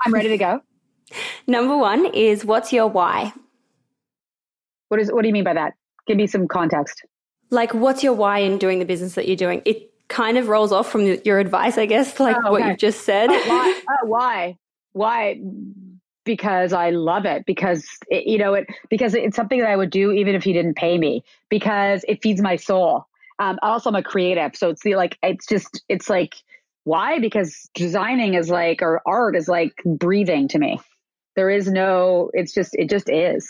i'm 0.00 0.12
ready 0.12 0.28
to 0.28 0.38
go 0.38 0.62
number 1.46 1.76
one 1.76 2.06
is 2.06 2.44
what's 2.44 2.72
your 2.72 2.86
why 2.86 3.32
what 4.88 4.98
is 5.00 5.12
what 5.12 5.22
do 5.22 5.28
you 5.28 5.34
mean 5.34 5.44
by 5.44 5.52
that 5.52 5.74
give 6.06 6.16
me 6.16 6.26
some 6.26 6.48
context 6.48 7.04
like 7.50 7.74
what's 7.74 8.02
your 8.02 8.14
why 8.14 8.38
in 8.38 8.56
doing 8.56 8.78
the 8.78 8.84
business 8.84 9.14
that 9.14 9.28
you're 9.28 9.36
doing 9.36 9.60
it 9.66 9.92
kind 10.08 10.38
of 10.38 10.48
rolls 10.48 10.72
off 10.72 10.90
from 10.90 11.04
your 11.24 11.38
advice 11.38 11.76
i 11.76 11.84
guess 11.84 12.18
like 12.18 12.36
oh, 12.36 12.40
okay. 12.40 12.50
what 12.50 12.66
you've 12.66 12.78
just 12.78 13.02
said 13.02 13.28
oh, 13.30 13.42
why? 13.48 13.80
Oh, 13.88 14.06
why 14.06 14.56
why? 14.96 15.38
Because 16.24 16.72
I 16.72 16.88
love 16.88 17.26
it. 17.26 17.44
Because 17.44 17.86
it, 18.08 18.26
you 18.26 18.38
know 18.38 18.54
it. 18.54 18.66
Because 18.88 19.14
it's 19.14 19.36
something 19.36 19.60
that 19.60 19.68
I 19.68 19.76
would 19.76 19.90
do 19.90 20.10
even 20.10 20.34
if 20.34 20.42
he 20.42 20.54
didn't 20.54 20.74
pay 20.74 20.96
me. 20.96 21.22
Because 21.50 22.02
it 22.08 22.22
feeds 22.22 22.40
my 22.40 22.56
soul. 22.56 23.06
Um, 23.38 23.58
also, 23.62 23.90
I'm 23.90 23.96
a 23.96 24.02
creative, 24.02 24.56
so 24.56 24.70
it's 24.70 24.82
the 24.82 24.96
like. 24.96 25.18
It's 25.22 25.46
just. 25.46 25.82
It's 25.88 26.08
like 26.08 26.34
why? 26.84 27.18
Because 27.18 27.68
designing 27.74 28.34
is 28.34 28.48
like, 28.48 28.80
or 28.82 29.02
art 29.06 29.36
is 29.36 29.48
like 29.48 29.74
breathing 29.84 30.48
to 30.48 30.58
me. 30.58 30.80
There 31.34 31.50
is 31.50 31.68
no. 31.70 32.30
It's 32.32 32.52
just. 32.52 32.74
It 32.74 32.88
just 32.88 33.08
is. 33.08 33.46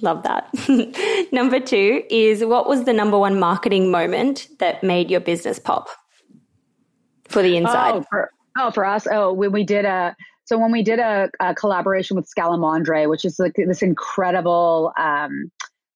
Love 0.00 0.22
that. 0.24 0.48
number 1.32 1.60
two 1.60 2.02
is 2.10 2.44
what 2.44 2.68
was 2.68 2.84
the 2.84 2.92
number 2.92 3.18
one 3.18 3.38
marketing 3.38 3.90
moment 3.90 4.48
that 4.58 4.82
made 4.82 5.10
your 5.10 5.20
business 5.20 5.58
pop 5.58 5.88
for 7.28 7.42
the 7.42 7.56
inside? 7.56 7.94
Oh, 7.94 8.04
for, 8.10 8.30
Oh, 8.58 8.70
for 8.72 8.84
us, 8.84 9.06
oh, 9.10 9.32
when 9.32 9.52
we 9.52 9.62
did 9.62 9.84
a 9.84 10.16
so 10.44 10.58
when 10.58 10.72
we 10.72 10.82
did 10.82 10.98
a, 10.98 11.28
a 11.40 11.54
collaboration 11.54 12.16
with 12.16 12.28
Scalamandre, 12.34 13.08
which 13.08 13.24
is 13.24 13.38
like 13.38 13.52
this 13.54 13.82
incredible 13.82 14.92
um, 14.98 15.52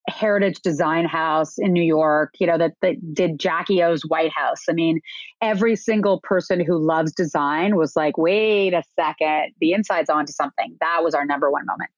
heritage 0.08 0.60
design 0.62 1.04
house 1.04 1.58
in 1.58 1.72
New 1.72 1.82
York, 1.82 2.34
you 2.38 2.46
know, 2.46 2.58
that, 2.58 2.72
that 2.82 3.14
did 3.14 3.38
Jackie 3.38 3.82
O's 3.82 4.02
White 4.02 4.32
House. 4.32 4.64
I 4.68 4.72
mean, 4.72 5.00
every 5.40 5.76
single 5.76 6.20
person 6.22 6.64
who 6.64 6.78
loves 6.78 7.12
design 7.12 7.76
was 7.76 7.94
like, 7.94 8.18
wait 8.18 8.74
a 8.74 8.82
second, 8.96 9.52
the 9.60 9.72
inside's 9.72 10.10
onto 10.10 10.32
something. 10.32 10.76
That 10.80 11.04
was 11.04 11.14
our 11.14 11.24
number 11.24 11.50
one 11.50 11.64
moment. 11.66 11.90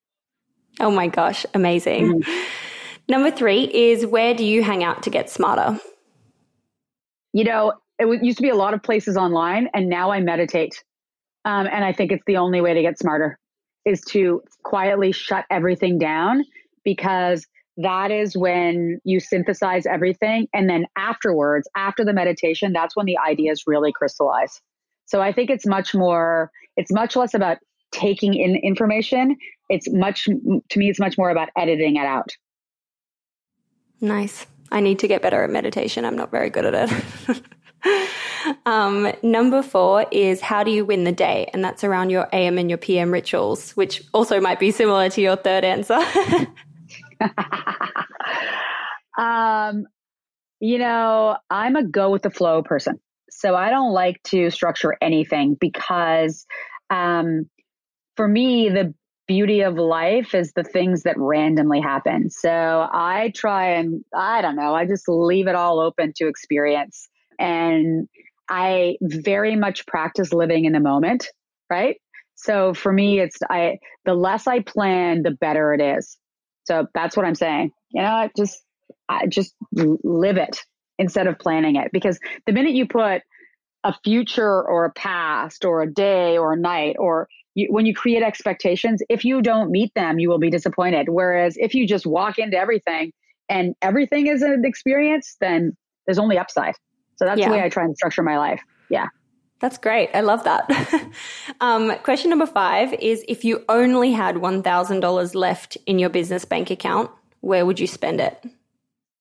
Oh 0.80 0.90
my 0.90 1.06
gosh, 1.06 1.46
amazing. 1.54 2.20
Mm-hmm. 2.20 2.42
Number 3.08 3.30
three 3.30 3.64
is 3.64 4.06
where 4.06 4.34
do 4.34 4.44
you 4.44 4.62
hang 4.62 4.82
out 4.82 5.02
to 5.04 5.10
get 5.10 5.30
smarter? 5.30 5.78
You 7.32 7.44
know, 7.44 7.74
it 7.98 8.24
used 8.24 8.38
to 8.38 8.42
be 8.42 8.48
a 8.48 8.54
lot 8.54 8.74
of 8.74 8.82
places 8.82 9.16
online 9.16 9.68
and 9.74 9.88
now 9.88 10.10
I 10.10 10.20
meditate. 10.20 10.82
Um, 11.44 11.66
and 11.70 11.84
I 11.84 11.92
think 11.92 12.12
it's 12.12 12.24
the 12.26 12.38
only 12.38 12.60
way 12.60 12.74
to 12.74 12.82
get 12.82 12.98
smarter 12.98 13.38
is 13.84 14.00
to 14.08 14.42
quietly 14.62 15.12
shut 15.12 15.44
everything 15.50 15.98
down 15.98 16.44
because 16.84 17.46
that 17.76 18.10
is 18.10 18.36
when 18.36 19.00
you 19.04 19.20
synthesize 19.20 19.86
everything. 19.86 20.46
And 20.54 20.68
then 20.68 20.86
afterwards, 20.96 21.68
after 21.76 22.04
the 22.04 22.12
meditation, 22.12 22.72
that's 22.72 22.94
when 22.96 23.06
the 23.06 23.18
ideas 23.18 23.64
really 23.66 23.92
crystallize. 23.92 24.60
So 25.06 25.20
I 25.20 25.32
think 25.32 25.50
it's 25.50 25.66
much 25.66 25.94
more, 25.94 26.50
it's 26.76 26.92
much 26.92 27.16
less 27.16 27.34
about 27.34 27.58
taking 27.92 28.34
in 28.34 28.56
information. 28.56 29.36
It's 29.68 29.90
much, 29.90 30.24
to 30.24 30.78
me, 30.78 30.88
it's 30.88 31.00
much 31.00 31.18
more 31.18 31.30
about 31.30 31.48
editing 31.56 31.96
it 31.96 32.06
out. 32.06 32.30
Nice. 34.00 34.46
I 34.70 34.80
need 34.80 34.98
to 35.00 35.08
get 35.08 35.22
better 35.22 35.42
at 35.42 35.50
meditation. 35.50 36.04
I'm 36.04 36.16
not 36.16 36.30
very 36.30 36.50
good 36.50 36.74
at 36.74 36.90
it. 36.90 37.42
um, 38.66 39.12
number 39.22 39.62
four 39.62 40.06
is 40.10 40.40
how 40.40 40.64
do 40.64 40.70
you 40.70 40.84
win 40.84 41.04
the 41.04 41.12
day? 41.12 41.48
And 41.52 41.64
that's 41.64 41.84
around 41.84 42.10
your 42.10 42.28
AM 42.32 42.58
and 42.58 42.68
your 42.68 42.78
PM 42.78 43.12
rituals, 43.12 43.72
which 43.72 44.02
also 44.12 44.40
might 44.40 44.58
be 44.58 44.70
similar 44.70 45.08
to 45.10 45.20
your 45.20 45.36
third 45.36 45.64
answer. 45.64 45.98
um, 49.18 49.86
you 50.60 50.78
know, 50.78 51.36
I'm 51.50 51.76
a 51.76 51.84
go 51.86 52.10
with 52.10 52.22
the 52.22 52.30
flow 52.30 52.62
person. 52.62 52.98
So 53.30 53.54
I 53.54 53.70
don't 53.70 53.92
like 53.92 54.22
to 54.24 54.50
structure 54.50 54.96
anything 55.02 55.56
because 55.60 56.46
um, 56.90 57.48
for 58.16 58.28
me, 58.28 58.68
the 58.68 58.94
beauty 59.26 59.62
of 59.62 59.76
life 59.76 60.34
is 60.34 60.52
the 60.54 60.64
things 60.64 61.02
that 61.02 61.16
randomly 61.18 61.80
happen. 61.80 62.30
So 62.30 62.50
I 62.50 63.32
try 63.34 63.70
and, 63.72 64.04
I 64.14 64.42
don't 64.42 64.56
know, 64.56 64.74
I 64.74 64.86
just 64.86 65.08
leave 65.08 65.48
it 65.48 65.54
all 65.54 65.80
open 65.80 66.12
to 66.16 66.28
experience. 66.28 67.08
And 67.38 68.08
I 68.48 68.96
very 69.00 69.56
much 69.56 69.86
practice 69.86 70.32
living 70.32 70.66
in 70.66 70.72
the 70.72 70.80
moment, 70.80 71.26
right? 71.70 71.96
So 72.34 72.74
for 72.74 72.92
me, 72.92 73.20
it's 73.20 73.38
I 73.48 73.78
the 74.04 74.14
less 74.14 74.46
I 74.46 74.60
plan, 74.60 75.22
the 75.22 75.30
better 75.30 75.72
it 75.72 75.80
is. 75.80 76.18
So 76.64 76.86
that's 76.94 77.16
what 77.16 77.26
I'm 77.26 77.34
saying. 77.34 77.70
You 77.90 78.02
know, 78.02 78.08
I 78.08 78.30
just 78.36 78.62
I 79.08 79.26
just 79.26 79.54
live 79.72 80.36
it 80.36 80.60
instead 80.98 81.26
of 81.26 81.38
planning 81.38 81.76
it 81.76 81.90
because 81.92 82.18
the 82.46 82.52
minute 82.52 82.72
you 82.72 82.86
put 82.86 83.22
a 83.84 83.94
future 84.02 84.62
or 84.62 84.86
a 84.86 84.92
past 84.92 85.64
or 85.64 85.82
a 85.82 85.92
day 85.92 86.38
or 86.38 86.54
a 86.54 86.56
night 86.56 86.96
or 86.98 87.28
you, 87.54 87.68
when 87.70 87.86
you 87.86 87.94
create 87.94 88.22
expectations, 88.22 89.02
if 89.08 89.24
you 89.24 89.42
don't 89.42 89.70
meet 89.70 89.92
them, 89.94 90.18
you 90.18 90.28
will 90.28 90.38
be 90.38 90.50
disappointed. 90.50 91.08
Whereas 91.08 91.56
if 91.58 91.74
you 91.74 91.86
just 91.86 92.06
walk 92.06 92.38
into 92.38 92.56
everything 92.56 93.12
and 93.48 93.74
everything 93.82 94.26
is 94.26 94.42
an 94.42 94.64
experience, 94.64 95.36
then 95.40 95.76
there's 96.06 96.18
only 96.18 96.38
upside. 96.38 96.74
So 97.16 97.26
that's 97.26 97.38
yeah. 97.38 97.48
the 97.48 97.54
way 97.54 97.62
I 97.62 97.68
try 97.68 97.84
and 97.84 97.94
structure 97.94 98.22
my 98.22 98.38
life. 98.38 98.60
Yeah. 98.88 99.06
That's 99.64 99.78
great. 99.78 100.10
I 100.12 100.20
love 100.20 100.44
that. 100.44 100.70
um, 101.62 101.96
question 102.02 102.28
number 102.28 102.44
five 102.44 102.92
is 103.00 103.24
if 103.26 103.46
you 103.46 103.64
only 103.70 104.12
had 104.12 104.34
$1,000 104.34 105.34
left 105.34 105.78
in 105.86 105.98
your 105.98 106.10
business 106.10 106.44
bank 106.44 106.70
account, 106.70 107.10
where 107.40 107.64
would 107.64 107.80
you 107.80 107.86
spend 107.86 108.20
it? 108.20 108.44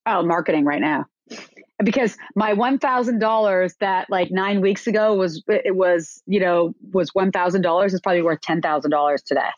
Oh, 0.04 0.22
marketing 0.22 0.66
right 0.66 0.82
now. 0.82 1.06
because 1.82 2.18
my 2.36 2.52
one 2.52 2.78
thousand 2.78 3.20
dollars 3.20 3.74
that 3.80 4.10
like 4.10 4.30
nine 4.30 4.60
weeks 4.60 4.86
ago 4.86 5.14
was 5.14 5.42
it 5.48 5.74
was 5.74 6.22
you 6.26 6.40
know 6.40 6.74
was 6.92 7.08
one 7.14 7.32
thousand 7.32 7.62
dollars 7.62 7.94
is 7.94 8.02
probably 8.02 8.20
worth 8.20 8.42
ten 8.42 8.60
thousand 8.60 8.90
dollars 8.90 9.22
today. 9.22 9.48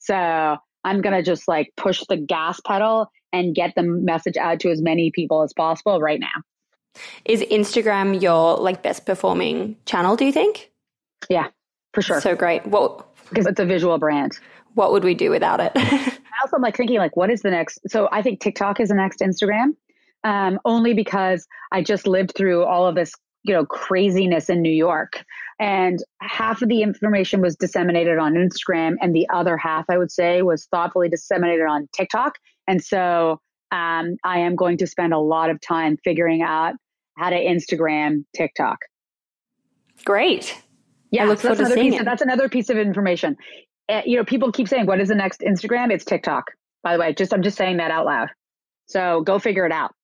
So 0.00 0.58
I'm 0.84 1.00
gonna 1.00 1.22
just 1.22 1.48
like 1.48 1.72
push 1.78 2.02
the 2.10 2.18
gas 2.18 2.60
pedal 2.60 3.10
and 3.32 3.54
get 3.54 3.72
the 3.74 3.84
message 3.84 4.36
out 4.36 4.60
to 4.60 4.70
as 4.70 4.82
many 4.82 5.10
people 5.10 5.42
as 5.42 5.54
possible 5.54 5.98
right 5.98 6.20
now. 6.20 6.42
Is 7.24 7.42
Instagram 7.42 8.20
your 8.20 8.56
like 8.56 8.82
best 8.82 9.06
performing 9.06 9.76
channel? 9.86 10.16
Do 10.16 10.24
you 10.24 10.32
think? 10.32 10.70
Yeah, 11.28 11.48
for 11.92 12.02
sure. 12.02 12.20
So 12.20 12.36
great. 12.36 12.66
What? 12.66 13.06
Because 13.28 13.46
it's 13.46 13.60
a 13.60 13.64
visual 13.64 13.98
brand. 13.98 14.38
What 14.74 14.92
would 14.92 15.04
we 15.04 15.14
do 15.14 15.30
without 15.30 15.60
it? 15.60 15.72
I 15.76 16.18
also, 16.42 16.56
I'm 16.56 16.62
like 16.62 16.76
thinking 16.76 16.98
like, 16.98 17.16
what 17.16 17.30
is 17.30 17.42
the 17.42 17.50
next? 17.50 17.80
So 17.88 18.08
I 18.12 18.22
think 18.22 18.40
TikTok 18.40 18.78
is 18.78 18.90
the 18.90 18.94
next 18.94 19.20
Instagram 19.20 19.72
um, 20.26 20.58
only 20.64 20.92
because 20.92 21.46
I 21.70 21.82
just 21.82 22.06
lived 22.06 22.32
through 22.36 22.64
all 22.64 22.86
of 22.86 22.96
this, 22.96 23.12
you 23.44 23.54
know, 23.54 23.64
craziness 23.64 24.50
in 24.50 24.60
New 24.60 24.72
York. 24.72 25.22
And 25.60 26.02
half 26.20 26.62
of 26.62 26.68
the 26.68 26.82
information 26.82 27.40
was 27.40 27.56
disseminated 27.56 28.18
on 28.18 28.34
Instagram, 28.34 28.96
and 29.00 29.14
the 29.14 29.26
other 29.32 29.56
half, 29.56 29.86
I 29.88 29.96
would 29.96 30.10
say, 30.10 30.42
was 30.42 30.66
thoughtfully 30.66 31.08
disseminated 31.08 31.66
on 31.66 31.88
TikTok. 31.96 32.34
And 32.66 32.82
so 32.82 33.40
um, 33.70 34.16
I 34.24 34.40
am 34.40 34.56
going 34.56 34.76
to 34.78 34.86
spend 34.86 35.14
a 35.14 35.18
lot 35.18 35.48
of 35.48 35.60
time 35.60 35.96
figuring 36.04 36.42
out 36.42 36.74
how 37.16 37.30
to 37.30 37.36
Instagram 37.36 38.24
TikTok. 38.34 38.78
Great. 40.04 40.60
Yeah, 41.10 41.24
I 41.24 41.26
look 41.26 41.38
so 41.38 41.48
forward 41.48 41.58
that's, 41.58 41.58
to 41.58 41.64
another 41.66 41.74
seeing 41.74 41.92
piece 41.92 42.00
it. 42.00 42.04
that's 42.04 42.22
another 42.22 42.48
piece 42.48 42.68
of 42.68 42.78
information. 42.78 43.36
Uh, 43.88 44.02
you 44.04 44.16
know, 44.16 44.24
people 44.24 44.52
keep 44.52 44.68
saying, 44.68 44.86
"What 44.86 45.00
is 45.00 45.08
the 45.08 45.14
next 45.14 45.40
Instagram?" 45.40 45.92
It's 45.92 46.04
TikTok. 46.04 46.44
By 46.82 46.92
the 46.92 47.00
way, 47.00 47.14
just 47.14 47.32
I'm 47.32 47.42
just 47.42 47.56
saying 47.56 47.78
that 47.78 47.90
out 47.90 48.06
loud. 48.06 48.28
So 48.86 49.22
go 49.22 49.38
figure 49.38 49.66
it 49.66 49.72
out. 49.72 49.94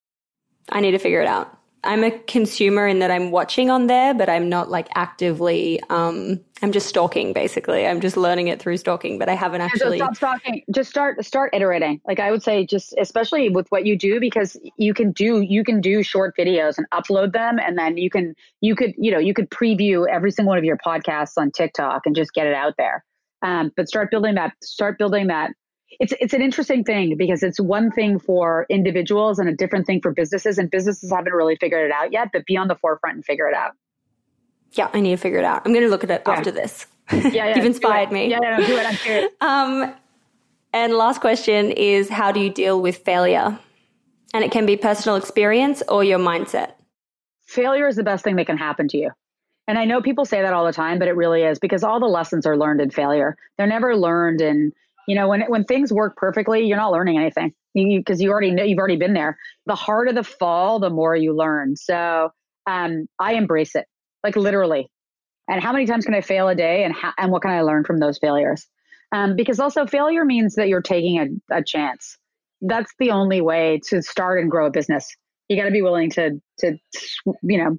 I 0.70 0.80
need 0.80 0.92
to 0.92 0.98
figure 0.98 1.20
it 1.20 1.28
out. 1.28 1.56
I'm 1.84 2.04
a 2.04 2.12
consumer 2.12 2.86
in 2.86 3.00
that 3.00 3.10
I'm 3.10 3.32
watching 3.32 3.68
on 3.68 3.88
there, 3.88 4.14
but 4.14 4.28
I'm 4.28 4.48
not 4.48 4.70
like 4.70 4.86
actively. 4.94 5.80
Um, 5.90 6.38
I'm 6.62 6.70
just 6.70 6.86
stalking, 6.86 7.32
basically. 7.32 7.86
I'm 7.86 8.00
just 8.00 8.16
learning 8.16 8.46
it 8.46 8.62
through 8.62 8.76
stalking, 8.76 9.18
but 9.18 9.28
I 9.28 9.34
haven't 9.34 9.60
So 9.60 9.64
actually. 9.64 9.98
stop 9.98 10.14
stalking. 10.14 10.62
Just 10.72 10.90
start 10.90 11.24
start 11.24 11.52
iterating. 11.52 12.00
Like 12.06 12.20
I 12.20 12.30
would 12.30 12.42
say, 12.42 12.64
just 12.64 12.94
especially 12.98 13.48
with 13.48 13.66
what 13.70 13.84
you 13.84 13.98
do, 13.98 14.20
because 14.20 14.56
you 14.76 14.94
can 14.94 15.10
do 15.10 15.40
you 15.40 15.64
can 15.64 15.80
do 15.80 16.04
short 16.04 16.36
videos 16.36 16.78
and 16.78 16.86
upload 16.90 17.32
them, 17.32 17.58
and 17.58 17.76
then 17.76 17.96
you 17.96 18.10
can 18.10 18.36
you 18.60 18.76
could 18.76 18.94
you 18.96 19.10
know 19.10 19.18
you 19.18 19.34
could 19.34 19.50
preview 19.50 20.06
every 20.08 20.30
single 20.30 20.50
one 20.50 20.58
of 20.58 20.64
your 20.64 20.78
podcasts 20.78 21.32
on 21.36 21.50
TikTok 21.50 22.02
and 22.06 22.14
just 22.14 22.32
get 22.32 22.46
it 22.46 22.54
out 22.54 22.74
there. 22.78 23.04
Um, 23.42 23.72
but 23.76 23.88
start 23.88 24.12
building 24.12 24.36
that. 24.36 24.52
Start 24.62 24.98
building 24.98 25.26
that. 25.26 25.50
It's 26.00 26.12
it's 26.20 26.32
an 26.34 26.42
interesting 26.42 26.84
thing 26.84 27.16
because 27.16 27.42
it's 27.42 27.60
one 27.60 27.90
thing 27.90 28.18
for 28.18 28.66
individuals 28.70 29.38
and 29.38 29.48
a 29.48 29.54
different 29.54 29.86
thing 29.86 30.00
for 30.00 30.12
businesses, 30.12 30.58
and 30.58 30.70
businesses 30.70 31.10
haven't 31.10 31.32
really 31.32 31.56
figured 31.56 31.84
it 31.86 31.92
out 31.92 32.12
yet. 32.12 32.28
But 32.32 32.44
be 32.46 32.56
on 32.56 32.68
the 32.68 32.74
forefront 32.76 33.16
and 33.16 33.24
figure 33.24 33.46
it 33.48 33.54
out. 33.54 33.72
Yeah, 34.72 34.88
I 34.94 35.00
need 35.00 35.10
to 35.10 35.16
figure 35.18 35.38
it 35.38 35.44
out. 35.44 35.62
I'm 35.66 35.72
going 35.72 35.84
to 35.84 35.90
look 35.90 36.02
at 36.04 36.10
it 36.10 36.22
Yeah. 36.26 36.32
after 36.32 36.50
this. 36.50 36.86
Yeah, 37.12 37.28
yeah. 37.32 37.46
You've 37.56 37.66
inspired 37.66 38.10
me. 38.10 38.28
Yeah, 38.30 38.38
yeah, 38.42 38.56
no, 38.56 38.66
do 38.66 38.76
it. 38.76 38.86
I'm 38.86 38.94
serious. 38.94 39.32
Um, 39.42 39.94
and 40.72 40.94
last 40.94 41.20
question 41.20 41.70
is 41.72 42.08
how 42.08 42.32
do 42.32 42.40
you 42.40 42.48
deal 42.48 42.80
with 42.80 42.96
failure? 42.98 43.58
And 44.32 44.42
it 44.42 44.50
can 44.50 44.64
be 44.64 44.78
personal 44.78 45.16
experience 45.16 45.82
or 45.88 46.02
your 46.02 46.18
mindset. 46.18 46.72
failure 47.44 47.86
is 47.86 47.96
the 47.96 48.02
best 48.02 48.24
thing 48.24 48.36
that 48.36 48.46
can 48.46 48.56
happen 48.56 48.88
to 48.88 48.96
you. 48.96 49.10
And 49.68 49.78
I 49.78 49.84
know 49.84 50.00
people 50.00 50.24
say 50.24 50.40
that 50.40 50.54
all 50.54 50.64
the 50.64 50.72
time, 50.72 50.98
but 50.98 51.06
it 51.08 51.12
really 51.16 51.42
is 51.42 51.58
because 51.58 51.84
all 51.84 52.00
the 52.00 52.06
lessons 52.06 52.46
are 52.46 52.56
learned 52.56 52.80
in 52.80 52.90
failure. 52.90 53.36
They're 53.58 53.66
never 53.66 53.94
learned 53.94 54.40
in, 54.40 54.72
you 55.08 55.14
know, 55.14 55.28
when 55.28 55.42
when 55.42 55.64
things 55.64 55.92
work 55.92 56.16
perfectly, 56.16 56.66
you're 56.66 56.76
not 56.76 56.92
learning 56.92 57.18
anything 57.18 57.52
because 57.74 58.20
you, 58.20 58.28
you 58.28 58.32
already 58.32 58.50
know 58.50 58.62
you've 58.62 58.78
already 58.78 58.96
been 58.96 59.14
there. 59.14 59.38
The 59.66 59.74
harder 59.74 60.12
the 60.12 60.24
fall, 60.24 60.78
the 60.78 60.90
more 60.90 61.16
you 61.16 61.34
learn. 61.36 61.76
So 61.76 62.30
um, 62.66 63.06
I 63.18 63.34
embrace 63.34 63.74
it, 63.74 63.86
like 64.22 64.36
literally. 64.36 64.88
And 65.48 65.60
how 65.62 65.72
many 65.72 65.86
times 65.86 66.04
can 66.04 66.14
I 66.14 66.20
fail 66.20 66.48
a 66.48 66.54
day, 66.54 66.84
and 66.84 66.94
how, 66.94 67.12
and 67.18 67.32
what 67.32 67.42
can 67.42 67.50
I 67.50 67.62
learn 67.62 67.84
from 67.84 67.98
those 67.98 68.18
failures? 68.18 68.66
Um, 69.12 69.36
because 69.36 69.60
also 69.60 69.86
failure 69.86 70.24
means 70.24 70.54
that 70.54 70.68
you're 70.68 70.80
taking 70.80 71.18
a, 71.50 71.58
a 71.58 71.64
chance. 71.64 72.16
That's 72.60 72.92
the 72.98 73.10
only 73.10 73.40
way 73.40 73.80
to 73.88 74.02
start 74.02 74.40
and 74.40 74.50
grow 74.50 74.66
a 74.66 74.70
business. 74.70 75.14
You 75.48 75.56
got 75.56 75.64
to 75.64 75.70
be 75.70 75.82
willing 75.82 76.10
to 76.12 76.40
to 76.60 76.78
you 77.42 77.58
know 77.58 77.78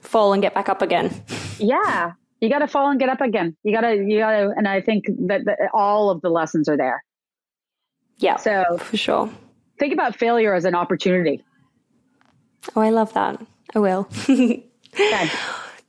Fall 0.00 0.32
and 0.32 0.40
get 0.40 0.54
back 0.54 0.68
up 0.68 0.80
again. 0.80 1.10
yeah 1.58 2.12
you 2.40 2.48
got 2.48 2.60
to 2.60 2.68
fall 2.68 2.90
and 2.90 2.98
get 3.00 3.08
up 3.08 3.20
again 3.20 3.56
you 3.64 3.72
got 3.72 3.80
to 3.82 3.94
you 3.96 4.18
got 4.18 4.30
to 4.32 4.52
and 4.56 4.66
i 4.68 4.80
think 4.80 5.04
that, 5.26 5.42
all 5.74 6.10
of 6.10 6.20
the 6.20 6.28
lessons 6.30 6.68
are 6.68 6.76
there 6.76 7.02
Yeah, 8.18 8.36
so 8.36 8.78
for 8.78 8.96
sure. 8.96 9.30
think 9.78 9.92
about 9.92 10.16
failure 10.16 10.54
as 10.54 10.64
an 10.64 10.74
opportunity 10.74 11.42
Oh, 12.74 12.80
I 12.82 12.90
love 12.90 13.12
that. 13.14 13.40
I 13.74 13.78
will. 13.78 14.04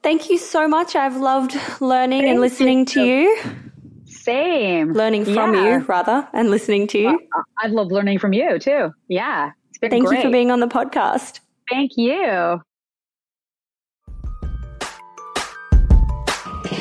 Thank 0.01 0.29
you 0.29 0.37
so 0.37 0.67
much. 0.67 0.95
I've 0.95 1.17
loved 1.17 1.57
learning 1.81 2.21
and 2.21 2.29
Thank 2.29 2.39
listening 2.39 2.85
to 2.93 3.03
you, 3.03 3.37
same 4.05 4.93
learning 4.93 5.25
from 5.25 5.53
Yeah. 5.55 5.79
you, 5.79 5.85
rather, 5.85 6.27
and 6.31 6.49
listening 6.51 6.87
to 6.87 6.99
you. 6.99 7.09
Uh, 7.09 7.13
uh, 7.37 7.43
i've 7.63 7.71
loved 7.71 7.91
learning 7.91 8.19
from 8.19 8.33
you 8.33 8.59
too 8.59 8.91
yeah 9.07 9.51
it's 9.69 9.77
been 9.79 9.89
Thank 9.89 10.05
great 10.07 10.17
you 10.17 10.23
for 10.23 10.31
being 10.31 10.51
on 10.51 10.59
the 10.61 10.67
podcast. 10.67 11.39
thank 11.69 11.91
you 11.97 12.61